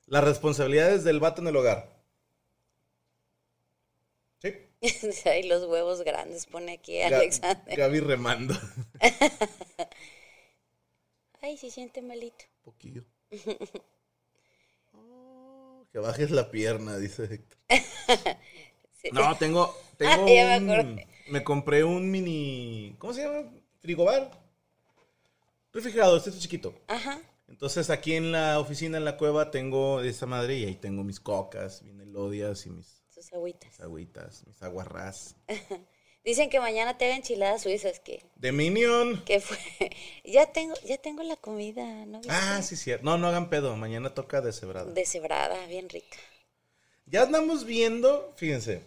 Las 0.07 0.25
responsabilidades 0.25 1.05
del 1.05 1.21
vato 1.21 1.41
en 1.43 1.49
el 1.49 1.57
hogar. 1.57 2.01
Sí. 4.39 4.55
Ay, 5.27 5.43
los 5.45 5.65
huevos 5.67 6.03
grandes, 6.03 6.47
pone 6.47 6.73
aquí 6.73 7.01
Alexander. 7.03 7.77
Gaby 7.77 8.01
remando. 8.01 8.55
Ay, 11.43 11.57
se 11.57 11.71
siente 11.71 12.03
malito. 12.03 12.45
Un 12.59 12.63
poquillo. 12.73 13.05
Oh, 14.93 15.87
que 15.93 15.99
bajes 15.99 16.31
la 16.31 16.51
pierna, 16.51 16.99
dice 16.99 17.25
Héctor. 17.25 17.59
Sí. 19.01 19.09
No, 19.13 19.37
tengo, 19.39 19.75
tengo 19.97 20.13
Ah, 20.13 20.27
ya 20.29 20.61
me 20.61 20.81
un- 20.81 21.01
me 21.29 21.45
compré 21.45 21.85
un 21.85 22.11
mini, 22.11 22.95
¿cómo 22.99 23.15
se 23.15 23.23
llama? 23.23 23.51
Frigobar. 23.83 24.31
Refrigerador, 25.73 26.19
este 26.19 26.31
es 26.31 26.41
chiquito. 26.41 26.75
Ajá. 26.89 27.21
Entonces 27.49 27.91
aquí 27.91 28.15
en 28.15 28.33
la 28.33 28.59
oficina, 28.61 28.99
en 28.99 29.05
la 29.05 29.17
cueva, 29.17 29.51
tengo 29.51 30.01
esa 30.03 30.27
madre 30.27 30.57
y 30.57 30.65
ahí 30.65 30.75
tengo 30.77 31.03
mis 31.05 31.19
cocas, 31.21 31.83
mis 31.83 31.99
elodias 32.01 32.65
y 32.67 32.71
mis, 32.71 33.03
Sus 33.09 33.33
agüitas. 33.33 33.71
mis 33.71 33.81
agüitas, 33.81 34.47
mis 34.47 34.63
aguarrás. 34.63 35.37
Dicen 36.25 36.51
que 36.51 36.61
mañana 36.61 36.99
te 36.99 37.07
hagan 37.07 37.19
enchiladas 37.19 37.63
suizas, 37.63 37.99
que, 37.99 38.23
De 38.37 38.53
Minion. 38.53 39.25
que 39.25 39.41
fue. 39.41 39.57
ya 40.25 40.53
tengo, 40.53 40.75
ya 40.85 40.99
tengo 40.99 41.23
la 41.23 41.37
comida, 41.37 41.83
¿no? 42.07 42.19
viste? 42.19 42.35
Ah, 42.35 42.61
sí, 42.63 42.77
cierto. 42.77 43.05
No, 43.05 43.17
no 43.17 43.29
hagan 43.29 43.49
pedo. 43.49 43.75
Mañana 43.77 44.13
toca 44.15 44.41
deshebrada. 44.43 44.93
Deshebrada, 44.93 45.67
bien 45.67 45.89
rica. 45.89 46.19
Ya 47.07 47.23
andamos 47.23 47.65
viendo, 47.65 48.33
fíjense. 48.37 48.83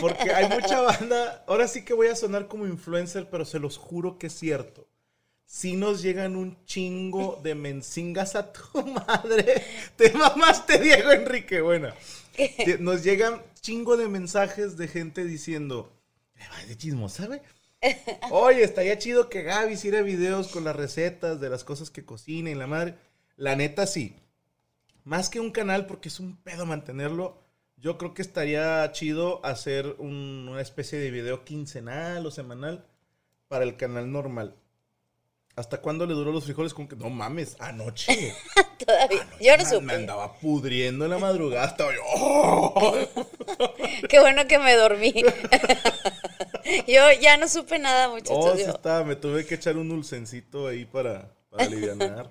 Porque 0.00 0.30
hay 0.32 0.48
mucha 0.48 0.80
banda. 0.80 1.44
Ahora 1.46 1.68
sí 1.68 1.84
que 1.84 1.94
voy 1.94 2.08
a 2.08 2.16
sonar 2.16 2.48
como 2.48 2.66
influencer, 2.66 3.28
pero 3.30 3.44
se 3.44 3.58
los 3.58 3.76
juro 3.76 4.18
que 4.18 4.28
es 4.28 4.32
cierto. 4.38 4.88
Si 5.44 5.76
nos 5.76 6.02
llegan 6.02 6.34
un 6.36 6.62
chingo 6.64 7.38
de 7.42 7.54
mencingas 7.54 8.34
a 8.34 8.52
tu 8.52 8.62
madre. 9.06 9.62
Te 9.96 10.10
mamaste, 10.12 10.78
Diego 10.78 11.10
Enrique. 11.12 11.60
Buena. 11.60 11.94
Te- 12.34 12.78
Nos 12.78 13.02
llegan 13.04 13.42
chingo 13.60 13.96
de 13.96 14.08
mensajes 14.08 14.76
de 14.76 14.88
gente 14.88 15.24
diciendo. 15.24 15.92
"Ay, 16.52 16.66
de 16.68 16.76
chismosa, 16.76 17.26
güey. 17.26 17.40
Oye, 18.30 18.64
estaría 18.64 18.98
chido 18.98 19.28
que 19.28 19.42
Gaby 19.42 19.74
hiciera 19.74 20.02
videos 20.02 20.48
con 20.48 20.64
las 20.64 20.74
recetas 20.74 21.40
de 21.40 21.48
las 21.50 21.62
cosas 21.64 21.90
que 21.90 22.04
cocina 22.04 22.50
y 22.50 22.54
la 22.54 22.66
madre. 22.66 22.94
La 23.36 23.54
neta, 23.54 23.86
sí. 23.86 24.16
Más 25.04 25.28
que 25.30 25.38
un 25.40 25.52
canal, 25.52 25.86
porque 25.86 26.08
es 26.08 26.18
un 26.18 26.36
pedo 26.36 26.66
mantenerlo, 26.66 27.38
yo 27.76 27.98
creo 27.98 28.14
que 28.14 28.22
estaría 28.22 28.90
chido 28.92 29.44
hacer 29.44 29.96
un- 29.98 30.48
una 30.50 30.60
especie 30.62 30.98
de 30.98 31.10
video 31.10 31.44
quincenal 31.44 32.24
o 32.26 32.30
semanal 32.30 32.84
para 33.48 33.64
el 33.64 33.76
canal 33.76 34.10
normal. 34.10 34.54
¿Hasta 35.56 35.80
cuándo 35.80 36.04
le 36.04 36.12
duró 36.12 36.32
los 36.32 36.44
frijoles? 36.44 36.74
Como 36.74 36.86
que, 36.88 36.96
no 36.96 37.08
mames, 37.08 37.56
anoche. 37.60 38.34
Todavía. 38.86 39.26
yo 39.40 39.56
no 39.56 39.62
Me- 39.64 39.68
supe. 39.70 39.84
Me 39.86 39.92
andaba 39.94 40.34
pudriendo 40.38 41.04
en 41.06 41.10
la 41.12 41.18
madrugada. 41.18 41.66
Estaba 41.66 41.94
yo, 41.94 42.02
"Oh". 42.14 42.94
Qué 44.08 44.20
bueno 44.20 44.46
que 44.46 44.58
me 44.58 44.74
dormí. 44.74 45.14
yo 46.86 47.10
ya 47.20 47.38
no 47.38 47.48
supe 47.48 47.78
nada, 47.78 48.08
muchachos. 48.10 48.36
Oh, 48.38 48.54
sí 48.56 48.62
estaba. 48.62 49.02
Me 49.04 49.16
tuve 49.16 49.46
que 49.46 49.54
echar 49.54 49.78
un 49.78 49.88
dulcencito 49.88 50.66
ahí 50.68 50.84
para, 50.84 51.32
para 51.48 51.64
alivianar. 51.64 52.30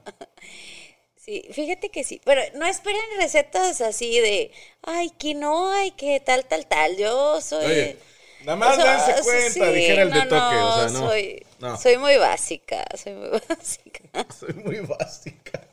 Sí, 1.25 1.43
fíjate 1.51 1.89
que 1.89 2.03
sí. 2.03 2.21
Pero 2.23 2.41
no 2.53 2.67
esperen 2.67 3.01
recetas 3.17 3.81
así 3.81 4.19
de, 4.19 4.51
ay, 4.83 5.09
quinoa 5.09 5.85
y 5.85 5.91
que 5.91 6.19
tal, 6.19 6.45
tal, 6.45 6.67
tal. 6.67 6.97
Yo 6.97 7.41
soy... 7.41 7.65
Oye, 7.65 7.97
nada 8.41 8.55
más 8.57 8.77
o 8.77 8.81
sea, 8.81 8.91
dense 8.91 9.23
cuenta, 9.23 9.65
sí, 9.71 9.75
dijera 9.75 10.03
el 10.03 10.11
de 10.11 10.25
no, 10.25 10.27
toque. 10.27 10.55
no, 10.55 10.67
o 10.67 10.73
sea, 10.75 10.89
no. 10.89 10.99
Soy, 11.07 11.45
no. 11.59 11.77
soy 11.77 11.97
muy 11.97 12.17
básica, 12.17 12.85
soy 12.95 13.13
muy 13.13 13.29
básica. 13.49 14.01
Soy 14.39 14.53
muy 14.53 14.79
básica. 14.81 15.67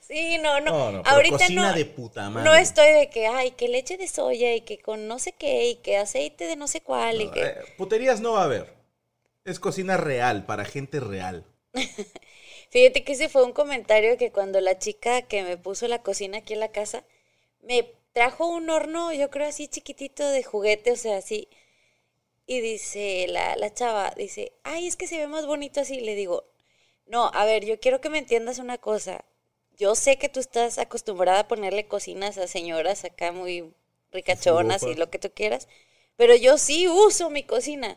Sí, 0.00 0.38
no, 0.38 0.60
no. 0.60 0.70
No, 0.70 0.92
no, 0.92 1.02
pero 1.02 1.16
Ahorita 1.16 1.38
cocina 1.38 1.68
no. 1.70 1.74
de 1.74 1.84
puta 1.86 2.30
madre. 2.30 2.48
No 2.48 2.54
estoy 2.54 2.92
de 2.92 3.10
que, 3.10 3.26
ay, 3.26 3.50
que 3.52 3.68
leche 3.68 3.96
de 3.96 4.06
soya 4.08 4.54
y 4.54 4.60
que 4.62 4.78
con 4.78 5.08
no 5.08 5.18
sé 5.18 5.32
qué 5.32 5.68
y 5.70 5.76
que 5.76 5.96
aceite 5.96 6.46
de 6.46 6.56
no 6.56 6.68
sé 6.68 6.82
cuál 6.82 7.20
y 7.20 7.26
No, 7.26 7.32
que... 7.32 7.40
eh, 7.42 7.54
puterías 7.76 8.20
no 8.20 8.32
va 8.34 8.42
a 8.42 8.44
haber. 8.44 8.72
Es 9.44 9.58
cocina 9.60 9.96
real, 9.96 10.46
para 10.46 10.64
gente 10.64 11.00
real. 11.00 11.44
Fíjate 12.74 13.04
que 13.04 13.12
ese 13.12 13.28
fue 13.28 13.44
un 13.44 13.52
comentario 13.52 14.18
que 14.18 14.32
cuando 14.32 14.60
la 14.60 14.80
chica 14.80 15.22
que 15.22 15.44
me 15.44 15.56
puso 15.56 15.86
la 15.86 16.02
cocina 16.02 16.38
aquí 16.38 16.54
en 16.54 16.58
la 16.60 16.72
casa 16.72 17.04
me 17.62 17.92
trajo 18.12 18.48
un 18.48 18.68
horno, 18.68 19.12
yo 19.12 19.30
creo 19.30 19.46
así 19.46 19.68
chiquitito 19.68 20.28
de 20.28 20.42
juguete, 20.42 20.90
o 20.90 20.96
sea, 20.96 21.18
así. 21.18 21.48
Y 22.46 22.60
dice 22.60 23.26
la, 23.28 23.54
la 23.54 23.72
chava, 23.72 24.12
dice, 24.16 24.54
ay, 24.64 24.88
es 24.88 24.96
que 24.96 25.06
se 25.06 25.18
ve 25.18 25.28
más 25.28 25.46
bonito 25.46 25.80
así. 25.82 26.00
Le 26.00 26.16
digo, 26.16 26.46
no, 27.06 27.30
a 27.32 27.44
ver, 27.44 27.64
yo 27.64 27.78
quiero 27.78 28.00
que 28.00 28.10
me 28.10 28.18
entiendas 28.18 28.58
una 28.58 28.78
cosa. 28.78 29.24
Yo 29.76 29.94
sé 29.94 30.18
que 30.18 30.28
tú 30.28 30.40
estás 30.40 30.78
acostumbrada 30.78 31.40
a 31.40 31.48
ponerle 31.48 31.86
cocinas 31.86 32.38
a 32.38 32.48
señoras 32.48 33.04
acá 33.04 33.30
muy 33.30 33.72
ricachonas 34.10 34.82
y 34.82 34.96
lo 34.96 35.10
que 35.10 35.20
tú 35.20 35.30
quieras, 35.32 35.68
pero 36.16 36.34
yo 36.34 36.58
sí 36.58 36.88
uso 36.88 37.30
mi 37.30 37.44
cocina. 37.44 37.96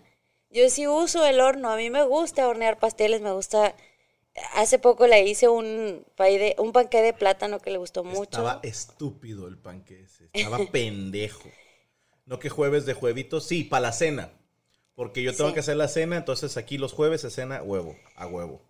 Yo 0.51 0.69
sí 0.69 0.85
uso 0.87 1.25
el 1.25 1.41
horno. 1.41 1.71
A 1.71 1.77
mí 1.77 1.89
me 1.89 2.03
gusta 2.03 2.47
hornear 2.47 2.77
pasteles, 2.77 3.21
me 3.21 3.31
gusta. 3.31 3.75
Hace 4.53 4.79
poco 4.79 5.07
le 5.07 5.23
hice 5.27 5.47
un 5.47 6.05
de, 6.17 6.55
un 6.59 6.71
panqué 6.71 7.01
de 7.01 7.13
plátano 7.13 7.59
que 7.59 7.71
le 7.71 7.77
gustó 7.77 8.03
mucho. 8.03 8.21
Estaba 8.23 8.59
estúpido 8.63 9.47
el 9.47 9.57
panque 9.57 10.01
ese. 10.03 10.29
Estaba 10.33 10.59
pendejo. 10.71 11.49
No 12.25 12.39
que 12.39 12.49
jueves 12.49 12.85
de 12.85 12.93
juevitos. 12.93 13.47
Sí, 13.47 13.63
para 13.63 13.81
la 13.81 13.91
cena. 13.93 14.31
Porque 14.95 15.21
yo 15.23 15.35
tengo 15.35 15.49
Sí. 15.49 15.53
que 15.53 15.59
hacer 15.61 15.77
la 15.77 15.87
cena, 15.87 16.17
entonces 16.17 16.57
aquí 16.57 16.77
los 16.77 16.91
jueves 16.93 17.21
se 17.21 17.29
cena 17.29 17.61
huevo, 17.61 17.95
a 18.15 18.27
huevo. 18.27 18.61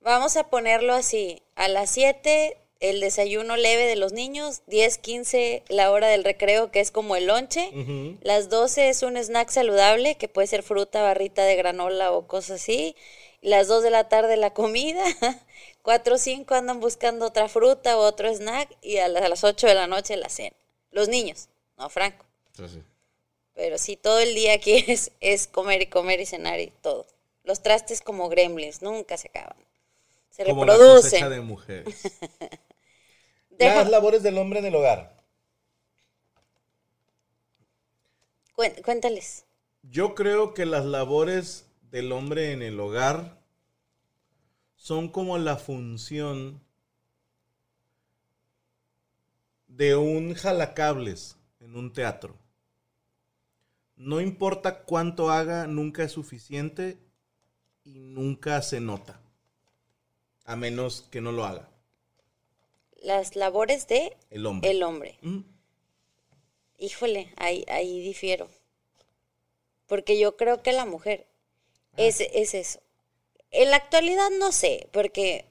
Vamos 0.00 0.36
a 0.36 0.48
ponerlo 0.48 0.94
así. 0.94 1.42
A 1.54 1.68
las 1.68 1.90
7 1.90 2.56
el 2.80 3.00
desayuno 3.00 3.56
leve 3.56 3.84
de 3.86 3.96
los 3.96 4.12
niños, 4.12 4.62
10, 4.66 4.98
15 4.98 5.62
la 5.68 5.90
hora 5.90 6.08
del 6.08 6.24
recreo 6.24 6.70
que 6.70 6.80
es 6.80 6.90
como 6.90 7.16
el 7.16 7.26
lonche. 7.26 7.70
Ujú. 7.74 8.18
Las 8.22 8.50
12 8.50 8.88
es 8.90 9.02
un 9.02 9.16
snack 9.16 9.48
saludable 9.50 10.16
que 10.16 10.28
puede 10.28 10.48
ser 10.48 10.62
fruta, 10.62 11.02
barrita 11.02 11.44
de 11.44 11.56
granola 11.56 12.12
o 12.12 12.26
cosas 12.26 12.60
así. 12.62 12.94
Las 13.44 13.68
2 13.68 13.82
de 13.82 13.90
la 13.90 14.08
tarde 14.08 14.36
la 14.38 14.54
comida. 14.54 15.04
4 15.82 16.14
o 16.14 16.18
5 16.18 16.54
andan 16.54 16.80
buscando 16.80 17.26
otra 17.26 17.46
fruta 17.46 17.98
o 17.98 18.00
otro 18.00 18.32
snack 18.34 18.74
y 18.80 18.96
a 18.96 19.08
las, 19.08 19.22
a 19.22 19.28
las 19.28 19.44
8 19.44 19.66
de 19.66 19.74
la 19.74 19.86
noche 19.86 20.16
la 20.16 20.30
cena. 20.30 20.56
Los 20.90 21.08
niños, 21.08 21.48
no 21.76 21.90
Franco. 21.90 22.24
Pero 23.52 23.76
sí, 23.76 23.96
todo 23.96 24.18
el 24.18 24.34
día 24.34 24.54
aquí 24.54 24.82
es, 24.88 25.12
es 25.20 25.46
comer 25.46 25.82
y 25.82 25.86
comer 25.86 26.20
y 26.20 26.26
cenar 26.26 26.58
y 26.58 26.68
todo. 26.80 27.06
Los 27.42 27.62
trastes 27.62 28.00
como 28.00 28.30
gremlins, 28.30 28.80
nunca 28.80 29.18
se 29.18 29.28
acaban. 29.28 29.56
Se 30.30 30.44
Como 30.44 30.64
reproducen. 30.64 31.28
de 31.28 31.40
mujeres. 31.40 32.02
Deja- 33.50 33.74
Las 33.76 33.90
labores 33.90 34.22
del 34.22 34.38
hombre 34.38 34.60
en 34.60 34.64
el 34.66 34.74
hogar. 34.74 35.14
cuéntales. 38.82 39.44
Yo 39.82 40.14
creo 40.14 40.54
que 40.54 40.64
las 40.64 40.84
labores 40.86 41.63
del 41.94 42.10
hombre 42.10 42.50
en 42.50 42.60
el 42.60 42.80
hogar 42.80 43.40
son 44.74 45.06
como 45.08 45.38
la 45.38 45.56
función 45.56 46.60
de 49.68 49.94
un 49.94 50.34
jalacables 50.34 51.36
en 51.60 51.76
un 51.76 51.92
teatro. 51.92 52.36
No 53.94 54.20
importa 54.20 54.82
cuánto 54.82 55.30
haga, 55.30 55.68
nunca 55.68 56.02
es 56.02 56.10
suficiente 56.10 56.98
y 57.84 58.00
nunca 58.00 58.60
se 58.60 58.80
nota. 58.80 59.20
A 60.46 60.56
menos 60.56 61.02
que 61.12 61.20
no 61.20 61.30
lo 61.30 61.44
haga 61.44 61.68
Las 63.04 63.36
labores 63.36 63.86
de 63.86 64.16
el 64.30 64.46
hombre. 64.46 64.68
el 64.68 64.82
hombre. 64.82 65.18
Mm. 65.22 65.42
Híjole, 66.76 67.32
ahí, 67.36 67.64
ahí 67.68 68.00
difiero. 68.00 68.48
Porque 69.86 70.18
yo 70.18 70.36
creo 70.36 70.60
que 70.60 70.72
la 70.72 70.86
mujer. 70.86 71.28
Es, 71.96 72.20
es 72.20 72.54
eso. 72.54 72.80
En 73.50 73.70
la 73.70 73.76
actualidad 73.76 74.30
no 74.30 74.52
sé, 74.52 74.88
porque 74.92 75.46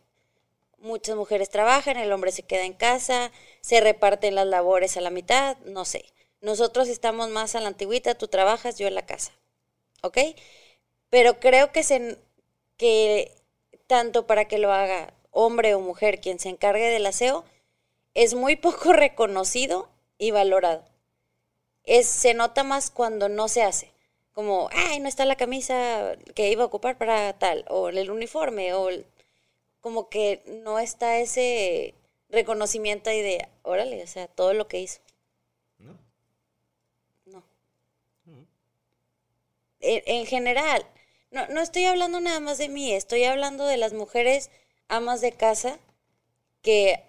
muchas 0.84 1.16
mujeres 1.16 1.50
trabajan, 1.50 1.98
el 1.98 2.12
hombre 2.12 2.32
se 2.32 2.44
queda 2.44 2.66
en 2.66 2.74
casa, 2.74 3.32
se 3.62 3.80
reparten 3.80 4.36
las 4.36 4.46
labores 4.46 4.98
a 4.98 5.02
la 5.02 5.10
mitad, 5.10 5.58
no 5.60 5.86
sé. 5.86 6.06
Nosotros 6.42 6.90
estamos 6.90 7.30
más 7.30 7.56
a 7.56 7.62
la 7.62 7.70
antigüita, 7.70 8.16
tú 8.16 8.28
trabajas, 8.28 8.78
yo 8.78 8.88
en 8.88 8.96
la 8.96 9.06
casa. 9.06 9.32
¿Ok? 10.02 10.18
Pero 11.10 11.40
creo 11.40 11.72
que, 11.72 11.84
se, 11.84 12.20
que 12.76 13.32
tanto 13.88 14.28
para 14.28 14.46
que 14.50 14.58
lo 14.58 14.74
haga 14.74 15.14
hombre 15.32 15.74
o 15.74 15.80
mujer 15.80 16.20
quien 16.20 16.40
se 16.40 16.50
encargue 16.50 16.90
del 16.90 17.06
aseo, 17.06 17.46
es 18.14 18.34
muy 18.34 18.56
poco 18.58 18.92
reconocido 18.92 19.90
y 20.18 20.32
valorado. 20.32 20.84
Es, 21.86 22.08
se 22.08 22.34
nota 22.34 22.64
más 22.64 22.92
cuando 22.92 23.30
no 23.30 23.48
se 23.48 23.64
hace. 23.64 23.93
Como, 24.34 24.70
ay, 24.74 25.00
no 25.00 25.08
está 25.08 25.26
la 25.26 25.36
camisa 25.38 26.16
que 26.36 26.50
iba 26.52 26.64
a 26.64 26.68
ocupar 26.68 26.98
para 26.98 27.34
tal, 27.40 27.66
o 27.70 27.90
el 27.90 28.10
uniforme, 28.12 28.74
o 28.74 28.90
el- 28.90 29.06
como 29.82 30.10
que 30.10 30.42
no 30.66 30.80
está 30.80 31.20
ese 31.20 31.96
reconocimiento 32.30 33.10
ahí 33.12 33.22
de, 33.22 33.48
órale, 33.64 34.04
o 34.04 34.08
sea, 34.08 34.28
todo 34.28 34.54
lo 34.54 34.68
que 34.68 34.82
hizo. 34.82 35.02
¿No? 35.80 35.98
No. 37.26 37.44
En, 39.82 40.02
en 40.06 40.26
general, 40.26 40.86
no, 41.32 41.48
no 41.48 41.62
estoy 41.62 41.86
hablando 41.86 42.20
nada 42.20 42.40
más 42.40 42.58
de 42.58 42.70
mí, 42.70 42.94
estoy 42.94 43.24
hablando 43.26 43.66
de 43.66 43.78
las 43.78 43.94
mujeres 43.94 44.50
amas 44.88 45.22
de 45.22 45.32
casa 45.32 45.80
que 46.64 47.04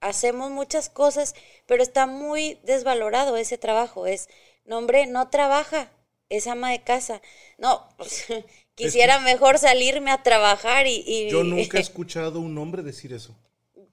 hacemos 0.00 0.50
muchas 0.50 0.88
cosas, 0.90 1.34
pero 1.66 1.82
está 1.82 2.06
muy 2.06 2.60
desvalorado 2.64 3.36
ese 3.36 3.58
trabajo. 3.58 4.06
Es, 4.06 4.28
no 4.66 4.78
hombre, 4.78 5.06
no 5.06 5.30
trabaja, 5.30 5.90
es 6.28 6.46
ama 6.46 6.70
de 6.72 6.82
casa. 6.82 7.20
No, 7.58 7.88
quisiera 8.74 9.20
mejor 9.20 9.58
salirme 9.58 10.10
a 10.10 10.22
trabajar 10.22 10.86
y... 10.86 11.02
y- 11.06 11.30
Yo 11.30 11.44
nunca 11.44 11.78
he 11.78 11.80
escuchado 11.80 12.40
un 12.40 12.56
hombre 12.58 12.82
decir 12.82 13.12
eso. 13.12 13.36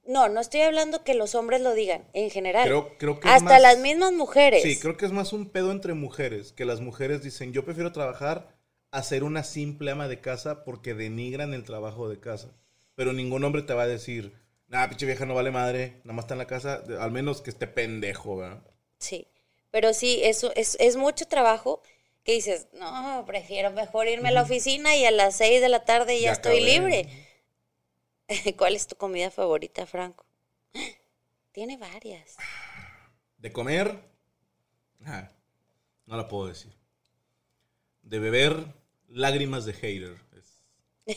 No, 0.05 0.27
no 0.27 0.41
estoy 0.41 0.61
hablando 0.61 1.03
que 1.05 1.13
los 1.13 1.33
hombres 1.33 1.61
lo 1.61 1.73
digan, 1.73 2.05
en 2.13 2.29
general. 2.29 2.65
Creo- 2.65 2.97
creo 2.97 3.19
que 3.19 3.29
Hasta 3.29 3.45
más- 3.45 3.61
las 3.61 3.77
mismas 3.79 4.11
mujeres. 4.11 4.61
Sí, 4.63 4.77
creo 4.79 4.97
que 4.97 5.05
es 5.05 5.11
más 5.13 5.31
un 5.33 5.49
pedo 5.49 5.71
entre 5.71 5.93
mujeres, 5.93 6.51
que 6.51 6.65
las 6.65 6.81
mujeres 6.81 7.23
dicen, 7.23 7.53
yo 7.53 7.63
prefiero 7.63 7.91
trabajar 7.93 8.53
a 8.91 9.01
ser 9.01 9.23
una 9.23 9.43
simple 9.43 9.91
ama 9.91 10.07
de 10.07 10.19
casa 10.19 10.63
porque 10.65 10.93
denigran 10.93 11.53
el 11.53 11.63
trabajo 11.63 12.09
de 12.09 12.19
casa. 12.19 12.51
Pero 12.95 13.13
ningún 13.13 13.43
hombre 13.43 13.61
te 13.63 13.73
va 13.73 13.83
a 13.83 13.87
decir, 13.87 14.33
Ah, 14.75 14.87
pinche 14.89 15.05
vieja 15.05 15.25
no 15.27 15.35
vale 15.35 15.51
madre. 15.51 16.01
Nada 16.03 16.13
más 16.15 16.23
está 16.25 16.33
en 16.33 16.39
la 16.39 16.47
casa. 16.47 16.83
Al 16.99 17.11
menos 17.11 17.41
que 17.41 17.51
esté 17.51 17.67
pendejo, 17.67 18.37
¿verdad? 18.37 18.63
Sí, 18.97 19.27
pero 19.69 19.93
sí, 19.93 20.19
eso 20.23 20.51
es, 20.55 20.77
es 20.79 20.95
mucho 20.97 21.27
trabajo 21.27 21.81
que 22.23 22.33
dices, 22.33 22.67
no, 22.73 23.23
prefiero 23.25 23.71
mejor 23.71 24.07
irme 24.07 24.29
a 24.29 24.31
la 24.31 24.43
oficina 24.43 24.95
y 24.95 25.05
a 25.05 25.11
las 25.11 25.35
6 25.37 25.61
de 25.61 25.69
la 25.69 25.83
tarde 25.85 26.19
ya, 26.19 26.27
Ya 26.27 26.31
estoy 26.33 26.57
acabé. 26.57 26.71
libre. 26.71 27.07
¿Cuál 28.57 28.75
es 28.75 28.87
tu 28.87 28.95
comida 28.95 29.29
favorita, 29.31 29.85
Franco? 29.85 30.25
Tiene 31.51 31.77
varias. 31.77 32.35
De 33.37 33.51
comer. 33.51 33.99
ah, 35.05 35.29
no 36.05 36.17
la 36.17 36.27
puedo 36.27 36.47
decir. 36.47 36.73
De 38.01 38.19
beber 38.19 38.65
lágrimas 39.09 39.65
de 39.65 39.73
hater. 39.73 40.17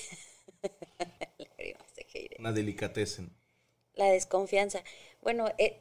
Lágrimas 1.39 1.95
de 1.95 2.07
Heire. 2.13 2.37
una 2.39 2.53
delicatessen. 2.53 3.31
La 3.95 4.07
desconfianza. 4.07 4.83
Bueno, 5.23 5.47
eh, 5.59 5.81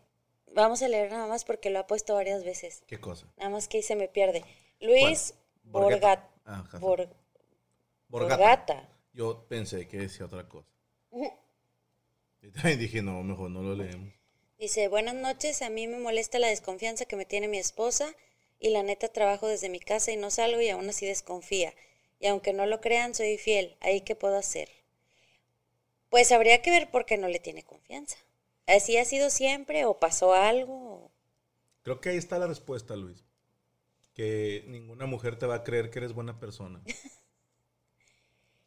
vamos 0.54 0.82
a 0.82 0.88
leer 0.88 1.12
nada 1.12 1.28
más 1.28 1.44
porque 1.46 1.70
lo 1.70 1.80
ha 1.80 1.88
puesto 1.88 2.14
varias 2.14 2.44
veces. 2.44 2.84
¿Qué 2.88 3.00
cosa? 3.00 3.28
Nada 3.38 3.50
más 3.50 3.68
que 3.68 3.78
ahí 3.78 3.84
se 3.84 3.96
me 3.96 4.08
pierde. 4.08 4.44
Luis 4.86 5.34
¿Cuál? 5.72 5.84
Borgata. 5.84 6.00
Borgata. 6.00 6.32
Ah. 6.46 6.80
Bor- 6.80 7.10
Borgata. 8.08 8.38
Borgata. 8.38 8.90
Yo 9.14 9.46
pensé 9.48 9.88
que 9.88 9.98
decía 9.98 10.26
otra 10.26 10.48
cosa. 10.48 10.70
Y 12.42 12.52
también 12.52 12.80
dije, 12.80 13.02
no, 13.02 13.24
mejor 13.24 13.50
no 13.50 13.64
lo 13.64 13.76
leemos. 13.76 14.14
Dice, 14.58 14.88
buenas 14.88 15.16
noches, 15.16 15.62
a 15.62 15.70
mí 15.70 15.88
me 15.88 16.00
molesta 16.00 16.40
la 16.40 16.48
desconfianza 16.48 17.06
que 17.06 17.16
me 17.16 17.26
tiene 17.26 17.48
mi 17.48 17.58
esposa 17.58 18.14
y 18.60 18.70
la 18.70 18.84
neta 18.84 19.10
trabajo 19.10 19.48
desde 19.48 19.70
mi 19.70 19.80
casa 19.80 20.12
y 20.12 20.18
no 20.18 20.30
salgo 20.32 20.62
y 20.62 20.70
aún 20.70 20.88
así 20.88 21.06
desconfía. 21.06 21.74
Y 22.20 22.28
aunque 22.28 22.54
no 22.54 22.66
lo 22.66 22.80
crean, 22.82 23.14
soy 23.16 23.38
fiel. 23.38 23.76
¿Ahí 23.82 24.02
qué 24.02 24.16
puedo 24.16 24.38
hacer? 24.38 24.70
Pues 26.10 26.32
habría 26.32 26.62
que 26.62 26.72
ver 26.72 26.90
por 26.92 27.06
qué 27.06 27.18
no 27.18 27.28
le 27.28 27.40
tiene 27.40 27.64
confianza. 27.64 28.18
¿Así 28.68 28.98
ha 28.98 29.06
sido 29.06 29.30
siempre 29.30 29.86
o 29.86 30.00
pasó 30.00 30.34
algo? 30.34 31.12
Creo 31.84 32.00
que 32.00 32.10
ahí 32.10 32.18
está 32.18 32.40
la 32.40 32.48
respuesta, 32.48 32.96
Luis. 32.96 33.24
Que 34.16 34.64
ninguna 34.68 35.06
mujer 35.06 35.38
te 35.38 35.46
va 35.46 35.56
a 35.56 35.64
creer 35.64 35.92
que 35.92 36.00
eres 36.00 36.14
buena 36.14 36.40
persona. 36.40 36.82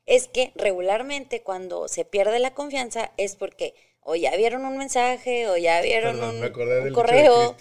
Es 0.07 0.29
que 0.29 0.53
regularmente 0.55 1.43
cuando 1.43 1.89
se 1.89 2.05
pierde 2.05 2.39
la 2.39 2.55
confianza 2.55 3.11
es 3.17 3.35
porque 3.35 3.75
o 4.01 4.15
ya 4.15 4.35
vieron 4.37 4.65
un 4.65 4.79
mensaje 4.79 5.49
o 5.49 5.57
ya 5.57 5.83
vieron 5.83 6.15
Perdón, 6.17 6.35
un, 6.37 6.41
me 6.41 6.47
acordé 6.47 6.79
un 6.79 6.85
del 6.85 6.95
dicho 6.95 7.03
de 7.03 7.07
correo. 7.07 7.57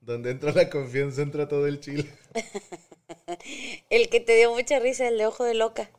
Donde 0.00 0.30
entra 0.30 0.52
la 0.52 0.68
confianza, 0.68 1.22
entra 1.22 1.48
todo 1.48 1.66
el 1.66 1.80
chile. 1.80 2.10
El 3.90 4.08
que 4.08 4.20
te 4.20 4.36
dio 4.36 4.52
mucha 4.52 4.78
risa, 4.78 5.08
el 5.08 5.18
de 5.18 5.26
ojo 5.26 5.44
de 5.44 5.54
loca. 5.54 5.90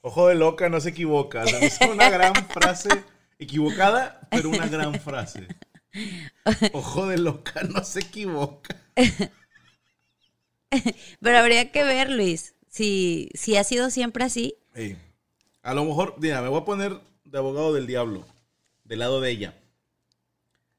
Ojo 0.00 0.28
de 0.28 0.34
loca, 0.34 0.68
no 0.68 0.80
se 0.80 0.90
equivoca. 0.90 1.44
Hizo 1.60 1.90
una 1.90 2.10
gran 2.10 2.34
frase 2.48 2.88
equivocada, 3.38 4.20
pero 4.30 4.48
una 4.48 4.66
gran 4.68 4.94
frase. 5.00 5.46
Ojo 6.72 7.06
de 7.06 7.18
loca, 7.18 7.62
no 7.62 7.84
se 7.84 8.00
equivoca. 8.00 8.76
Pero 11.20 11.38
habría 11.38 11.70
que 11.70 11.84
ver, 11.84 12.10
Luis, 12.10 12.54
si, 12.68 13.30
si 13.34 13.56
ha 13.56 13.64
sido 13.64 13.90
siempre 13.90 14.24
así. 14.24 14.56
A 15.62 15.74
lo 15.74 15.84
mejor, 15.84 16.16
mira, 16.18 16.42
me 16.42 16.48
voy 16.48 16.60
a 16.60 16.64
poner 16.64 17.00
de 17.24 17.38
abogado 17.38 17.72
del 17.72 17.86
diablo, 17.86 18.24
del 18.84 18.98
lado 19.00 19.20
de 19.20 19.30
ella. 19.30 19.54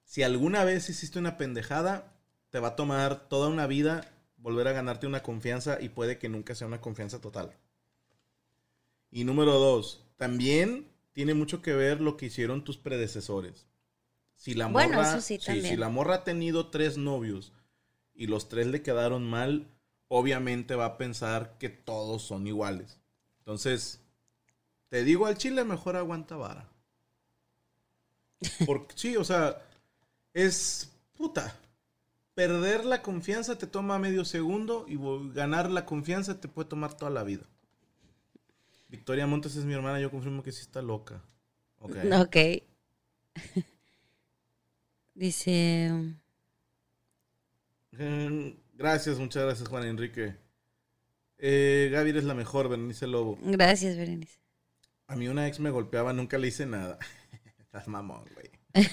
Si 0.04 0.24
alguna 0.24 0.64
vez 0.64 0.89
hiciste 0.89 1.20
una 1.20 1.38
pendejada, 1.38 2.14
te 2.50 2.60
va 2.60 2.70
a 2.70 2.76
tomar 2.76 3.28
toda 3.30 3.50
una 3.50 3.68
vida 3.68 4.10
volver 4.38 4.68
a 4.68 4.74
ganarte 4.74 5.08
una 5.08 5.24
confianza 5.24 5.82
y 5.82 5.89
puede 5.89 6.18
que 6.20 6.30
nunca 6.30 6.54
sea 6.54 6.68
una 6.68 6.82
confianza 6.82 7.22
total. 7.22 7.54
Y 9.10 9.24
número 9.24 9.54
dos, 9.54 10.04
también 10.18 10.88
tiene 11.14 11.34
mucho 11.34 11.62
que 11.62 11.74
ver 11.74 12.02
lo 12.02 12.18
que 12.18 12.26
hicieron 12.28 12.64
tus 12.64 12.78
predecesores. 12.78 13.68
Si 14.36 14.54
la 14.54 14.68
morra, 14.68 14.88
Bueno, 14.88 15.02
eso 15.02 15.22
sí, 15.22 15.39
también. 15.39 15.68
si 15.70 15.76
la 15.78 15.89
morra 15.89 16.16
ha 16.16 16.24
tenido 16.24 16.70
tres 16.70 16.98
novios 16.98 17.54
y 18.14 18.28
los 18.28 18.50
tres 18.50 18.68
le 18.68 18.82
quedaron 18.82 19.24
mal, 19.30 19.68
obviamente 20.16 20.76
va 20.76 20.86
a 20.86 20.97
pensar 20.97 21.57
que 21.57 21.70
todos 21.70 22.22
son 22.22 22.45
iguales. 22.45 22.99
Entonces, 23.39 23.99
te 24.89 25.03
digo 25.03 25.26
al 25.26 25.39
chile, 25.39 25.64
mejor 25.64 25.95
aguanta 25.95 26.36
vara. 26.36 26.70
Porque 28.68 28.93
sí, 28.95 29.18
o 29.18 29.24
sea, 29.24 29.59
es 30.34 30.91
puta. 31.18 31.55
Perder 32.36 32.86
la 32.86 33.01
confianza 33.01 33.57
te 33.57 33.66
toma 33.66 33.97
medio 33.97 34.24
segundo 34.24 34.86
y 34.88 34.99
ganar 35.34 35.72
la 35.72 35.86
confianza 35.88 36.39
te 36.39 36.47
puede 36.47 36.70
tomar 36.70 36.95
toda 36.95 37.09
la 37.09 37.24
vida. 37.24 37.45
Victoria 38.89 39.26
Montes 39.26 39.55
es 39.55 39.66
mi 39.66 39.74
hermana, 39.74 39.99
yo 39.99 40.11
confirmo 40.11 40.43
que 40.43 40.51
sí 40.51 40.61
está 40.61 40.84
loca. 40.84 41.24
Ok. 41.80 41.95
Ok. 42.22 42.38
Dice, 45.16 45.91
Eh, 47.97 48.55
gracias, 48.74 49.17
muchas 49.19 49.43
gracias, 49.43 49.69
Juan 49.69 49.86
Enrique. 49.86 50.36
Eh, 51.38 51.89
Gaby 51.91 52.11
eres 52.11 52.24
la 52.24 52.34
mejor, 52.34 52.69
Berenice 52.69 53.07
Lobo. 53.07 53.38
gracias, 53.41 53.97
Berenice. 53.97 54.39
A 55.07 55.15
mí 55.15 55.28
una 55.28 55.47
ex 55.47 55.59
me 55.59 55.69
golpeaba, 55.69 56.13
nunca 56.13 56.38
le 56.38 56.47
hice 56.47 56.65
nada. 56.65 56.97
Estás 57.59 57.88
mamón, 57.88 58.26
güey. 58.34 58.49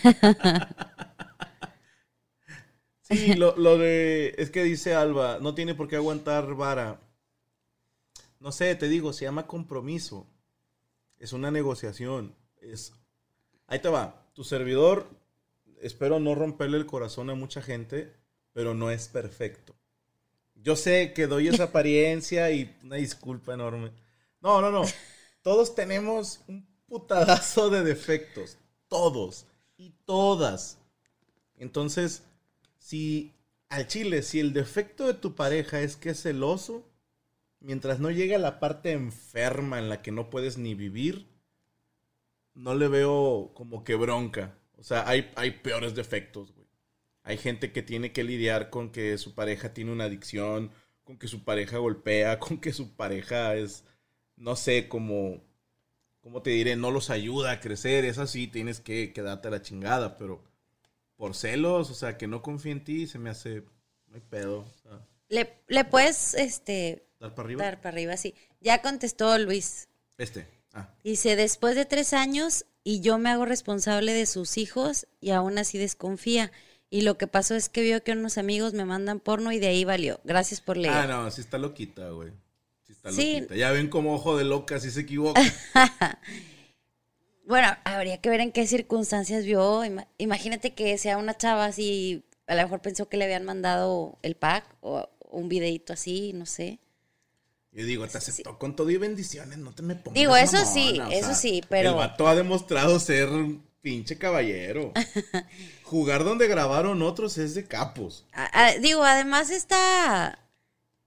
Sí, 3.02 3.34
lo, 3.34 3.56
lo 3.56 3.76
de. 3.76 4.36
Es 4.38 4.50
que 4.50 4.62
dice 4.62 4.94
Alba, 4.94 5.38
no 5.40 5.52
tiene 5.54 5.74
por 5.74 5.88
qué 5.88 5.96
aguantar 5.96 6.54
vara. 6.54 7.00
No 8.38 8.52
sé, 8.52 8.74
te 8.76 8.88
digo, 8.88 9.12
se 9.12 9.24
llama 9.24 9.48
compromiso. 9.48 10.28
Es 11.18 11.32
una 11.32 11.50
negociación. 11.50 12.36
Es. 12.60 12.92
Ahí 13.66 13.80
te 13.80 13.88
va. 13.88 14.28
Tu 14.34 14.44
servidor, 14.44 15.10
espero 15.80 16.20
no 16.20 16.36
romperle 16.36 16.76
el 16.76 16.86
corazón 16.86 17.30
a 17.30 17.34
mucha 17.34 17.60
gente, 17.60 18.14
pero 18.52 18.74
no 18.74 18.90
es 18.90 19.08
perfecto. 19.08 19.74
Yo 20.54 20.76
sé 20.76 21.12
que 21.14 21.26
doy 21.26 21.48
esa 21.48 21.64
apariencia 21.70 22.50
y 22.50 22.76
una 22.82 22.96
disculpa 22.96 23.54
enorme. 23.54 23.92
No, 24.40 24.60
no, 24.60 24.70
no. 24.70 24.82
Todos 25.42 25.74
tenemos 25.74 26.40
un 26.48 26.66
putadazo 26.86 27.70
de 27.70 27.82
defectos. 27.82 28.58
Todos. 28.88 29.46
Y 29.76 29.90
todas. 30.04 30.78
Entonces, 31.56 32.24
si 32.78 33.34
al 33.68 33.86
chile, 33.86 34.22
si 34.22 34.40
el 34.40 34.52
defecto 34.52 35.06
de 35.06 35.14
tu 35.14 35.34
pareja 35.34 35.80
es 35.80 35.96
que 35.96 36.10
es 36.10 36.22
celoso, 36.22 36.84
mientras 37.60 38.00
no 38.00 38.10
llegue 38.10 38.34
a 38.34 38.40
la 38.40 38.58
parte 38.58 38.92
enferma 38.92 39.78
en 39.78 39.88
la 39.88 40.02
que 40.02 40.10
no 40.10 40.28
puedes 40.28 40.58
ni 40.58 40.74
vivir, 40.74 41.28
no 42.54 42.74
le 42.74 42.88
veo 42.88 43.52
como 43.54 43.84
que 43.84 43.94
bronca. 43.94 44.58
O 44.76 44.82
sea, 44.82 45.08
hay, 45.08 45.30
hay 45.36 45.52
peores 45.52 45.94
defectos, 45.94 46.52
güey. 46.52 46.59
Hay 47.22 47.36
gente 47.38 47.72
que 47.72 47.82
tiene 47.82 48.12
que 48.12 48.24
lidiar 48.24 48.70
con 48.70 48.90
que 48.90 49.18
su 49.18 49.34
pareja 49.34 49.72
tiene 49.74 49.92
una 49.92 50.04
adicción, 50.04 50.70
con 51.04 51.18
que 51.18 51.28
su 51.28 51.44
pareja 51.44 51.78
golpea, 51.78 52.38
con 52.40 52.60
que 52.60 52.72
su 52.72 52.94
pareja 52.96 53.54
es, 53.56 53.84
no 54.36 54.56
sé, 54.56 54.88
como, 54.88 55.42
¿cómo 56.22 56.42
te 56.42 56.50
diré? 56.50 56.76
No 56.76 56.90
los 56.90 57.10
ayuda 57.10 57.52
a 57.52 57.60
crecer. 57.60 58.04
Es 58.04 58.18
así, 58.18 58.46
tienes 58.48 58.80
que 58.80 59.12
quedarte 59.12 59.48
a 59.48 59.50
la 59.52 59.62
chingada, 59.62 60.16
pero 60.16 60.42
por 61.16 61.34
celos, 61.34 61.90
o 61.90 61.94
sea, 61.94 62.16
que 62.18 62.26
no 62.26 62.42
confíe 62.42 62.72
en 62.72 62.84
ti, 62.84 63.06
se 63.06 63.18
me 63.18 63.30
hace, 63.30 63.62
no 64.08 64.14
hay 64.16 64.22
pedo. 64.22 64.60
O 64.60 64.74
sea, 64.82 65.06
Le, 65.28 65.62
le 65.68 65.84
puedes, 65.84 66.34
este, 66.34 67.06
dar 67.18 67.34
para 67.34 67.46
arriba. 67.46 67.64
dar 67.64 67.80
para 67.80 67.94
arriba, 67.94 68.16
sí. 68.16 68.34
Ya 68.60 68.82
contestó 68.82 69.38
Luis. 69.38 69.88
Este. 70.18 70.46
Ah, 70.72 70.88
Dice, 71.02 71.36
después 71.36 71.74
de 71.74 71.84
tres 71.84 72.12
años 72.12 72.64
y 72.84 73.00
yo 73.00 73.18
me 73.18 73.30
hago 73.30 73.44
responsable 73.44 74.12
de 74.12 74.26
sus 74.26 74.56
hijos 74.58 75.06
y 75.20 75.30
aún 75.30 75.58
así 75.58 75.78
desconfía. 75.78 76.52
Y 76.90 77.02
lo 77.02 77.16
que 77.16 77.26
pasó 77.28 77.54
es 77.54 77.68
que 77.68 77.82
vio 77.82 78.02
que 78.02 78.12
unos 78.12 78.36
amigos 78.36 78.72
me 78.74 78.84
mandan 78.84 79.20
porno 79.20 79.52
y 79.52 79.60
de 79.60 79.68
ahí 79.68 79.84
valió. 79.84 80.20
Gracias 80.24 80.60
por 80.60 80.76
leer. 80.76 80.92
ah, 80.92 81.06
no, 81.06 81.30
sí 81.30 81.40
está 81.40 81.56
loquita, 81.56 82.10
güey. 82.10 82.30
Sí 82.84 82.92
está 82.92 83.12
Sí. 83.12 83.34
loquita. 83.34 83.54
Ya 83.56 83.70
ven 83.70 83.88
como 83.88 84.12
ojo 84.14 84.36
de 84.36 84.44
loca, 84.44 84.80
si 84.80 84.90
se 84.90 85.00
equivoca. 85.00 85.40
Bueno, 87.46 87.68
habría 87.84 88.18
que 88.20 88.30
ver 88.30 88.40
en 88.40 88.52
qué 88.52 88.66
circunstancias 88.66 89.44
vio. 89.44 89.84
Ima- 89.84 90.06
Imagínate 90.18 90.72
que 90.74 90.96
sea 90.98 91.16
una 91.18 91.36
chava 91.36 91.64
así, 91.64 92.24
a 92.46 92.54
lo 92.54 92.62
mejor 92.62 92.80
pensó 92.80 93.08
que 93.08 93.16
le 93.16 93.24
habían 93.24 93.44
mandado 93.44 94.18
el 94.22 94.36
pack 94.36 94.64
o 94.80 95.08
un 95.30 95.48
videito 95.48 95.92
así, 95.92 96.32
no 96.32 96.46
sé. 96.46 96.78
Yo 97.72 97.84
digo, 97.84 98.06
te 98.06 98.18
aceptó 98.18 98.58
con 98.58 98.76
todo 98.76 98.90
y 98.90 98.96
bendiciones, 98.98 99.58
no 99.58 99.72
te 99.74 99.82
me 99.82 99.94
pongas 99.96 100.14
Digo, 100.14 100.36
eso 100.36 100.58
mamona, 100.58 100.72
sí, 100.72 101.00
eso 101.12 101.26
sea, 101.26 101.34
sí, 101.34 101.62
pero- 101.68 101.90
El 101.90 101.96
vato 101.96 102.28
ha 102.28 102.34
demostrado 102.36 102.98
ser 103.00 103.28
pinche 103.80 104.18
caballero. 104.18 104.92
Jugar 105.84 106.24
donde 106.24 106.48
grabaron 106.48 107.02
otros 107.02 107.38
es 107.38 107.54
de 107.54 107.66
capos. 107.66 108.26
Ah, 108.32 108.50
ah, 108.52 108.72
digo, 108.80 109.02
además 109.02 109.50
está, 109.50 110.38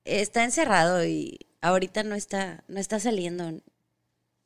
está 0.05 0.43
encerrado 0.43 1.05
y 1.05 1.39
ahorita 1.61 2.03
no 2.03 2.15
está, 2.15 2.63
no 2.67 2.79
está 2.79 2.99
saliendo. 2.99 3.61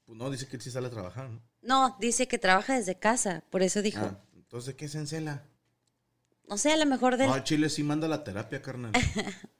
Pues 0.06 0.18
no, 0.18 0.30
dice 0.30 0.48
que 0.48 0.60
sí 0.60 0.72
sale 0.72 0.88
a 0.88 0.92
trabajar, 0.92 1.30
¿no? 1.30 1.42
No, 1.62 1.98
dice 2.00 2.28
que 2.28 2.38
trabaja 2.38 2.76
desde 2.78 2.96
casa, 2.96 3.44
por 3.50 3.62
eso 3.62 3.82
dijo, 3.82 4.02
Ah, 4.02 4.24
entonces, 4.36 4.76
¿qué 4.76 4.88
se 4.88 5.00
encela? 5.00 5.44
no 6.48 6.58
sé, 6.58 6.72
a 6.72 6.78
lo 6.78 6.86
mejor 6.86 7.18
del... 7.18 7.28
No, 7.28 7.44
Chile 7.44 7.70
sí 7.70 7.84
manda 7.84 8.08
la 8.08 8.24
terapia, 8.24 8.62
carnal. 8.62 8.94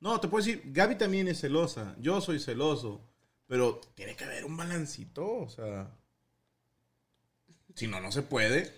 No, 0.00 0.18
te 0.18 0.28
puedo 0.28 0.42
decir, 0.42 0.62
Gaby 0.64 0.96
también 0.96 1.28
es 1.28 1.42
celosa. 1.42 1.94
Yo 2.00 2.22
soy 2.22 2.40
celoso. 2.40 3.06
Pero 3.46 3.80
tiene 3.94 4.16
que 4.16 4.24
haber 4.24 4.44
un 4.46 4.56
balancito, 4.56 5.40
o 5.40 5.48
sea. 5.50 5.90
Si 7.80 7.86
no, 7.86 7.98
no 7.98 8.12
se 8.12 8.20
puede. 8.20 8.70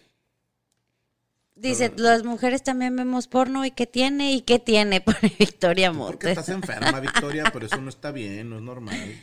Dice, 1.56 1.90
Pero- 1.90 2.04
las 2.04 2.22
mujeres 2.22 2.62
también 2.62 2.94
vemos 2.94 3.26
porno 3.26 3.64
y 3.64 3.72
qué 3.72 3.84
tiene 3.84 4.32
y 4.32 4.42
qué 4.42 4.60
tiene, 4.60 5.00
pone 5.00 5.18
Victoria 5.40 5.88
Porque 5.92 5.98
Montes. 6.28 6.30
estás 6.30 6.48
enferma, 6.50 7.00
Victoria, 7.00 7.50
pero 7.52 7.66
eso 7.66 7.78
no 7.78 7.88
está 7.88 8.12
bien, 8.12 8.48
no 8.50 8.56
es 8.58 8.62
normal. 8.62 9.20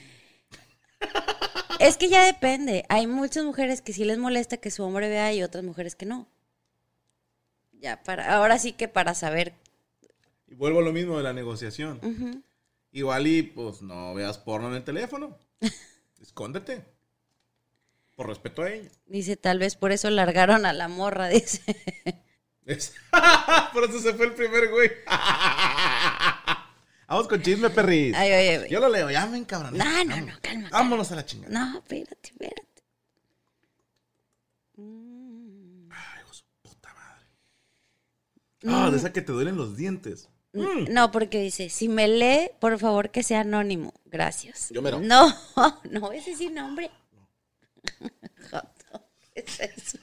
Es 1.79 1.95
que 1.95 2.09
ya 2.09 2.25
depende. 2.25 2.83
Hay 2.89 3.07
muchas 3.07 3.45
mujeres 3.45 3.81
que 3.81 3.93
sí 3.93 4.03
les 4.03 4.17
molesta 4.17 4.57
que 4.57 4.69
su 4.69 4.83
hombre 4.83 5.07
vea 5.07 5.33
y 5.33 5.43
otras 5.43 5.63
mujeres 5.63 5.95
que 5.95 6.05
no. 6.05 6.27
Ya, 7.71 8.03
para, 8.03 8.35
ahora 8.35 8.59
sí 8.59 8.73
que 8.73 8.89
para 8.89 9.15
saber. 9.15 9.53
Y 10.49 10.55
vuelvo 10.55 10.79
a 10.79 10.83
lo 10.83 10.91
mismo 10.91 11.15
de 11.15 11.23
la 11.23 11.31
negociación. 11.31 12.43
Igual 12.91 13.27
y 13.27 13.43
pues 13.43 13.81
no 13.81 14.13
veas 14.13 14.39
porno 14.39 14.67
en 14.67 14.73
el 14.73 14.83
teléfono. 14.83 15.37
Escóndete. 16.21 16.83
Por 18.19 18.27
respeto 18.27 18.63
a 18.63 18.69
ella. 18.69 18.89
Dice, 19.05 19.37
tal 19.37 19.59
vez 19.59 19.77
por 19.77 19.93
eso 19.93 20.09
largaron 20.09 20.65
a 20.65 20.73
la 20.73 20.89
morra, 20.89 21.27
dice. 21.29 21.61
Es- 22.65 22.93
Por 23.71 23.85
eso 23.85 23.97
se 24.01 24.13
fue 24.13 24.25
el 24.25 24.33
primer 24.33 24.69
güey. 24.69 24.91
Vamos 27.07 27.29
con 27.29 27.41
chisme, 27.41 27.69
perris. 27.69 28.13
Ay, 28.17 28.33
oye, 28.33 28.59
oye. 28.59 28.69
Yo 28.69 28.81
lo 28.81 28.89
leo, 28.89 29.09
ya 29.09 29.25
me 29.25 29.41
cabrón. 29.45 29.77
No, 29.77 30.03
no, 30.03 30.17
no, 30.19 30.33
cálmate. 30.41 30.69
Vámonos 30.69 31.09
a 31.13 31.15
la 31.15 31.25
chingada. 31.25 31.57
No, 31.57 31.77
espérate, 31.79 32.17
espérate. 32.29 32.83
Mm. 34.75 35.89
Ay, 35.93 36.21
su 36.29 36.43
puta 36.61 36.93
madre. 36.93 37.25
Ah, 38.67 38.91
de 38.91 38.97
esa 38.97 39.13
que 39.13 39.21
te 39.21 39.31
duelen 39.31 39.55
los 39.55 39.77
dientes. 39.77 40.27
Mm. 40.51 40.91
No, 40.91 41.09
porque 41.11 41.39
dice, 41.39 41.69
si 41.69 41.87
me 41.87 42.09
lee, 42.09 42.51
por 42.59 42.77
favor 42.79 43.11
que 43.11 43.23
sea 43.23 43.39
anónimo. 43.41 43.93
Gracias. 44.07 44.71
Yo 44.71 44.81
mero. 44.81 44.99
No, 44.99 45.33
no, 45.89 46.11
ese 46.11 46.35
sí 46.35 46.49
nombre. 46.49 46.91
¿Qué 49.33 49.41
es 49.45 49.59
eso? 49.59 49.99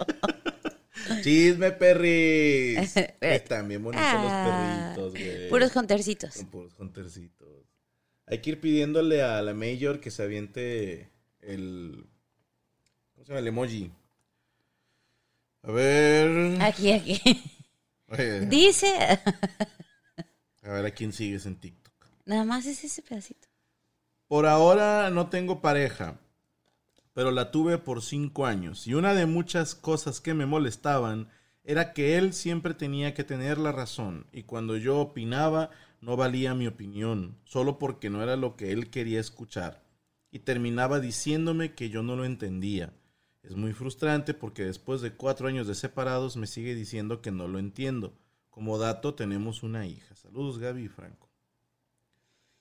Chisme, 1.23 1.73
perris. 1.73 2.95
Están 3.21 3.69
bien 3.69 3.83
bonitos 3.83 4.05
Ah, 4.07 4.95
los 4.97 5.13
perritos, 5.13 5.13
güey. 5.37 5.49
Puros 5.51 5.77
huntercitos. 5.77 6.45
Puros 6.51 6.75
huntercitos. 6.79 7.49
Hay 8.27 8.39
que 8.41 8.51
ir 8.51 8.61
pidiéndole 8.61 9.23
a 9.23 9.41
la 9.43 9.55
Major 9.55 10.01
que 10.01 10.11
se 10.11 10.23
aviente 10.23 11.11
el. 11.41 12.07
¿Cómo 13.15 13.25
se 13.25 13.29
llama? 13.29 13.39
El 13.41 13.47
emoji. 13.49 13.93
A 15.63 15.71
ver. 15.71 16.61
Aquí, 16.63 16.93
aquí. 16.93 17.21
Oye, 18.09 18.47
Dice, 18.47 18.87
a 20.63 20.69
ver 20.71 20.87
a 20.87 20.91
quién 20.93 21.13
sigues 21.13 21.45
en 21.47 21.57
TikTok. 21.57 21.93
nada 22.25 22.45
más 22.45 22.65
es 22.67 22.83
ese 22.85 23.03
pedacito. 23.03 23.49
Por 24.29 24.47
ahora 24.47 25.11
no 25.11 25.29
tengo 25.29 25.61
pareja, 25.61 26.19
pero 27.17 27.31
la 27.31 27.51
tuve 27.51 27.79
por 27.79 28.03
cinco 28.03 28.45
años. 28.45 28.87
Y 28.87 28.93
una 28.93 29.15
de 29.15 29.25
muchas 29.25 29.75
cosas 29.75 30.21
que 30.21 30.35
me 30.35 30.45
molestaban 30.45 31.31
era 31.65 31.95
que 31.95 32.19
él 32.19 32.35
siempre 32.35 32.75
tenía 32.75 33.15
que 33.15 33.25
tener 33.25 33.57
la 33.57 33.73
razón. 33.73 34.27
Y 34.33 34.43
cuando 34.43 34.77
yo 34.77 34.99
opinaba, 34.99 35.71
no 36.03 36.19
valía 36.19 36.55
mi 36.55 36.67
opinión, 36.67 37.39
solo 37.45 37.79
porque 37.79 38.11
no 38.11 38.23
era 38.23 38.37
lo 38.37 38.55
que 38.55 38.71
él 38.71 38.91
quería 38.91 39.19
escuchar. 39.19 39.83
Y 40.31 40.41
terminaba 40.41 41.01
diciéndome 41.01 41.73
que 41.73 41.89
yo 41.89 42.03
no 42.03 42.17
lo 42.17 42.27
entendía. 42.27 42.93
Es 43.43 43.57
muy 43.57 43.73
frustrante 43.73 44.35
porque 44.35 44.67
después 44.67 45.01
de 45.01 45.15
cuatro 45.15 45.49
años 45.49 45.67
de 45.67 45.75
separados 45.75 46.37
me 46.37 46.47
sigue 46.47 46.75
diciendo 46.75 47.23
que 47.23 47.31
no 47.31 47.49
lo 47.49 47.59
entiendo. 47.59 48.13
Como 48.51 48.77
dato, 48.77 49.15
tenemos 49.15 49.63
una 49.63 49.87
hija. 49.87 50.15
Saludos, 50.17 50.59
Gaby 50.59 50.83
y 50.85 50.89
Franco. 50.89 51.26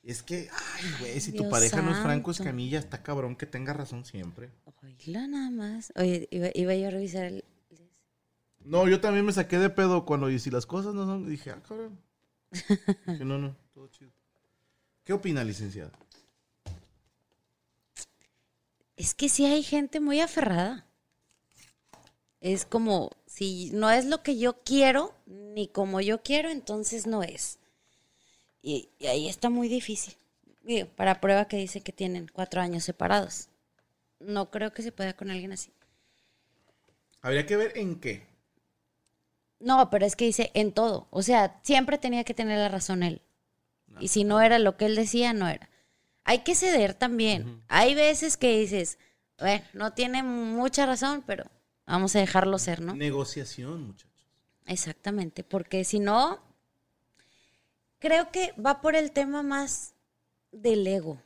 Es 0.05 0.21
que, 0.21 0.49
ay, 0.51 0.83
güey, 0.99 1.19
si 1.19 1.31
tu 1.31 1.49
pareja 1.49 1.81
no 1.81 1.91
es 1.91 1.97
Franco. 1.97 2.29
Escamilla, 2.29 2.77
está 2.77 3.01
cabrón 3.01 3.35
que 3.35 3.47
tenga 3.47 3.73
razón 3.73 4.05
siempre. 4.05 4.51
Oíla 4.83 5.27
nada 5.27 5.49
más. 5.49 5.91
Oye, 5.95 6.27
iba, 6.29 6.49
iba 6.53 6.75
yo 6.75 6.87
a 6.87 6.91
revisar 6.91 7.23
el... 7.25 7.43
No, 8.59 8.87
yo 8.87 9.01
también 9.01 9.25
me 9.25 9.33
saqué 9.33 9.57
de 9.57 9.71
pedo 9.71 10.05
cuando, 10.05 10.29
y 10.29 10.37
si 10.37 10.51
las 10.51 10.67
cosas 10.67 10.93
no 10.93 11.05
son, 11.05 11.27
dije, 11.27 11.49
ah, 11.49 11.61
cabrón. 11.67 11.99
Dije, 12.51 13.25
no, 13.25 13.39
no, 13.39 13.55
todo 13.73 13.87
chido. 13.87 14.11
¿Qué 15.03 15.13
opina, 15.13 15.43
licenciada? 15.43 15.91
Es 18.95 19.15
que 19.15 19.27
sí 19.27 19.45
hay 19.45 19.63
gente 19.63 19.99
muy 19.99 20.19
aferrada. 20.19 20.85
Es 22.41 22.65
como, 22.65 23.09
si 23.25 23.71
no 23.71 23.89
es 23.89 24.05
lo 24.05 24.21
que 24.21 24.37
yo 24.37 24.61
quiero, 24.63 25.15
ni 25.25 25.67
como 25.67 25.99
yo 25.99 26.21
quiero, 26.21 26.49
entonces 26.49 27.07
no 27.07 27.23
es. 27.23 27.57
Y, 28.65 28.89
y 28.97 29.05
ahí 29.05 29.29
está 29.29 29.51
muy 29.51 29.67
difícil. 29.67 30.15
Digo, 30.63 30.87
para 30.95 31.21
prueba 31.21 31.47
que 31.47 31.55
dice 31.55 31.81
que 31.81 31.91
tienen 31.91 32.27
cuatro 32.33 32.61
años 32.61 32.83
separados. 32.83 33.49
No 34.19 34.49
creo 34.49 34.73
que 34.73 34.81
se 34.81 34.91
pueda 34.91 35.13
con 35.13 35.29
alguien 35.29 35.51
así. 35.51 35.71
Habría 37.21 37.45
que 37.45 37.57
ver 37.57 37.77
en 37.77 37.99
qué. 37.99 38.25
No, 39.59 39.91
pero 39.91 40.07
es 40.07 40.15
que 40.15 40.25
dice 40.25 40.49
en 40.55 40.71
todo. 40.71 41.07
O 41.11 41.21
sea, 41.21 41.59
siempre 41.61 41.99
tenía 41.99 42.23
que 42.23 42.33
tener 42.33 42.57
la 42.57 42.69
razón 42.69 43.03
él. 43.03 43.21
Y 43.99 44.07
si 44.07 44.23
no 44.23 44.41
era 44.41 44.57
lo 44.57 44.77
que 44.77 44.87
él 44.87 44.95
decía, 44.95 45.31
no 45.31 45.47
era. 45.47 45.69
Hay 46.23 46.39
que 46.39 46.55
ceder 46.55 46.95
también. 46.95 47.63
Hay 47.67 47.93
veces 47.93 48.35
que 48.35 48.57
dices, 48.57 48.97
bueno, 49.37 49.63
no 49.73 49.93
tiene 49.93 50.23
mucha 50.23 50.87
razón, 50.87 51.23
pero 51.27 51.45
vamos 51.85 52.15
a 52.15 52.19
dejarlo 52.19 52.57
ser, 52.57 52.81
¿no? 52.81 52.95
Negociación, 52.95 53.85
muchachos. 53.85 54.09
Exactamente, 54.65 55.43
porque 55.43 55.83
si 55.83 55.99
no, 55.99 56.41
creo 58.05 58.31
que 58.31 58.51
va 58.53 58.81
por 58.81 58.95
el 58.95 59.11
tema 59.11 59.41
más 59.41 59.95
del 60.51 60.85
ego. 60.85 61.19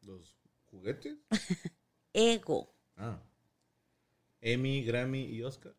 ¿Los 0.00 0.36
juguetes? 0.72 1.16
Ego. 2.12 2.74
Ah. 2.96 3.22
Emmy, 4.40 4.82
Grammy 4.82 5.20
y 5.20 5.40
Oscar. 5.44 5.72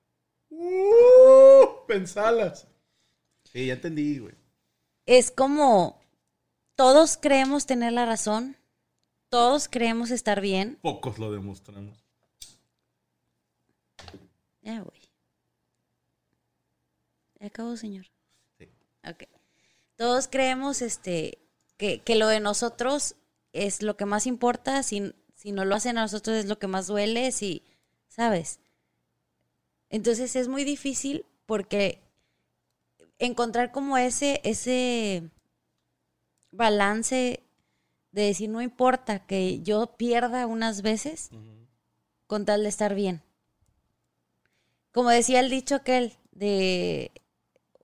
¡Uh! 0.50 1.86
Pensalas. 1.86 2.66
Sí, 3.44 3.68
ya 3.68 3.74
entendí, 3.74 4.20
güey. 4.20 4.34
Es 5.06 5.32
como 5.32 6.00
todos 6.76 7.18
creemos 7.18 7.66
tener 7.66 7.92
la 7.92 8.06
razón, 8.06 8.56
todos 9.28 9.68
creemos 9.68 10.12
estar 10.12 10.40
bien. 10.40 10.80
Pocos 10.82 11.20
lo 11.20 11.30
demostramos. 11.30 12.06
Ya, 14.62 14.80
güey. 14.80 15.02
Ya 17.42 17.48
acabó, 17.48 17.76
señor. 17.76 18.06
Sí. 18.58 18.70
Ok. 19.06 19.33
Todos 19.96 20.28
creemos 20.28 20.82
este, 20.82 21.40
que, 21.78 22.00
que 22.00 22.16
lo 22.16 22.28
de 22.28 22.40
nosotros 22.40 23.16
es 23.52 23.82
lo 23.82 23.96
que 23.98 24.06
más 24.06 24.28
importa. 24.28 24.84
Si, 24.84 25.14
si 25.36 25.52
no 25.52 25.66
lo 25.66 25.76
hacen 25.76 25.98
a 25.98 26.02
nosotros 26.02 26.38
es 26.38 26.46
lo 26.46 26.60
que 26.60 26.68
más 26.68 26.88
duele. 26.88 27.32
Si, 27.32 27.64
¿sabes? 28.08 28.60
Entonces 29.90 30.36
es 30.36 30.48
muy 30.48 30.64
difícil 30.64 31.26
porque 31.46 32.00
encontrar 33.20 33.72
como 33.72 33.98
ese, 33.98 34.42
ese 34.44 35.30
balance 36.52 37.42
de 38.12 38.22
decir 38.22 38.50
no 38.50 38.62
importa 38.62 39.26
que 39.26 39.62
yo 39.62 39.96
pierda 39.98 40.48
unas 40.48 40.82
veces 40.82 41.30
con 42.28 42.46
tal 42.46 42.64
de 42.64 42.70
estar 42.70 42.96
bien. 42.96 43.22
Como 44.92 45.10
decía 45.10 45.40
el 45.40 45.50
dicho 45.50 45.76
aquel 45.76 46.14
de 46.32 47.12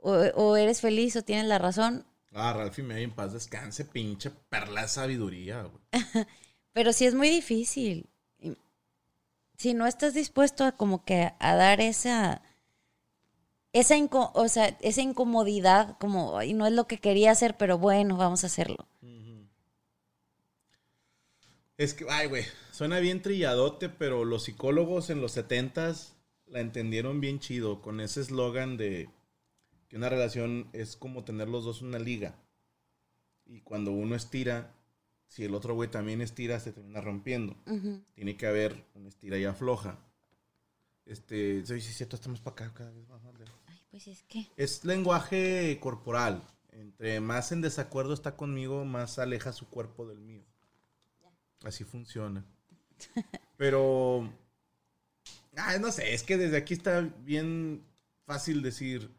o, 0.02 0.12
o 0.14 0.56
eres 0.58 0.82
feliz 0.82 1.16
o 1.16 1.24
tienes 1.24 1.46
la 1.46 1.58
razón, 1.60 2.06
Ah, 2.34 2.54
Ralphie 2.54 2.84
May 2.84 3.04
en 3.04 3.12
paz 3.12 3.34
descanse, 3.34 3.86
pinche 3.86 4.30
perla 4.50 4.84
de 4.84 4.88
sabiduría, 4.88 5.64
güey. 5.64 5.82
pero 6.74 6.94
sí 6.94 7.06
es 7.06 7.16
muy 7.16 7.30
difícil. 7.30 8.08
Y 8.40 8.56
Si 9.58 9.74
no 9.74 9.88
estás 9.88 10.14
dispuesto 10.14 10.64
a 10.66 10.72
como 10.74 11.04
que 11.06 11.34
a 11.40 11.56
dar 11.56 11.82
esa 11.82 12.42
esa 13.74 13.96
inco- 13.98 14.32
o 14.34 14.48
sea, 14.48 14.78
esa 14.82 15.02
incomodidad 15.02 15.98
como 16.00 16.38
"Ay, 16.38 16.54
no 16.54 16.66
es 16.68 16.74
lo 16.74 16.88
que 16.88 17.00
quería 17.00 17.32
hacer, 17.32 17.58
pero 17.58 17.78
bueno, 17.78 18.16
vamos 18.18 18.44
a 18.44 18.48
hacerlo. 18.48 18.88
Es 21.78 21.94
que, 21.94 22.06
ay, 22.10 22.28
güey, 22.28 22.44
suena 22.72 23.00
bien 23.00 23.22
trilladote, 23.22 23.90
pero 23.90 24.26
los 24.26 24.44
psicólogos 24.44 25.10
en 25.10 25.22
los 25.22 25.32
setentas 25.32 26.16
la 26.46 26.60
entendieron 26.60 27.22
bien 27.22 27.40
chido 27.40 27.82
con 27.82 28.02
ese 28.02 28.22
eslogan 28.22 28.76
de 28.78 29.10
que 29.90 29.98
una 29.98 30.08
relación 30.08 30.70
es 30.72 30.96
como 30.96 31.26
tener 31.26 31.50
los 31.50 31.66
dos 31.66 31.82
una 31.82 32.00
liga. 32.00 32.36
Y 33.46 33.62
cuando 33.62 33.92
uno 33.92 34.16
estira, 34.16 34.76
si 35.28 35.44
el 35.44 35.56
otro 35.56 35.74
güey 35.74 35.90
también 35.90 36.22
estira, 36.22 36.60
se 36.60 36.72
termina 36.72 37.02
rompiendo. 37.02 37.56
Tiene 38.14 38.38
que 38.38 38.48
haber 38.48 38.86
un 38.94 39.08
estira 39.08 39.38
y 39.38 39.46
afloja. 39.46 40.00
Este, 41.06 41.66
sí, 41.66 41.82
sí, 41.82 41.92
cierto, 41.92 42.16
estamos 42.16 42.40
para 42.40 42.54
acá 42.54 42.74
cada 42.74 42.92
vez 42.92 43.08
más 43.10 43.24
lejos. 43.40 43.60
Ay, 43.66 43.82
pues 43.90 44.08
es 44.08 44.22
que 44.24 44.48
Es 44.56 44.86
lenguaje 44.86 45.80
corporal. 45.82 46.48
Entre 46.72 47.20
más 47.20 47.52
en 47.52 47.62
desacuerdo 47.62 48.14
está 48.14 48.38
conmigo, 48.38 48.86
más 48.86 49.18
aleja 49.18 49.52
su 49.52 49.68
cuerpo 49.68 50.08
del 50.08 50.20
mío. 50.20 50.44
Así 51.64 51.84
funciona. 51.84 52.46
Pero, 53.58 54.32
ah, 55.58 55.78
no 55.80 55.92
sé, 55.92 56.14
es 56.14 56.22
que 56.22 56.38
desde 56.38 56.58
aquí 56.58 56.76
está 56.76 57.02
bien 57.02 57.84
fácil 58.26 58.62
decir, 58.62 59.10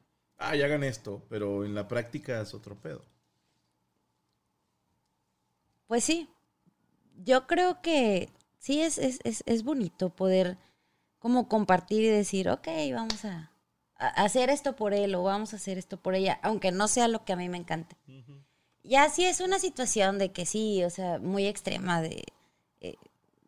ah, 0.41 0.57
ya 0.57 0.65
hagan 0.67 0.83
esto, 0.85 1.23
pero 1.29 1.65
en 1.65 1.75
la 1.75 1.87
práctica 1.89 2.41
es 2.41 2.53
otro 2.55 2.75
pedo. 2.77 3.03
Pues 5.87 6.05
sí, 6.05 6.29
yo 7.25 7.47
creo 7.47 7.83
que 7.83 8.31
sí 8.59 8.81
es, 8.81 8.99
es, 8.99 9.19
es, 9.25 9.43
es 9.47 9.65
bonito 9.65 10.11
poder 10.11 10.57
como 11.19 11.49
compartir 11.49 12.03
y 12.03 12.09
decir, 12.09 12.49
ok, 12.49 12.69
vamos 12.95 13.25
a, 13.25 13.51
a- 13.97 14.09
hacer 14.25 14.51
esto 14.51 14.77
por 14.77 14.95
él 14.95 15.15
o 15.15 15.23
vamos 15.23 15.53
a 15.53 15.57
hacer 15.57 15.79
esto 15.79 15.97
por 15.99 16.15
ella, 16.15 16.39
aunque 16.43 16.73
no 16.73 16.89
sea 16.89 17.09
lo 17.09 17.25
que 17.25 17.33
a 17.33 17.37
mí 17.37 17.49
me 17.49 17.59
encante. 17.59 17.97
Ya 18.83 19.09
si 19.11 19.25
es 19.25 19.41
una 19.41 19.59
situación 19.59 20.19
de 20.19 20.33
que 20.33 20.47
sí, 20.47 20.83
o 20.85 20.91
sea, 20.91 21.19
muy 21.19 21.47
extrema 21.47 22.01
de, 22.01 22.25
eh, 22.81 22.97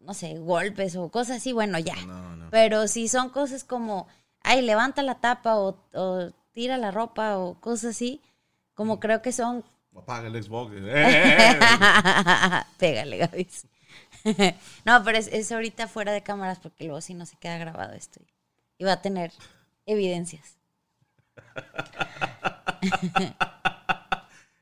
no 0.01 0.15
sé, 0.15 0.39
golpes 0.39 0.95
o 0.97 1.11
cosas 1.11 1.39
así, 1.39 1.53
bueno, 1.53 1.79
ya. 1.79 1.97
No, 2.07 2.37
no. 2.37 2.51
Pero 2.51 2.87
si 2.89 3.09
son 3.09 3.31
cosas 3.31 3.65
como, 3.65 4.09
ay, 4.43 4.63
levanta 4.63 5.03
la 5.03 5.21
tapa 5.21 5.57
o, 5.59 5.79
o 5.95 6.31
tira 6.53 6.79
la 6.79 6.91
ropa 6.91 7.39
o 7.39 7.55
cosas 7.61 7.97
así, 7.97 8.21
como 8.75 9.01
creo 9.01 9.23
que 9.23 9.33
son 9.33 9.65
Apaga 9.97 10.29
el 10.29 10.43
Xbox. 10.43 10.73
¡Eh! 10.77 11.59
Pégale, 12.79 13.19
Gaby. 13.19 13.49
no, 14.85 15.05
pero 15.05 15.19
es, 15.19 15.29
es 15.29 15.53
ahorita 15.53 15.89
fuera 15.89 16.13
de 16.13 16.23
cámaras 16.23 16.59
porque 16.61 16.85
luego 16.85 17.01
si 17.01 17.15
no 17.15 17.27
se 17.27 17.37
queda 17.37 17.59
grabado 17.59 17.93
esto. 17.93 18.21
Y 18.79 18.85
va 18.85 18.93
a 18.93 19.03
tener 19.03 19.33
evidencias. 19.87 20.57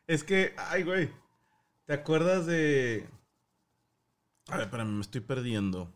Es 0.07 0.25
que, 0.25 0.55
ay, 0.57 0.83
güey. 0.83 1.09
¿Te 1.87 1.93
acuerdas 1.93 2.45
de. 2.45 3.09
A 4.49 4.57
ver, 4.57 4.65
espérame, 4.65 4.97
me 4.97 5.03
estoy 5.03 5.21
perdiendo. 5.21 5.95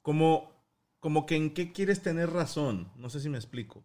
Como, 0.00 0.50
como 0.98 1.26
que 1.26 1.36
en 1.36 1.52
qué 1.52 1.72
quieres 1.72 2.00
tener 2.00 2.30
razón. 2.30 2.90
No 2.96 3.10
sé 3.10 3.20
si 3.20 3.28
me 3.28 3.36
explico. 3.36 3.84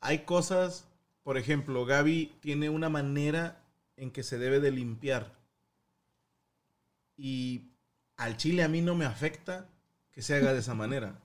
Hay 0.00 0.20
cosas, 0.24 0.86
por 1.22 1.36
ejemplo, 1.36 1.84
Gaby 1.84 2.36
tiene 2.40 2.70
una 2.70 2.88
manera 2.88 3.62
en 3.96 4.10
que 4.10 4.22
se 4.22 4.38
debe 4.38 4.60
de 4.60 4.70
limpiar. 4.70 5.34
Y 7.16 7.70
al 8.16 8.36
chile 8.36 8.62
a 8.62 8.68
mí 8.68 8.80
no 8.80 8.94
me 8.94 9.04
afecta 9.04 9.66
que 10.12 10.22
se 10.22 10.34
haga 10.34 10.52
de 10.52 10.60
esa 10.60 10.74
manera. 10.74 11.18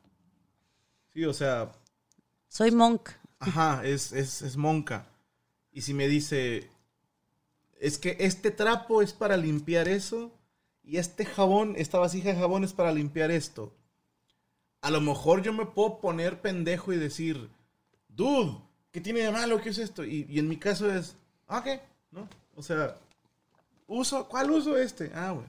Sí, 1.14 1.24
o 1.26 1.34
sea, 1.34 1.72
Soy 2.50 2.72
monk. 2.72 3.10
Ajá, 3.40 3.82
es, 3.86 4.12
es, 4.12 4.42
es 4.42 4.58
monca. 4.58 5.08
Y 5.72 5.82
si 5.82 5.94
me 5.94 6.08
dice, 6.08 6.70
es 7.80 7.98
que 7.98 8.18
este 8.20 8.52
trapo 8.52 9.02
es 9.02 9.14
para 9.14 9.38
limpiar 9.38 9.88
eso 9.88 10.32
y 10.84 10.98
este 10.98 11.26
jabón, 11.26 11.76
esta 11.78 12.00
vasija 12.00 12.30
de 12.30 12.40
jabón 12.40 12.64
es 12.64 12.74
para 12.74 12.92
limpiar 12.92 13.32
esto. 13.32 13.74
A 14.82 14.90
lo 14.92 15.02
mejor 15.02 15.42
yo 15.42 15.52
me 15.52 15.66
puedo 15.66 16.00
poner 16.00 16.42
pendejo 16.42 16.94
y 16.94 16.98
decir, 16.98 17.50
dude, 18.08 18.58
¿qué 18.96 19.02
tiene 19.02 19.20
de 19.20 19.30
malo? 19.32 19.60
¿Qué 19.60 19.68
es 19.72 19.78
esto? 19.78 20.06
Y, 20.06 20.26
y 20.30 20.40
en 20.40 20.48
mi 20.48 20.56
caso 20.56 20.90
es, 20.90 21.18
"Ah, 21.50 21.58
ok, 21.60 21.82
¿no? 22.12 22.30
O 22.56 22.64
sea, 22.64 22.96
uso, 23.88 24.26
¿cuál 24.30 24.50
uso 24.52 24.78
este? 24.78 25.12
Ah, 25.14 25.32
güey. 25.32 25.46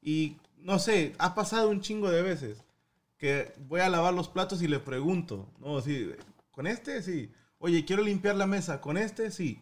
Y 0.00 0.38
no 0.56 0.78
sé, 0.78 1.14
ha 1.18 1.34
pasado 1.34 1.68
un 1.68 1.82
chingo 1.82 2.10
de 2.10 2.22
veces 2.22 2.56
que 3.18 3.52
voy 3.68 3.80
a 3.82 3.90
lavar 3.90 4.14
los 4.14 4.28
platos 4.28 4.62
y 4.62 4.66
le 4.66 4.78
pregunto, 4.78 5.46
no, 5.58 5.78
sí, 5.82 6.10
con 6.50 6.66
este 6.66 7.02
sí. 7.02 7.30
Oye, 7.58 7.84
quiero 7.84 8.02
limpiar 8.02 8.34
la 8.36 8.46
mesa, 8.46 8.80
con 8.80 8.96
este 8.96 9.30
sí. 9.30 9.60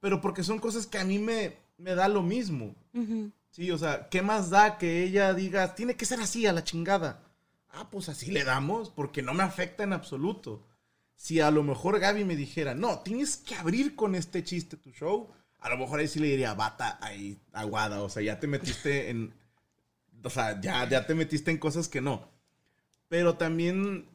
Pero 0.00 0.20
porque 0.20 0.44
son 0.44 0.58
cosas 0.58 0.86
que 0.86 0.98
a 0.98 1.04
mí 1.04 1.18
me, 1.18 1.56
me 1.78 1.94
da 1.94 2.06
lo 2.08 2.22
mismo. 2.22 2.74
Sí, 3.50 3.70
o 3.70 3.78
sea, 3.78 4.10
¿qué 4.10 4.20
más 4.20 4.50
da 4.50 4.76
que 4.76 5.04
ella 5.04 5.32
diga, 5.32 5.74
tiene 5.74 5.94
que 5.96 6.04
ser 6.04 6.20
así 6.20 6.46
a 6.46 6.52
la 6.52 6.64
chingada? 6.64 7.22
Ah, 7.70 7.88
pues 7.90 8.10
así 8.10 8.30
le 8.30 8.44
damos, 8.44 8.90
porque 8.90 9.22
no 9.22 9.32
me 9.32 9.42
afecta 9.42 9.84
en 9.84 9.94
absoluto. 9.94 10.62
Si 11.22 11.38
a 11.38 11.52
lo 11.52 11.62
mejor 11.62 12.00
Gaby 12.00 12.24
me 12.24 12.34
dijera, 12.34 12.74
no, 12.74 12.98
tienes 12.98 13.36
que 13.36 13.54
abrir 13.54 13.94
con 13.94 14.16
este 14.16 14.42
chiste 14.42 14.76
tu 14.76 14.90
show, 14.90 15.30
a 15.60 15.68
lo 15.68 15.78
mejor 15.78 16.00
ahí 16.00 16.08
sí 16.08 16.18
le 16.18 16.26
diría, 16.26 16.52
bata, 16.54 16.98
ahí, 17.00 17.40
aguada, 17.52 18.02
o 18.02 18.08
sea, 18.08 18.24
ya 18.24 18.40
te 18.40 18.48
metiste 18.48 19.08
en, 19.08 19.32
o 20.20 20.30
sea, 20.30 20.60
ya, 20.60 20.88
ya 20.88 21.06
te 21.06 21.14
metiste 21.14 21.52
en 21.52 21.58
cosas 21.58 21.86
que 21.86 22.00
no. 22.00 22.28
Pero 23.06 23.36
también 23.36 24.08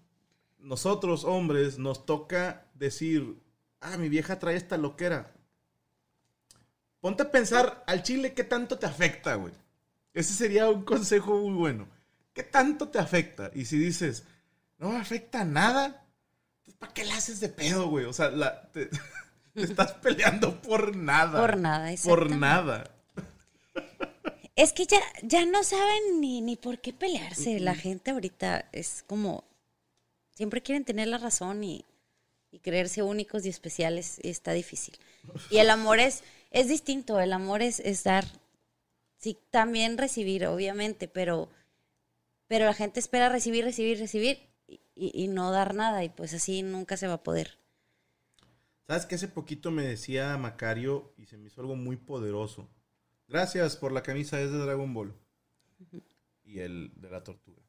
nosotros, 0.59 1.23
hombres, 1.23 1.77
nos 1.77 2.05
toca 2.05 2.65
decir, 2.73 3.37
ah, 3.79 3.95
mi 3.95 4.09
vieja 4.09 4.37
trae 4.37 4.57
esta 4.57 4.75
loquera. 4.75 5.33
Ponte 6.99 7.23
a 7.23 7.31
pensar 7.31 7.85
al 7.87 8.03
chile 8.03 8.33
qué 8.33 8.43
tanto 8.43 8.79
te 8.79 8.85
afecta, 8.85 9.35
güey. 9.35 9.53
Ese 10.13 10.33
sería 10.33 10.69
un 10.69 10.83
consejo 10.83 11.39
muy 11.39 11.53
bueno. 11.53 11.87
¿Qué 12.33 12.43
tanto 12.43 12.89
te 12.89 12.99
afecta? 12.99 13.49
Y 13.53 13.63
si 13.63 13.77
dices, 13.77 14.25
no 14.77 14.89
me 14.89 14.97
afecta 14.97 15.45
nada, 15.45 16.03
¿para 16.79 16.93
qué 16.93 17.05
la 17.05 17.15
haces 17.17 17.39
de 17.39 17.49
pedo, 17.49 17.89
güey? 17.89 18.05
O 18.05 18.13
sea, 18.13 18.29
la- 18.29 18.69
te, 18.71 18.89
te 19.53 19.61
estás 19.63 19.93
peleando 19.93 20.61
por 20.61 20.95
nada. 20.95 21.39
Por 21.39 21.57
nada, 21.57 21.91
Por 22.03 22.29
nada. 22.31 22.91
Es 24.55 24.73
que 24.73 24.87
ya, 24.87 24.99
ya 25.21 25.45
no 25.45 25.63
saben 25.63 26.19
ni, 26.19 26.41
ni 26.41 26.55
por 26.55 26.79
qué 26.79 26.91
pelearse. 26.91 27.59
La 27.59 27.75
gente 27.75 28.09
ahorita 28.11 28.67
es 28.71 29.03
como, 29.05 29.43
siempre 30.33 30.63
quieren 30.63 30.83
tener 30.83 31.07
la 31.07 31.19
razón 31.19 31.63
y, 31.63 31.85
y 32.51 32.59
creerse 32.59 33.03
únicos 33.03 33.45
y 33.45 33.49
especiales. 33.49 34.19
Y 34.23 34.29
está 34.29 34.53
difícil. 34.53 34.97
Y 35.51 35.57
el 35.59 35.69
amor 35.69 35.99
es, 35.99 36.23
es 36.49 36.67
distinto. 36.69 37.19
El 37.19 37.33
amor 37.33 37.61
es, 37.61 37.79
es 37.81 38.03
dar, 38.03 38.25
sí, 39.19 39.37
también 39.51 39.95
recibir, 39.95 40.47
obviamente, 40.47 41.07
pero, 41.07 41.49
pero 42.47 42.65
la 42.65 42.73
gente 42.73 42.99
espera 42.99 43.29
recibir, 43.29 43.63
recibir, 43.63 43.99
recibir 43.99 44.39
y, 44.97 45.27
no 45.27 45.51
dar 45.51 45.75
nada. 45.75 46.03
Y 46.03 46.09
pues 46.09 46.33
así 46.33 46.63
nunca 46.63 46.97
se 46.97 47.07
va 47.07 47.15
a 47.15 47.23
poder. 47.23 47.57
¿Sabes 48.87 49.05
que 49.05 49.15
hace 49.15 49.27
poquito 49.27 49.69
me 49.71 49.83
decía 49.83 50.37
Macario 50.37 51.13
y 51.17 51.25
se 51.25 51.37
me 51.37 51.47
hizo 51.47 51.61
algo 51.61 51.75
muy 51.75 51.97
poderoso? 51.97 52.69
Gracias 53.27 53.75
por 53.75 53.91
la 53.91 54.03
camisa, 54.03 54.39
es 54.39 54.51
de 54.51 54.57
Dragon 54.57 54.93
Ball. 54.93 55.13
Y 56.43 56.59
el 56.59 56.91
de 56.95 57.09
la 57.09 57.23
tortuga. 57.23 57.61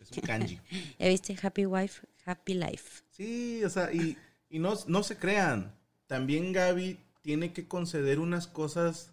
Es 0.00 0.10
un 0.10 0.22
kanji. 0.22 0.58
¿Ya 0.98 1.08
viste? 1.08 1.36
Happy 1.40 1.66
Wife, 1.66 2.06
Happy 2.24 2.54
Life. 2.54 3.02
Sí, 3.10 3.62
o 3.64 3.70
sea, 3.70 3.92
y, 3.92 4.16
y 4.48 4.58
no, 4.58 4.74
no 4.86 5.02
se 5.02 5.18
crean. 5.18 5.74
También 6.06 6.52
Gaby 6.52 6.98
tiene 7.20 7.52
que 7.52 7.68
conceder 7.68 8.18
unas 8.18 8.46
cosas 8.46 9.12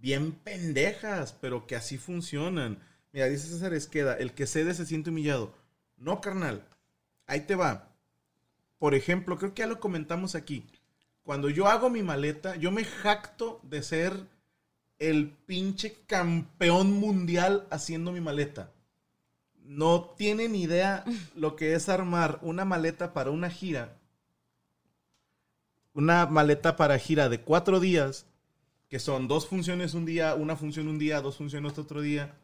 bien 0.00 0.32
pendejas, 0.32 1.32
pero 1.32 1.66
que 1.66 1.76
así 1.76 1.96
funcionan. 1.96 2.78
Mira, 3.12 3.26
dice 3.26 3.48
César 3.48 3.72
Esqueda, 3.72 4.14
el 4.14 4.32
que 4.32 4.46
cede 4.46 4.74
se 4.74 4.86
siente 4.86 5.10
humillado. 5.10 5.54
No, 5.96 6.20
carnal. 6.20 6.66
Ahí 7.26 7.40
te 7.40 7.54
va. 7.54 7.88
Por 8.78 8.94
ejemplo, 8.94 9.38
creo 9.38 9.54
que 9.54 9.60
ya 9.60 9.66
lo 9.66 9.80
comentamos 9.80 10.34
aquí. 10.34 10.66
Cuando 11.22 11.48
yo 11.48 11.66
hago 11.68 11.88
mi 11.88 12.02
maleta, 12.02 12.56
yo 12.56 12.70
me 12.70 12.84
jacto 12.84 13.60
de 13.62 13.82
ser 13.82 14.26
el 14.98 15.30
pinche 15.30 15.96
campeón 16.06 16.92
mundial 16.92 17.66
haciendo 17.70 18.12
mi 18.12 18.20
maleta. 18.20 18.72
No 19.64 20.14
tienen 20.16 20.54
idea 20.54 21.04
lo 21.34 21.56
que 21.56 21.74
es 21.74 21.88
armar 21.88 22.38
una 22.42 22.64
maleta 22.64 23.12
para 23.12 23.30
una 23.30 23.50
gira. 23.50 23.96
Una 25.94 26.26
maleta 26.26 26.76
para 26.76 26.98
gira 26.98 27.28
de 27.28 27.40
cuatro 27.40 27.80
días, 27.80 28.26
que 28.88 28.98
son 28.98 29.28
dos 29.28 29.46
funciones 29.46 29.94
un 29.94 30.04
día, 30.04 30.34
una 30.34 30.56
función 30.56 30.88
un 30.88 30.98
día, 30.98 31.20
dos 31.20 31.36
funciones 31.36 31.78
otro 31.78 32.00
día. 32.00 32.34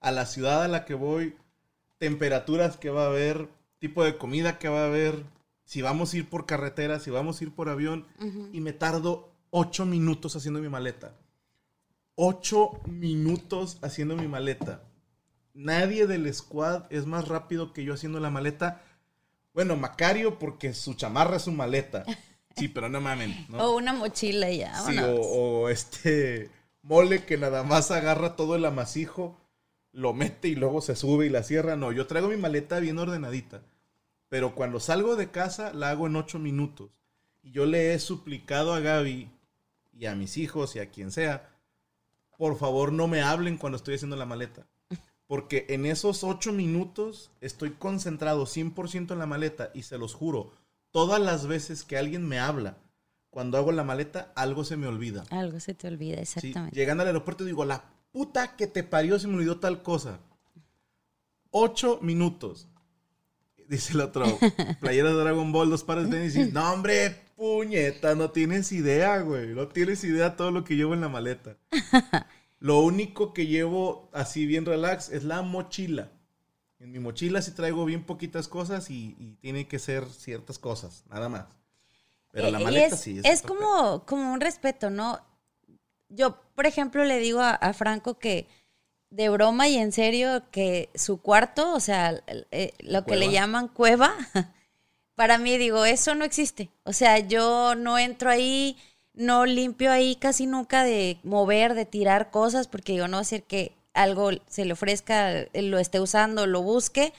A 0.00 0.10
la 0.10 0.26
ciudad 0.26 0.62
a 0.62 0.68
la 0.68 0.84
que 0.84 0.94
voy, 0.94 1.34
temperaturas 1.98 2.76
que 2.76 2.90
va 2.90 3.04
a 3.04 3.08
haber, 3.08 3.48
tipo 3.78 4.04
de 4.04 4.16
comida 4.16 4.58
que 4.58 4.68
va 4.68 4.82
a 4.82 4.86
haber, 4.86 5.24
si 5.64 5.82
vamos 5.82 6.12
a 6.12 6.16
ir 6.18 6.28
por 6.28 6.46
carretera, 6.46 7.00
si 7.00 7.10
vamos 7.10 7.40
a 7.40 7.44
ir 7.44 7.54
por 7.54 7.68
avión, 7.68 8.06
y 8.52 8.60
me 8.60 8.72
tardo 8.72 9.30
ocho 9.50 9.86
minutos 9.86 10.36
haciendo 10.36 10.60
mi 10.60 10.68
maleta. 10.68 11.14
Ocho 12.14 12.80
minutos 12.86 13.78
haciendo 13.82 14.16
mi 14.16 14.26
maleta. 14.26 14.82
Nadie 15.54 16.06
del 16.06 16.32
squad 16.34 16.84
es 16.90 17.06
más 17.06 17.28
rápido 17.28 17.72
que 17.72 17.84
yo 17.84 17.94
haciendo 17.94 18.20
la 18.20 18.30
maleta. 18.30 18.82
Bueno, 19.54 19.76
Macario 19.76 20.38
porque 20.38 20.74
su 20.74 20.94
chamarra 20.94 21.36
es 21.36 21.42
su 21.42 21.52
maleta. 21.52 22.04
Sí, 22.56 22.68
pero 22.68 22.88
no 22.88 23.00
mamen. 23.00 23.46
¿no? 23.48 23.58
O 23.58 23.76
una 23.76 23.92
mochila 23.92 24.50
ya. 24.50 24.74
Sí, 24.80 24.98
o, 24.98 25.20
o 25.20 25.68
este 25.68 26.50
mole 26.82 27.24
que 27.24 27.36
nada 27.36 27.62
más 27.62 27.90
agarra 27.90 28.34
todo 28.34 28.56
el 28.56 28.64
amasijo, 28.64 29.36
lo 29.92 30.12
mete 30.12 30.48
y 30.48 30.54
luego 30.54 30.80
se 30.80 30.96
sube 30.96 31.26
y 31.26 31.30
la 31.30 31.42
cierra. 31.42 31.76
No, 31.76 31.92
yo 31.92 32.06
traigo 32.06 32.28
mi 32.28 32.36
maleta 32.36 32.78
bien 32.80 32.98
ordenadita. 32.98 33.62
Pero 34.28 34.54
cuando 34.54 34.80
salgo 34.80 35.16
de 35.16 35.30
casa 35.30 35.72
la 35.72 35.90
hago 35.90 36.06
en 36.06 36.16
ocho 36.16 36.38
minutos. 36.38 36.90
Y 37.42 37.50
yo 37.52 37.66
le 37.66 37.94
he 37.94 37.98
suplicado 37.98 38.74
a 38.74 38.80
Gaby 38.80 39.30
y 39.92 40.06
a 40.06 40.14
mis 40.14 40.36
hijos 40.36 40.76
y 40.76 40.80
a 40.80 40.90
quien 40.90 41.10
sea, 41.10 41.50
por 42.36 42.56
favor 42.58 42.92
no 42.92 43.08
me 43.08 43.22
hablen 43.22 43.56
cuando 43.56 43.76
estoy 43.76 43.94
haciendo 43.94 44.16
la 44.16 44.26
maleta. 44.26 44.66
Porque 45.26 45.66
en 45.68 45.84
esos 45.86 46.24
ocho 46.24 46.52
minutos 46.52 47.30
estoy 47.40 47.70
concentrado 47.72 48.44
100% 48.46 49.12
en 49.12 49.18
la 49.18 49.26
maleta 49.26 49.70
y 49.74 49.82
se 49.82 49.98
los 49.98 50.14
juro, 50.14 50.52
todas 50.90 51.20
las 51.20 51.46
veces 51.46 51.84
que 51.84 51.98
alguien 51.98 52.26
me 52.26 52.38
habla 52.38 52.78
cuando 53.30 53.58
hago 53.58 53.72
la 53.72 53.84
maleta, 53.84 54.32
algo 54.36 54.64
se 54.64 54.76
me 54.78 54.86
olvida. 54.86 55.24
Algo 55.30 55.60
se 55.60 55.74
te 55.74 55.86
olvida, 55.86 56.16
Sí, 56.16 56.22
exactamente. 56.22 56.74
llegando 56.74 57.02
al 57.02 57.08
aeropuerto 57.08 57.44
digo, 57.44 57.64
la 57.66 57.84
puta 58.18 58.56
que 58.56 58.66
te 58.66 58.82
parió 58.82 59.16
se 59.20 59.28
me 59.28 59.36
olvidó 59.36 59.60
tal 59.60 59.80
cosa. 59.84 60.18
Ocho 61.52 62.00
minutos. 62.02 62.66
Dice 63.68 63.92
el 63.92 64.00
otro, 64.00 64.24
playera 64.80 65.10
de 65.10 65.20
Dragon 65.20 65.52
Ball, 65.52 65.70
dos 65.70 65.84
pares 65.84 66.10
de 66.10 66.16
tenis. 66.16 66.34
y, 66.34 66.50
No, 66.50 66.72
hombre, 66.72 67.14
puñeta, 67.36 68.16
no 68.16 68.32
tienes 68.32 68.72
idea, 68.72 69.20
güey. 69.20 69.54
No 69.54 69.68
tienes 69.68 70.02
idea 70.02 70.34
todo 70.34 70.50
lo 70.50 70.64
que 70.64 70.74
llevo 70.74 70.94
en 70.94 71.00
la 71.00 71.08
maleta. 71.08 71.58
Lo 72.58 72.80
único 72.80 73.32
que 73.34 73.46
llevo 73.46 74.10
así 74.12 74.44
bien 74.44 74.66
relax 74.66 75.10
es 75.10 75.22
la 75.22 75.42
mochila. 75.42 76.10
En 76.80 76.90
mi 76.90 76.98
mochila 76.98 77.40
sí 77.40 77.52
traigo 77.52 77.84
bien 77.84 78.02
poquitas 78.02 78.48
cosas 78.48 78.90
y, 78.90 79.14
y 79.20 79.36
tiene 79.36 79.68
que 79.68 79.78
ser 79.78 80.08
ciertas 80.08 80.58
cosas, 80.58 81.04
nada 81.08 81.28
más. 81.28 81.46
Pero 82.32 82.50
la 82.50 82.58
Eh, 82.58 82.62
y 82.62 82.64
maleta 82.64 82.96
es, 82.96 83.00
sí. 83.00 83.20
Es 83.22 83.44
otro 83.44 83.54
como, 83.54 84.04
como 84.06 84.32
un 84.32 84.40
respeto, 84.40 84.90
¿no? 84.90 85.20
Yo, 86.08 86.40
por 86.54 86.66
ejemplo, 86.66 87.04
le 87.04 87.18
digo 87.18 87.40
a, 87.40 87.50
a 87.50 87.72
Franco 87.72 88.18
que 88.18 88.46
de 89.10 89.28
broma 89.28 89.68
y 89.68 89.76
en 89.76 89.92
serio 89.92 90.42
que 90.50 90.90
su 90.94 91.20
cuarto, 91.20 91.72
o 91.72 91.80
sea, 91.80 92.20
eh, 92.50 92.72
lo 92.80 93.04
que 93.04 93.16
le 93.16 93.30
llaman 93.30 93.68
cueva, 93.68 94.14
para 95.14 95.38
mí 95.38 95.56
digo, 95.58 95.84
eso 95.84 96.14
no 96.14 96.24
existe. 96.24 96.70
O 96.84 96.92
sea, 96.92 97.18
yo 97.18 97.74
no 97.74 97.98
entro 97.98 98.30
ahí, 98.30 98.76
no 99.14 99.46
limpio 99.46 99.90
ahí 99.90 100.16
casi 100.16 100.46
nunca 100.46 100.84
de 100.84 101.18
mover, 101.22 101.74
de 101.74 101.86
tirar 101.86 102.30
cosas, 102.30 102.68
porque 102.68 102.94
yo 102.94 103.08
no 103.08 103.24
ser 103.24 103.42
que 103.44 103.72
algo 103.94 104.30
se 104.48 104.64
le 104.64 104.74
ofrezca, 104.74 105.32
eh, 105.32 105.62
lo 105.62 105.78
esté 105.78 106.00
usando, 106.00 106.46
lo 106.46 106.62
busque, 106.62 107.12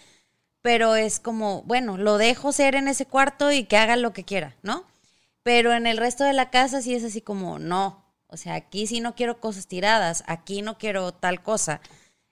pero 0.61 0.95
es 0.95 1.19
como, 1.19 1.63
bueno, 1.63 1.97
lo 1.97 2.17
dejo 2.17 2.51
ser 2.51 2.75
en 2.75 2.87
ese 2.87 3.05
cuarto 3.05 3.51
y 3.51 3.63
que 3.63 3.77
haga 3.77 3.95
lo 3.95 4.13
que 4.13 4.23
quiera, 4.23 4.55
¿no? 4.61 4.85
Pero 5.41 5.73
en 5.73 5.87
el 5.87 5.97
resto 5.97 6.23
de 6.23 6.33
la 6.33 6.51
casa 6.51 6.81
sí 6.81 6.93
es 6.93 7.03
así 7.03 7.21
como, 7.21 7.59
no, 7.59 8.03
o 8.29 8.37
sea, 8.37 8.55
aquí 8.55 8.87
sí 8.87 9.01
no 9.01 9.15
quiero 9.15 9.39
cosas 9.39 9.67
tiradas, 9.67 10.23
aquí 10.27 10.61
no 10.61 10.77
quiero 10.77 11.11
tal 11.13 11.43
cosa. 11.43 11.81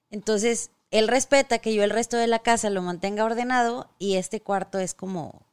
Entonces, 0.10 0.72
él 0.92 1.08
respeta 1.08 1.60
que 1.60 1.74
yo 1.74 1.84
el 1.84 1.90
resto 1.90 2.16
de 2.18 2.28
la 2.28 2.40
casa 2.40 2.70
lo 2.70 2.82
mantenga 2.82 3.26
ordenado 3.26 3.90
y 4.00 4.16
este 4.16 4.40
cuarto 4.42 4.80
es 4.80 4.94
como, 4.94 5.46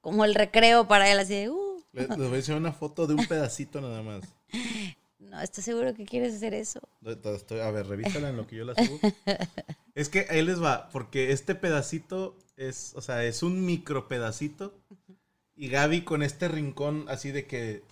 como 0.00 0.24
el 0.24 0.34
recreo 0.34 0.88
para 0.88 1.10
él, 1.12 1.18
así 1.18 1.34
de, 1.34 1.50
uh, 1.50 1.82
Le- 1.92 2.08
Les 2.08 2.16
voy 2.18 2.32
a 2.34 2.36
enseñar 2.36 2.60
una 2.60 2.72
foto 2.72 3.06
de 3.06 3.14
un 3.14 3.26
pedacito 3.26 3.80
nada 3.80 4.02
más. 4.02 4.22
no, 5.18 5.40
¿estás 5.42 5.64
seguro 5.64 5.92
que 5.94 6.06
quieres 6.06 6.34
hacer 6.34 6.54
eso? 6.54 6.80
Estoy- 7.04 7.60
a 7.60 7.70
ver, 7.70 7.86
revísala 7.88 8.30
en 8.30 8.36
lo 8.36 8.46
que 8.46 8.56
yo 8.56 8.64
la 8.64 8.74
subo. 8.74 8.98
Es 9.96 10.08
que 10.08 10.26
ahí 10.30 10.40
les 10.42 10.62
va, 10.62 10.88
porque 10.90 11.32
este 11.32 11.54
pedacito 11.56 12.38
es, 12.56 12.92
o 12.94 13.02
sea, 13.02 13.24
es 13.24 13.42
un 13.42 13.66
micro 13.66 14.06
pedacito. 14.08 14.72
Y 15.56 15.68
Gaby 15.68 16.04
con 16.04 16.22
este 16.22 16.48
rincón 16.48 17.04
así 17.08 17.32
de 17.32 17.46
que, 17.46 17.82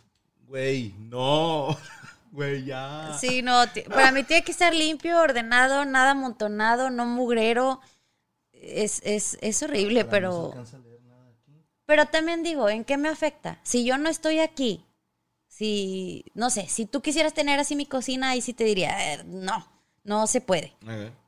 güey, 0.48 0.94
no, 0.98 1.76
güey, 2.32 2.64
ya. 2.64 3.16
Sí, 3.20 3.42
no, 3.42 3.62
para 3.88 4.12
mí 4.12 4.24
tiene 4.24 4.44
que 4.44 4.52
estar 4.52 4.74
limpio, 4.74 5.20
ordenado, 5.20 5.84
nada 5.84 6.12
amontonado, 6.12 6.90
no 6.90 7.06
mugrero. 7.06 7.80
Es, 8.52 9.00
es, 9.04 9.38
es 9.40 9.62
horrible, 9.62 10.00
No 10.00 10.04
se 10.06 10.10
pero... 10.10 10.46
alcanza 10.46 10.76
a 10.76 10.80
leer 10.80 11.00
nada 11.02 11.28
aquí. 11.30 11.64
Pero 11.86 12.06
también 12.06 12.42
digo, 12.42 12.68
¿en 12.68 12.84
qué 12.84 12.96
me 12.96 13.08
afecta? 13.08 13.60
Si 13.62 13.84
yo 13.84 13.98
no 13.98 14.08
estoy 14.08 14.40
aquí, 14.40 14.84
si, 15.46 16.24
no 16.34 16.50
sé, 16.50 16.66
si 16.68 16.84
tú 16.86 17.00
quisieras 17.00 17.34
tener 17.34 17.58
así 17.60 17.76
mi 17.76 17.86
cocina, 17.86 18.30
ahí 18.30 18.40
sí 18.40 18.52
te 18.54 18.64
diría, 18.64 19.14
"Eh, 19.14 19.22
no, 19.24 19.66
no 20.04 20.26
se 20.26 20.40
puede. 20.40 20.74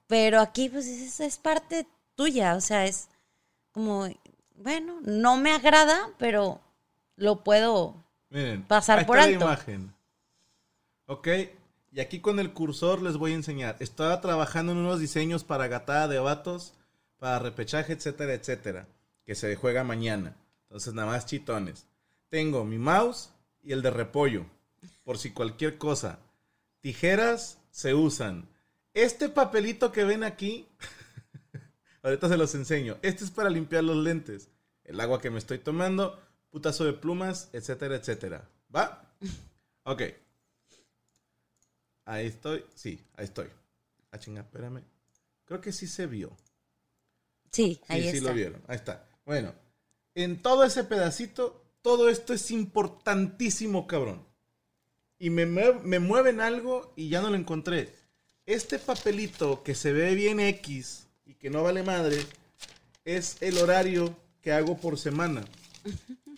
Pero 0.06 0.40
aquí, 0.40 0.68
pues, 0.68 0.86
es, 0.86 1.20
es 1.20 1.38
parte 1.38 1.86
tuya, 2.16 2.56
o 2.56 2.60
sea, 2.60 2.84
es 2.86 3.08
como, 3.70 4.08
bueno, 4.56 4.98
no 5.02 5.36
me 5.36 5.52
agrada, 5.52 6.10
pero 6.18 6.60
lo 7.16 7.44
puedo... 7.44 7.99
Miren, 8.30 8.62
Pasar 8.62 9.06
por 9.06 9.18
alto. 9.18 9.38
la 9.40 9.44
imagen. 9.44 9.92
Ok, 11.06 11.28
y 11.92 12.00
aquí 12.00 12.20
con 12.20 12.38
el 12.38 12.52
cursor 12.52 13.02
les 13.02 13.16
voy 13.16 13.32
a 13.32 13.36
enseñar. 13.36 13.76
Estaba 13.80 14.20
trabajando 14.20 14.72
en 14.72 14.78
unos 14.78 15.00
diseños 15.00 15.42
para 15.44 15.66
gatada 15.66 16.06
de 16.08 16.20
vatos, 16.20 16.74
para 17.18 17.38
repechaje, 17.40 17.92
etcétera, 17.92 18.32
etcétera, 18.34 18.86
que 19.26 19.34
se 19.34 19.54
juega 19.56 19.82
mañana. 19.84 20.36
Entonces, 20.62 20.94
nada 20.94 21.08
más 21.08 21.26
chitones. 21.26 21.86
Tengo 22.28 22.64
mi 22.64 22.78
mouse 22.78 23.30
y 23.62 23.72
el 23.72 23.82
de 23.82 23.90
repollo, 23.90 24.46
por 25.02 25.18
si 25.18 25.32
cualquier 25.32 25.78
cosa. 25.78 26.20
Tijeras 26.80 27.58
se 27.72 27.94
usan. 27.94 28.48
Este 28.94 29.28
papelito 29.28 29.90
que 29.90 30.04
ven 30.04 30.22
aquí, 30.22 30.68
ahorita 32.04 32.28
se 32.28 32.36
los 32.36 32.54
enseño. 32.54 32.98
Este 33.02 33.24
es 33.24 33.32
para 33.32 33.50
limpiar 33.50 33.82
los 33.82 33.96
lentes. 33.96 34.48
El 34.84 35.00
agua 35.00 35.20
que 35.20 35.30
me 35.30 35.38
estoy 35.38 35.58
tomando, 35.58 36.18
putazo 36.50 36.84
de 36.84 36.92
plumas, 36.92 37.48
etcétera, 37.52 37.96
etcétera. 37.96 38.48
¿Va? 38.74 39.06
Ok. 39.84 40.02
Ahí 42.04 42.26
estoy. 42.26 42.64
Sí, 42.74 43.00
ahí 43.16 43.24
estoy. 43.24 43.48
Ah, 44.10 44.18
chinga, 44.18 44.42
espérame. 44.42 44.82
Creo 45.44 45.60
que 45.60 45.72
sí 45.72 45.86
se 45.86 46.06
vio. 46.06 46.30
Sí, 47.50 47.74
Sí, 47.74 47.80
ahí 47.88 48.02
sí 48.10 48.16
está. 48.18 48.28
lo 48.28 48.34
vieron. 48.34 48.62
Ahí 48.68 48.76
está. 48.76 49.08
Bueno, 49.24 49.54
en 50.14 50.42
todo 50.42 50.64
ese 50.64 50.84
pedacito, 50.84 51.64
todo 51.82 52.08
esto 52.08 52.32
es 52.34 52.50
importantísimo, 52.50 53.86
cabrón. 53.86 54.24
Y 55.18 55.30
me, 55.30 55.46
mue- 55.46 55.80
me 55.82 55.98
mueven 55.98 56.40
algo 56.40 56.92
y 56.96 57.08
ya 57.08 57.20
no 57.22 57.30
lo 57.30 57.36
encontré. 57.36 57.92
Este 58.46 58.78
papelito 58.78 59.62
que 59.62 59.74
se 59.74 59.92
ve 59.92 60.14
bien 60.14 60.40
X 60.40 61.06
y 61.24 61.34
que 61.34 61.50
no 61.50 61.62
vale 61.62 61.82
madre, 61.82 62.24
es 63.04 63.36
el 63.40 63.58
horario 63.58 64.16
que 64.42 64.52
hago 64.52 64.76
por 64.78 64.98
semana. 64.98 65.44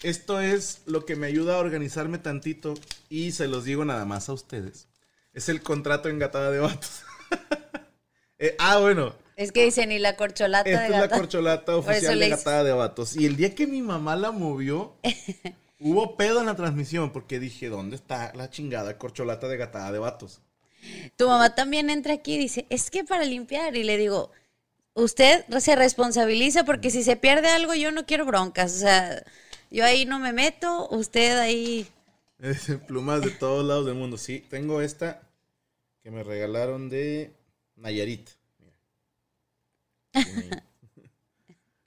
Esto 0.03 0.41
es 0.41 0.83
lo 0.87 1.05
que 1.05 1.15
me 1.15 1.29
ayuda 1.29 1.55
a 1.55 1.59
organizarme 1.59 2.19
tantito 2.19 2.75
y 3.09 3.33
se 3.33 3.47
los 3.47 3.65
digo 3.65 3.85
nada 3.85 4.05
más 4.05 4.29
a 4.29 4.33
ustedes. 4.33 4.89
Es 5.33 5.49
el 5.49 5.63
contrato 5.63 6.09
engatada 6.09 6.51
de 6.51 6.61
vatos. 6.61 7.03
Eh, 8.45 8.57
ah, 8.59 8.79
bueno, 8.79 9.15
Es 9.37 9.53
que 9.53 9.63
dicen, 9.63 9.93
y 9.93 10.01
la 10.01 10.17
corcholata 10.17 10.69
esta 10.69 10.81
de 10.81 10.87
es 10.87 11.01
la 11.01 11.09
corcholata 11.09 11.77
oficial 11.77 12.19
de 12.19 12.29
Gatada 12.31 12.65
de 12.65 12.73
Vatos. 12.73 13.15
Y 13.15 13.25
el 13.25 13.37
día 13.37 13.55
que 13.55 13.69
mi 13.69 13.83
mamá 13.83 14.17
la 14.17 14.33
movió, 14.33 14.97
hubo 15.79 16.17
pedo 16.17 16.41
en 16.41 16.47
la 16.47 16.57
transmisión 16.57 17.13
porque 17.13 17.39
dije, 17.39 17.69
¿dónde 17.69 17.95
está 17.95 18.33
la 18.35 18.51
chingada 18.51 18.99
corcholata 18.99 19.47
de 19.47 19.59
Gatada 19.59 19.93
de 19.93 20.01
Vatos? 20.01 20.41
Tu 21.15 21.29
mamá 21.29 21.55
también 21.55 21.89
entra 21.89 22.15
aquí 22.15 22.35
y 22.35 22.39
dice, 22.39 22.67
es 22.69 22.91
que 22.91 23.05
para 23.05 23.25
limpiar. 23.25 23.77
Y 23.77 23.85
le 23.85 23.97
digo, 23.97 24.33
usted 24.95 25.45
se 25.61 25.77
responsabiliza 25.77 26.65
porque 26.65 26.91
si 26.91 27.05
se 27.05 27.15
pierde 27.15 27.49
algo 27.49 27.75
yo 27.75 27.93
no 27.93 28.07
quiero 28.07 28.25
broncas. 28.25 28.75
O 28.75 28.79
sea, 28.79 29.23
yo 29.73 29.85
ahí 29.85 30.05
no 30.05 30.19
me 30.19 30.33
meto, 30.33 30.89
usted 30.91 31.39
ahí... 31.39 31.89
Plumas 32.87 33.23
de 33.23 33.31
todos 33.31 33.65
lados 33.65 33.87
del 33.87 33.95
mundo. 33.95 34.19
Sí, 34.19 34.45
tengo 34.51 34.81
esta 34.81 35.23
que 36.03 36.11
me 36.11 36.23
regalaron 36.23 36.91
de 36.91 37.33
Nayarit. 37.77 38.29
Mira. 40.13 40.65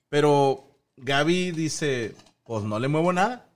Pero 0.09 0.65
Gaby 0.97 1.51
dice, 1.51 2.15
pues 2.43 2.63
no 2.63 2.79
le 2.79 2.87
muevo 2.87 3.11
nada. 3.11 3.49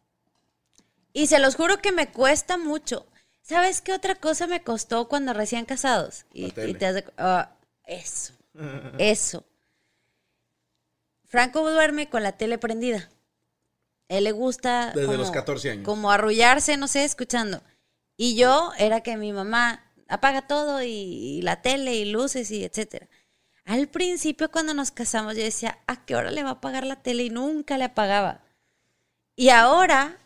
Y 1.13 1.27
se 1.27 1.39
los 1.39 1.55
juro 1.55 1.77
que 1.77 1.91
me 1.91 2.11
cuesta 2.11 2.57
mucho. 2.57 3.05
¿Sabes 3.41 3.81
qué 3.81 3.93
otra 3.93 4.15
cosa 4.15 4.45
me 4.45 4.61
costó 4.61 5.07
cuando 5.07 5.33
recién 5.33 5.65
casados? 5.65 6.25
Y, 6.33 6.51
te 6.51 7.03
ah, 7.17 7.55
eso, 7.85 8.33
eso. 8.99 9.43
Franco 11.25 11.67
duerme 11.67 12.09
con 12.09 12.21
la 12.21 12.33
tele 12.33 12.57
prendida. 12.57 13.09
Él 14.09 14.25
le 14.25 14.33
gusta... 14.33 14.91
Desde 14.93 15.17
los 15.17 15.31
14 15.31 15.71
años. 15.71 15.85
Como 15.85 16.11
arrullarse, 16.11 16.75
no 16.75 16.87
sé, 16.87 17.05
escuchando. 17.05 17.63
Y 18.17 18.35
yo 18.35 18.73
era 18.77 19.01
que 19.01 19.15
mi 19.15 19.31
mamá 19.31 19.89
apaga 20.09 20.45
todo 20.45 20.83
y, 20.83 20.89
y 20.89 21.41
la 21.41 21.61
tele 21.61 21.95
y 21.95 22.05
luces 22.05 22.51
y 22.51 22.65
etcétera. 22.65 23.07
Al 23.63 23.87
principio 23.87 24.51
cuando 24.51 24.73
nos 24.73 24.91
casamos 24.91 25.37
yo 25.37 25.43
decía, 25.43 25.79
¿a 25.87 26.03
qué 26.05 26.15
hora 26.15 26.31
le 26.31 26.43
va 26.43 26.49
a 26.49 26.53
apagar 26.53 26.85
la 26.85 27.01
tele? 27.01 27.23
Y 27.23 27.29
nunca 27.29 27.77
le 27.77 27.85
apagaba. 27.85 28.41
Y 29.35 29.49
ahora 29.49 30.17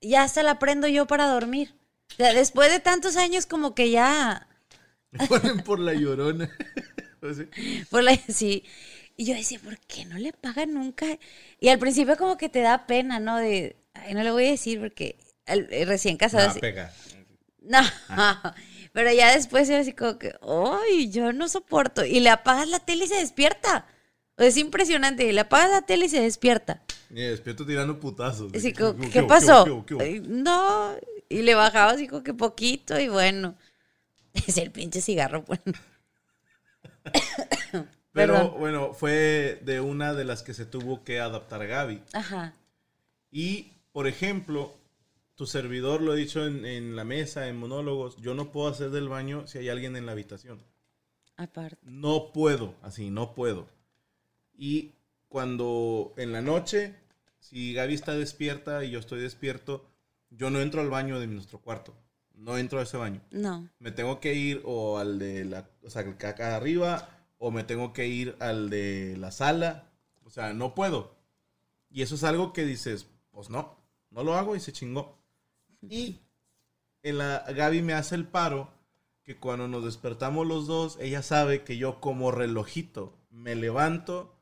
ya 0.00 0.22
hasta 0.22 0.42
la 0.42 0.58
prendo 0.58 0.86
yo 0.86 1.06
para 1.06 1.26
dormir. 1.26 1.74
O 2.12 2.16
sea, 2.16 2.32
después 2.32 2.70
de 2.70 2.80
tantos 2.80 3.16
años 3.16 3.46
como 3.46 3.74
que 3.74 3.90
ya, 3.90 4.46
ponen 5.28 5.60
por 5.62 5.80
la 5.80 5.94
llorona. 5.94 6.50
Por 7.90 8.02
la, 8.02 8.14
sí. 8.28 8.64
Y 9.16 9.26
yo 9.26 9.34
decía, 9.34 9.60
¿por 9.62 9.78
qué 9.78 10.04
no 10.04 10.18
le 10.18 10.30
apagan 10.30 10.74
nunca? 10.74 11.06
Y 11.60 11.68
al 11.68 11.78
principio 11.78 12.16
como 12.16 12.36
que 12.36 12.48
te 12.48 12.60
da 12.60 12.86
pena, 12.86 13.20
¿no? 13.20 13.36
De, 13.38 13.76
ay, 13.94 14.12
no 14.14 14.22
le 14.22 14.30
voy 14.32 14.46
a 14.46 14.50
decir 14.50 14.80
porque 14.80 15.16
eh, 15.46 15.84
recién 15.84 16.16
casado. 16.16 16.48
No, 16.48 16.54
sí. 16.54 16.60
pega. 16.60 16.92
No, 17.60 17.78
Ah. 18.08 18.54
pero 18.92 19.12
ya 19.12 19.32
después 19.34 19.68
era 19.68 19.80
así 19.80 19.92
como 19.92 20.18
que, 20.18 20.34
¡ay, 20.42 21.10
yo 21.10 21.32
no 21.32 21.48
soporto! 21.48 22.04
Y 22.04 22.20
le 22.20 22.30
apagas 22.30 22.68
la 22.68 22.80
tele 22.80 23.04
y 23.04 23.08
se 23.08 23.16
despierta. 23.16 23.86
Es 24.36 24.56
impresionante, 24.56 25.32
le 25.32 25.40
apagas 25.40 25.70
la 25.70 25.82
tele 25.82 26.06
y 26.06 26.08
se 26.08 26.20
despierta. 26.20 26.82
Y 27.10 27.22
despierto 27.22 27.64
tirando 27.64 28.00
putazos. 28.00 28.52
Así 28.52 28.72
¿Qué- 28.72 28.82
como, 28.82 28.96
qué- 29.00 29.10
¿qué 29.10 29.20
qué- 29.20 29.22
pasó? 29.26 29.64
qué- 29.64 29.84
qué- 29.86 29.96
qué- 29.96 30.04
Ay, 30.04 30.20
No, 30.26 30.96
y 31.28 31.42
le 31.42 31.54
bajaba 31.54 31.92
así 31.92 32.08
como 32.08 32.22
que 32.24 32.34
poquito 32.34 32.98
y 32.98 33.08
bueno. 33.08 33.56
Es 34.48 34.56
el 34.58 34.72
pinche 34.72 35.00
cigarro, 35.00 35.44
pues. 35.44 35.60
Pero 38.14 38.34
Perdón. 38.34 38.54
bueno, 38.60 38.94
fue 38.94 39.60
de 39.64 39.80
una 39.80 40.14
de 40.14 40.24
las 40.24 40.44
que 40.44 40.54
se 40.54 40.64
tuvo 40.64 41.02
que 41.02 41.18
adaptar 41.18 41.66
Gaby. 41.66 42.00
Ajá. 42.12 42.54
Y, 43.32 43.72
por 43.90 44.06
ejemplo, 44.06 44.72
tu 45.34 45.46
servidor, 45.46 46.00
lo 46.00 46.14
he 46.14 46.16
dicho 46.16 46.46
en, 46.46 46.64
en 46.64 46.94
la 46.94 47.02
mesa, 47.04 47.48
en 47.48 47.56
monólogos, 47.56 48.16
yo 48.18 48.34
no 48.34 48.52
puedo 48.52 48.68
hacer 48.68 48.90
del 48.90 49.08
baño 49.08 49.48
si 49.48 49.58
hay 49.58 49.68
alguien 49.68 49.96
en 49.96 50.06
la 50.06 50.12
habitación. 50.12 50.62
Aparte. 51.36 51.76
No 51.82 52.30
puedo, 52.32 52.76
así, 52.82 53.10
no 53.10 53.34
puedo. 53.34 53.66
Y 54.56 54.92
cuando 55.28 56.14
en 56.16 56.30
la 56.30 56.40
noche, 56.40 56.94
si 57.40 57.74
Gaby 57.74 57.94
está 57.94 58.14
despierta 58.14 58.84
y 58.84 58.92
yo 58.92 59.00
estoy 59.00 59.20
despierto, 59.20 59.84
yo 60.30 60.50
no 60.50 60.60
entro 60.60 60.80
al 60.80 60.88
baño 60.88 61.18
de 61.18 61.26
nuestro 61.26 61.58
cuarto. 61.58 61.96
No 62.36 62.58
entro 62.58 62.78
a 62.78 62.84
ese 62.84 62.96
baño. 62.96 63.20
No. 63.32 63.68
Me 63.80 63.90
tengo 63.90 64.20
que 64.20 64.34
ir 64.34 64.62
o 64.64 64.98
al 64.98 65.18
de 65.18 65.44
la, 65.44 65.68
o 65.82 65.90
sea, 65.90 66.02
acá 66.02 66.54
arriba 66.54 67.08
o 67.38 67.50
me 67.50 67.64
tengo 67.64 67.92
que 67.92 68.06
ir 68.06 68.36
al 68.40 68.70
de 68.70 69.16
la 69.18 69.30
sala. 69.30 69.90
O 70.24 70.30
sea, 70.30 70.52
no 70.52 70.74
puedo. 70.74 71.16
Y 71.90 72.02
eso 72.02 72.14
es 72.14 72.24
algo 72.24 72.52
que 72.52 72.64
dices, 72.64 73.08
pues 73.30 73.50
no, 73.50 73.76
no 74.10 74.24
lo 74.24 74.34
hago 74.34 74.56
y 74.56 74.60
se 74.60 74.72
chingó. 74.72 75.18
Y 75.82 76.20
en 77.02 77.18
la, 77.18 77.44
Gaby 77.46 77.82
me 77.82 77.92
hace 77.92 78.14
el 78.14 78.26
paro 78.26 78.70
que 79.22 79.36
cuando 79.38 79.68
nos 79.68 79.84
despertamos 79.84 80.46
los 80.46 80.66
dos, 80.66 80.98
ella 81.00 81.22
sabe 81.22 81.62
que 81.62 81.76
yo 81.76 82.00
como 82.00 82.30
relojito 82.30 83.16
me 83.30 83.54
levanto, 83.54 84.34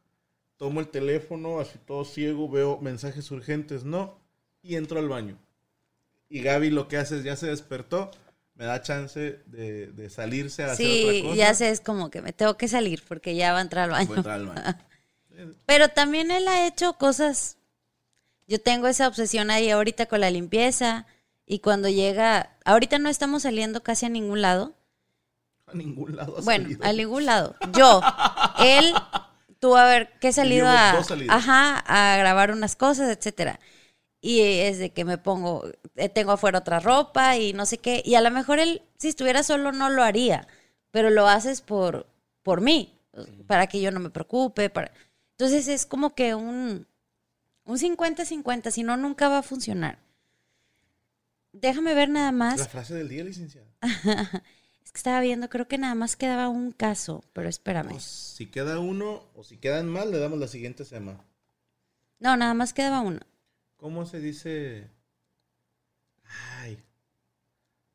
tomo 0.56 0.80
el 0.80 0.88
teléfono, 0.88 1.60
así 1.60 1.78
todo 1.78 2.04
ciego, 2.04 2.48
veo 2.48 2.78
mensajes 2.78 3.30
urgentes, 3.30 3.84
no, 3.84 4.18
y 4.62 4.76
entro 4.76 4.98
al 4.98 5.08
baño. 5.08 5.38
Y 6.28 6.42
Gaby 6.42 6.70
lo 6.70 6.88
que 6.88 6.96
hace 6.96 7.18
es, 7.18 7.24
ya 7.24 7.36
se 7.36 7.48
despertó, 7.48 8.10
me 8.54 8.64
da 8.66 8.82
chance 8.82 9.40
de, 9.46 9.86
de 9.88 10.10
salirse 10.10 10.62
a 10.64 10.72
hacer 10.72 10.86
otra 10.86 11.12
Sí, 11.12 11.22
cosa. 11.22 11.34
ya 11.36 11.54
sé, 11.54 11.70
es 11.70 11.80
como 11.80 12.10
que 12.10 12.22
me 12.22 12.32
tengo 12.32 12.56
que 12.56 12.68
salir 12.68 13.02
porque 13.08 13.34
ya 13.34 13.52
va 13.52 13.58
a 13.58 13.62
entrar 13.62 13.84
al 13.84 13.90
baño. 13.90 14.06
Voy 14.08 14.16
a 14.16 14.18
entrar 14.18 14.34
al 14.40 14.46
baño. 14.46 14.78
Pero 15.66 15.88
también 15.88 16.30
él 16.30 16.46
ha 16.48 16.66
hecho 16.66 16.92
cosas. 16.94 17.56
Yo 18.46 18.60
tengo 18.60 18.86
esa 18.86 19.08
obsesión 19.08 19.50
ahí 19.50 19.70
ahorita 19.70 20.06
con 20.06 20.20
la 20.20 20.30
limpieza. 20.30 21.06
Y 21.46 21.58
cuando 21.60 21.88
llega. 21.88 22.56
Ahorita 22.64 22.98
no 22.98 23.08
estamos 23.08 23.42
saliendo 23.42 23.82
casi 23.82 24.06
a 24.06 24.10
ningún 24.10 24.42
lado. 24.42 24.74
A 25.66 25.74
ningún 25.74 26.14
lado 26.16 26.36
ha 26.38 26.40
Bueno, 26.42 26.64
salido. 26.64 26.84
a 26.84 26.92
ningún 26.92 27.26
lado. 27.26 27.56
Yo. 27.72 28.00
Él 28.60 28.92
tuvo 29.58 29.76
a 29.76 29.86
ver 29.86 30.12
que 30.20 30.28
he 30.28 30.32
salido 30.32 30.68
a. 30.68 30.98
Ajá, 31.28 31.78
a 31.78 32.16
grabar 32.18 32.50
unas 32.52 32.76
cosas, 32.76 33.08
etcétera. 33.16 33.58
Y 34.24 34.40
es 34.40 34.78
de 34.78 34.90
que 34.90 35.04
me 35.04 35.18
pongo. 35.18 35.64
eh, 35.96 36.08
Tengo 36.08 36.30
afuera 36.32 36.60
otra 36.60 36.78
ropa 36.80 37.36
y 37.36 37.52
no 37.52 37.66
sé 37.66 37.76
qué. 37.78 38.02
Y 38.04 38.14
a 38.14 38.20
lo 38.20 38.30
mejor 38.30 38.60
él, 38.60 38.80
si 38.96 39.08
estuviera 39.08 39.42
solo, 39.42 39.72
no 39.72 39.90
lo 39.90 40.02
haría. 40.04 40.46
Pero 40.92 41.10
lo 41.10 41.26
haces 41.26 41.60
por, 41.60 42.06
por 42.42 42.60
mí. 42.60 42.98
Para 43.46 43.66
que 43.66 43.80
yo 43.80 43.90
no 43.90 43.98
me 44.00 44.10
preocupe. 44.10 44.70
Para... 44.70 44.92
Entonces 45.32 45.66
es 45.68 45.84
como 45.86 46.14
que 46.14 46.34
un. 46.36 46.86
Un 47.64 47.78
50-50. 47.78 48.70
Si 48.70 48.82
no, 48.84 48.96
nunca 48.96 49.28
va 49.28 49.38
a 49.38 49.42
funcionar. 49.42 49.98
Déjame 51.52 51.94
ver 51.94 52.08
nada 52.08 52.32
más. 52.32 52.58
La 52.60 52.66
frase 52.66 52.94
del 52.94 53.08
día, 53.08 53.24
licenciada. 53.24 53.66
Es 54.84 54.90
que 54.90 54.98
estaba 54.98 55.20
viendo, 55.20 55.48
creo 55.48 55.68
que 55.68 55.78
nada 55.78 55.94
más 55.94 56.16
quedaba 56.16 56.48
un 56.48 56.72
caso, 56.72 57.22
pero 57.32 57.48
espérame. 57.48 57.90
Pues, 57.92 58.02
si 58.04 58.46
queda 58.46 58.78
uno 58.80 59.22
o 59.34 59.44
si 59.44 59.56
quedan 59.56 59.88
mal, 59.88 60.10
le 60.10 60.18
damos 60.18 60.38
la 60.40 60.48
siguiente 60.48 60.84
semana. 60.84 61.24
No, 62.18 62.36
nada 62.36 62.52
más 62.52 62.72
quedaba 62.74 63.00
uno. 63.00 63.20
¿Cómo 63.82 64.06
se 64.06 64.20
dice? 64.20 64.88
Ay. 66.60 66.80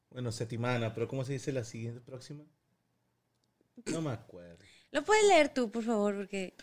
Bueno, 0.09 0.33
setimana, 0.33 0.93
pero 0.93 1.07
¿cómo 1.07 1.23
se 1.23 1.31
dice 1.31 1.53
la 1.53 1.63
siguiente 1.63 2.01
próxima? 2.01 2.43
No 3.85 4.01
me 4.01 4.11
acuerdo. 4.11 4.65
Lo 4.91 5.05
puedes 5.05 5.25
leer 5.29 5.53
tú, 5.53 5.71
por 5.71 5.85
favor, 5.85 6.17
porque 6.17 6.57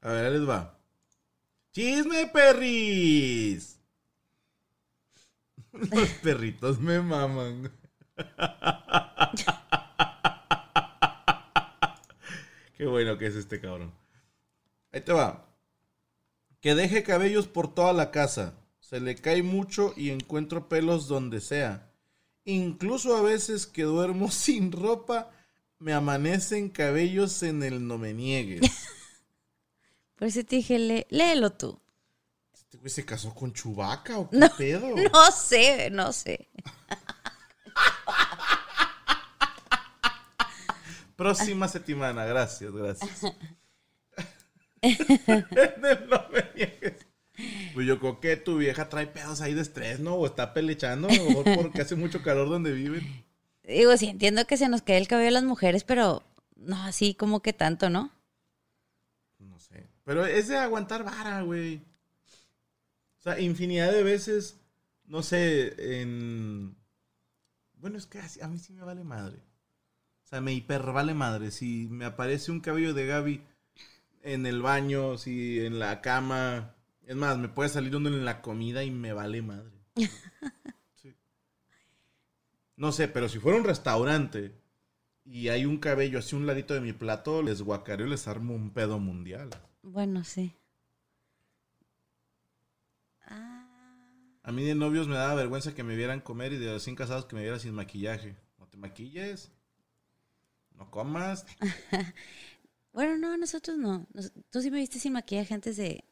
A 0.00 0.12
ver, 0.12 0.24
ahí 0.24 0.32
les 0.32 0.48
va. 0.48 0.80
¡Chisme, 1.72 2.28
perris! 2.28 3.78
Los 5.72 6.08
perritos 6.22 6.80
me 6.80 7.00
maman. 7.00 7.70
Qué 12.74 12.86
bueno 12.86 13.18
que 13.18 13.26
es 13.26 13.36
este 13.36 13.60
cabrón. 13.60 13.92
Ahí 14.92 15.02
te 15.02 15.12
va. 15.12 15.53
Que 16.64 16.74
deje 16.74 17.02
cabellos 17.02 17.46
por 17.46 17.74
toda 17.74 17.92
la 17.92 18.10
casa. 18.10 18.54
Se 18.80 18.98
le 18.98 19.16
cae 19.16 19.42
mucho 19.42 19.92
y 19.98 20.08
encuentro 20.08 20.66
pelos 20.66 21.08
donde 21.08 21.42
sea. 21.42 21.90
Incluso 22.46 23.14
a 23.14 23.20
veces 23.20 23.66
que 23.66 23.82
duermo 23.82 24.30
sin 24.30 24.72
ropa, 24.72 25.30
me 25.78 25.92
amanecen 25.92 26.70
cabellos 26.70 27.42
en 27.42 27.62
el 27.62 27.86
no 27.86 27.98
me 27.98 28.14
niegues. 28.14 28.62
por 30.16 30.28
eso 30.28 30.42
te 30.42 30.56
dije, 30.56 30.78
lé- 30.78 31.06
léelo 31.10 31.50
tú. 31.52 31.78
¿Este 32.54 32.78
güey 32.78 32.88
se 32.88 33.04
casó 33.04 33.34
con 33.34 33.52
Chubaca 33.52 34.16
o 34.18 34.30
qué 34.30 34.38
No, 34.38 34.48
pedo? 34.56 34.88
No 35.12 35.30
sé, 35.32 35.90
no 35.90 36.14
sé. 36.14 36.48
Próxima 41.14 41.68
semana, 41.68 42.24
gracias, 42.24 42.72
gracias. 42.72 43.20
no 46.08 46.24
me 46.32 46.44
niegues. 46.54 47.06
Pues 47.74 47.86
yo 47.86 47.98
creo 47.98 48.20
que 48.20 48.36
tu 48.36 48.58
vieja 48.58 48.88
trae 48.88 49.06
pedos 49.06 49.40
ahí 49.40 49.54
de 49.54 49.62
estrés, 49.62 49.98
¿no? 49.98 50.14
O 50.14 50.26
está 50.26 50.54
pelechando, 50.54 51.08
mejor 51.08 51.44
porque 51.56 51.82
hace 51.82 51.96
mucho 51.96 52.22
calor 52.22 52.48
donde 52.48 52.72
viven. 52.72 53.24
Digo, 53.64 53.96
sí, 53.96 54.06
entiendo 54.06 54.46
que 54.46 54.56
se 54.56 54.68
nos 54.68 54.82
cae 54.82 54.98
el 54.98 55.08
cabello 55.08 55.28
a 55.28 55.32
las 55.32 55.44
mujeres, 55.44 55.84
pero 55.84 56.22
no 56.54 56.76
así 56.82 57.14
como 57.14 57.40
que 57.40 57.52
tanto, 57.52 57.90
¿no? 57.90 58.12
No 59.38 59.58
sé. 59.58 59.88
Pero 60.04 60.24
es 60.24 60.48
de 60.48 60.56
aguantar 60.56 61.02
vara, 61.02 61.42
güey. 61.42 61.78
O 63.18 63.22
sea, 63.22 63.40
infinidad 63.40 63.90
de 63.90 64.02
veces, 64.02 64.60
no 65.06 65.22
sé, 65.22 66.00
en... 66.00 66.76
Bueno, 67.74 67.98
es 67.98 68.06
que 68.06 68.20
a 68.20 68.48
mí 68.48 68.58
sí 68.58 68.72
me 68.72 68.82
vale 68.82 69.02
madre. 69.02 69.38
O 70.24 70.26
sea, 70.26 70.40
me 70.40 70.52
hiper 70.52 70.82
vale 70.82 71.14
madre. 71.14 71.50
Si 71.50 71.88
me 71.90 72.04
aparece 72.04 72.50
un 72.50 72.60
cabello 72.60 72.94
de 72.94 73.06
Gaby 73.06 73.42
en 74.24 74.46
el 74.46 74.62
baño, 74.62 75.16
si 75.18 75.60
en 75.64 75.78
la 75.78 76.00
cama... 76.00 76.74
Es 77.02 77.14
más, 77.14 77.36
me 77.36 77.48
puede 77.48 77.68
salir 77.68 77.94
uno 77.94 78.08
en 78.08 78.24
la 78.24 78.40
comida 78.40 78.82
y 78.82 78.90
me 78.90 79.12
vale 79.12 79.42
madre. 79.42 79.70
Sí. 80.96 81.14
No 82.76 82.92
sé, 82.92 83.08
pero 83.08 83.28
si 83.28 83.38
fuera 83.38 83.58
un 83.58 83.64
restaurante 83.64 84.54
y 85.26 85.48
hay 85.48 85.66
un 85.66 85.76
cabello 85.76 86.18
así 86.18 86.34
un 86.34 86.46
ladito 86.46 86.72
de 86.72 86.80
mi 86.80 86.94
plato, 86.94 87.42
les 87.42 87.60
guacareo 87.60 88.06
y 88.06 88.10
les 88.10 88.26
armo 88.26 88.54
un 88.54 88.70
pedo 88.70 88.98
mundial. 88.98 89.50
Bueno, 89.82 90.24
sí. 90.24 90.54
Ah, 93.26 93.66
A 94.42 94.52
mí 94.52 94.64
de 94.64 94.74
novios 94.74 95.08
me 95.08 95.14
daba 95.16 95.34
vergüenza 95.34 95.74
que 95.74 95.82
me 95.84 95.96
vieran 95.96 96.20
comer 96.20 96.54
y 96.54 96.58
de 96.58 96.72
recién 96.72 96.96
casados 96.96 97.26
que 97.26 97.36
me 97.36 97.42
vieran 97.42 97.60
sin 97.60 97.74
maquillaje. 97.74 98.36
No 98.58 98.66
te 98.66 98.78
maquilles. 98.78 99.52
No 100.72 100.90
comas. 100.90 101.44
Bueno, 102.94 103.18
no, 103.18 103.36
nosotros 103.36 103.76
no. 103.76 104.06
Nos- 104.14 104.32
Tú 104.50 104.62
sí 104.62 104.70
me 104.70 104.78
viste 104.78 104.98
sin 104.98 105.12
maquillaje 105.12 105.52
antes 105.52 105.76
de... 105.76 106.04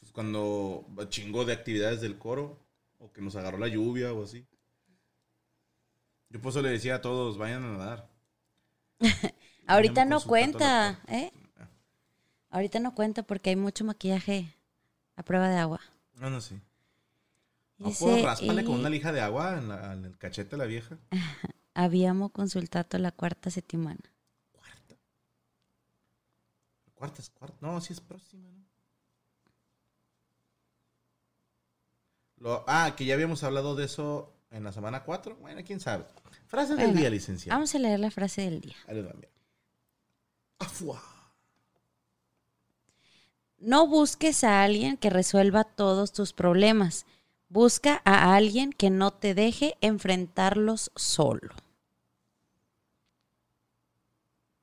Pues 0.00 0.12
cuando 0.12 0.84
chingó 1.08 1.44
de 1.46 1.52
actividades 1.54 2.00
del 2.02 2.18
coro. 2.18 2.58
O 2.98 3.10
que 3.12 3.22
nos 3.22 3.34
agarró 3.36 3.58
la 3.58 3.68
lluvia 3.68 4.12
o 4.12 4.22
así. 4.22 4.46
Yo 6.28 6.40
por 6.40 6.50
eso 6.50 6.62
le 6.62 6.70
decía 6.70 6.96
a 6.96 7.00
todos, 7.00 7.38
vayan 7.38 7.64
a 7.64 7.72
nadar. 7.78 8.10
Ahorita 9.66 10.04
no 10.04 10.20
cuenta, 10.20 11.00
¿eh? 11.08 11.32
Ahorita 12.50 12.78
no 12.80 12.94
cuenta 12.94 13.22
porque 13.22 13.50
hay 13.50 13.56
mucho 13.56 13.84
maquillaje 13.84 14.54
a 15.16 15.22
prueba 15.24 15.48
de 15.48 15.56
agua. 15.56 15.80
No, 16.14 16.30
no, 16.30 16.40
sí. 16.40 16.60
No, 17.78 17.88
Dice, 17.88 18.04
pues, 18.04 18.22
ráspale 18.22 18.64
con 18.64 18.74
una 18.76 18.88
lija 18.90 19.10
de 19.12 19.20
agua 19.20 19.58
en, 19.58 19.68
la- 19.68 19.92
en 19.94 20.04
el 20.04 20.16
cachete 20.18 20.54
a 20.54 20.58
la 20.58 20.66
vieja. 20.66 20.98
Habíamos 21.74 22.30
consultado 22.32 22.98
la 22.98 23.10
cuarta 23.12 23.50
semana. 23.50 24.00
Cuarta. 27.02 27.16
Cuarta 27.16 27.20
es 27.20 27.30
cuarta. 27.30 27.56
No, 27.60 27.80
sí 27.80 27.92
es 27.92 28.00
próxima, 28.00 28.48
¿no? 28.48 28.64
Lo, 32.36 32.64
ah, 32.68 32.94
que 32.96 33.04
ya 33.04 33.14
habíamos 33.14 33.42
hablado 33.42 33.74
de 33.74 33.86
eso 33.86 34.32
en 34.52 34.62
la 34.62 34.70
semana 34.70 35.02
4. 35.02 35.36
Bueno, 35.36 35.62
quién 35.64 35.80
sabe. 35.80 36.04
Frase 36.46 36.76
del 36.76 36.94
día, 36.94 37.10
licenciado. 37.10 37.56
Vamos 37.56 37.74
a 37.74 37.80
leer 37.80 37.98
la 37.98 38.12
frase 38.12 38.42
del 38.42 38.60
día. 38.60 38.76
Ahí. 38.86 39.04
Afua. 40.60 41.02
No 43.58 43.88
busques 43.88 44.44
a 44.44 44.62
alguien 44.62 44.96
que 44.96 45.10
resuelva 45.10 45.64
todos 45.64 46.12
tus 46.12 46.32
problemas. 46.32 47.04
Busca 47.48 48.00
a 48.04 48.36
alguien 48.36 48.72
que 48.72 48.90
no 48.90 49.12
te 49.12 49.34
deje 49.34 49.76
enfrentarlos 49.80 50.92
solo. 50.94 51.52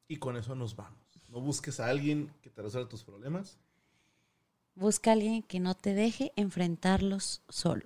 Y 0.07 0.17
con 0.17 0.37
eso 0.37 0.55
nos 0.55 0.77
vamos. 0.77 0.98
No 1.29 1.39
busques 1.41 1.79
a 1.79 1.87
alguien 1.87 2.31
que 2.41 2.49
te 2.49 2.61
resuelva 2.61 2.89
tus 2.89 3.03
problemas. 3.03 3.57
Busca 4.75 5.11
a 5.11 5.13
alguien 5.13 5.43
que 5.43 5.59
no 5.59 5.75
te 5.75 5.93
deje 5.93 6.31
enfrentarlos 6.35 7.41
solo. 7.49 7.85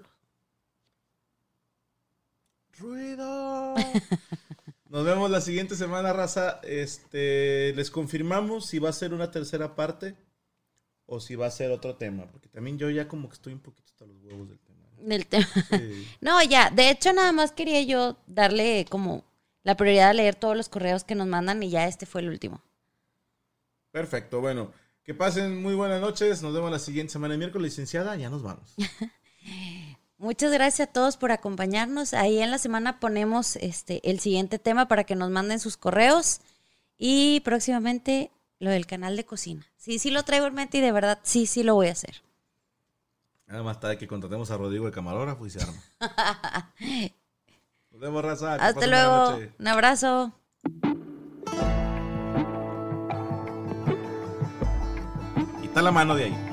¡Ruido! 2.78 3.76
Nos 4.90 5.06
vemos 5.06 5.30
la 5.30 5.42
siguiente 5.42 5.76
semana, 5.76 6.14
raza. 6.14 6.60
Este, 6.64 7.74
les 7.76 7.90
confirmamos 7.90 8.68
si 8.68 8.80
va 8.80 8.90
a 8.90 8.94
ser 8.94 9.14
una 9.14 9.32
tercera 9.32 9.76
parte 9.76 10.16
o 11.06 11.20
si 11.20 11.36
va 11.36 11.48
a 11.48 11.52
ser 11.52 11.72
otro 11.72 11.96
tema. 11.96 12.28
Porque 12.28 12.48
también 12.48 12.78
yo 12.78 12.90
ya 12.90 13.08
como 13.08 13.28
que 13.28 13.34
estoy 13.34 13.54
un 13.54 13.60
poquito 13.60 13.88
hasta 13.92 14.06
los 14.06 14.18
huevos 14.22 14.50
del 14.50 14.60
tema. 14.60 14.88
Del 15.00 15.28
tema. 15.28 15.48
Sí. 15.72 16.08
No, 16.22 16.42
ya, 16.44 16.70
de 16.70 16.90
hecho 16.90 17.12
nada 17.12 17.32
más 17.32 17.52
quería 17.52 17.82
yo 17.82 18.18
darle 18.28 18.86
como 18.90 19.26
la 19.64 19.76
prioridad 19.76 20.10
a 20.10 20.14
leer 20.14 20.36
todos 20.36 20.56
los 20.56 20.70
correos 20.70 21.04
que 21.04 21.16
nos 21.16 21.28
mandan 21.28 21.62
y 21.64 21.70
ya 21.70 21.88
este 21.88 22.06
fue 22.06 22.22
el 22.22 22.30
último. 22.30 22.62
Perfecto, 23.94 24.42
bueno. 24.42 24.72
Que 25.04 25.14
pasen 25.14 25.62
muy 25.62 25.76
buenas 25.76 26.02
noches. 26.02 26.42
Nos 26.42 26.52
vemos 26.52 26.72
la 26.72 26.80
siguiente 26.80 27.14
semana 27.14 27.38
miércoles, 27.38 27.74
licenciada. 27.74 28.16
Ya 28.16 28.32
nos 28.32 28.42
vamos. 28.42 28.74
Muchas 30.18 30.52
gracias 30.52 30.90
a 30.90 30.92
todos 30.92 31.16
por 31.16 31.32
acompañarnos. 31.32 32.16
Ahí 32.16 32.40
en 32.40 32.50
la 32.50 32.58
semana 32.58 33.00
ponemos 33.00 33.56
este 33.58 34.02
el 34.10 34.20
siguiente 34.20 34.58
tema 34.58 34.88
para 34.88 35.04
que 35.04 35.16
nos 35.16 35.30
manden 35.30 35.60
sus 35.60 35.78
correos 35.78 36.42
Y 36.98 37.42
próximamente 37.42 38.32
lo 38.60 38.72
del 38.72 38.88
canal 38.88 39.16
de 39.16 39.26
cocina. 39.26 39.64
Sí, 39.78 40.00
sí 40.00 40.10
lo 40.10 40.24
traigo 40.24 40.48
en 40.48 40.56
mente 40.56 40.80
y 40.80 40.82
de 40.82 40.92
verdad 40.92 41.20
sí, 41.22 41.46
sí 41.46 41.62
lo 41.62 41.76
voy 41.76 41.90
a 41.90 41.92
hacer. 41.92 42.24
Nada 43.46 43.62
más 43.62 43.80
tarde 43.80 44.00
que 44.00 44.08
contratemos 44.08 44.50
a 44.50 44.58
Rodrigo 44.58 44.88
de 44.88 44.92
camarógrafo 44.92 45.46
y 45.46 45.52
se 45.52 45.62
arma. 45.62 45.84
Nos 47.92 48.02
vemos, 48.02 48.26
raza. 48.26 48.56
Hasta 48.56 48.88
luego. 48.88 49.40
Un 49.60 49.68
abrazo. 49.68 50.34
Quita 55.74 55.82
la 55.82 55.92
mano 55.92 56.14
de 56.14 56.26
ahí. 56.26 56.53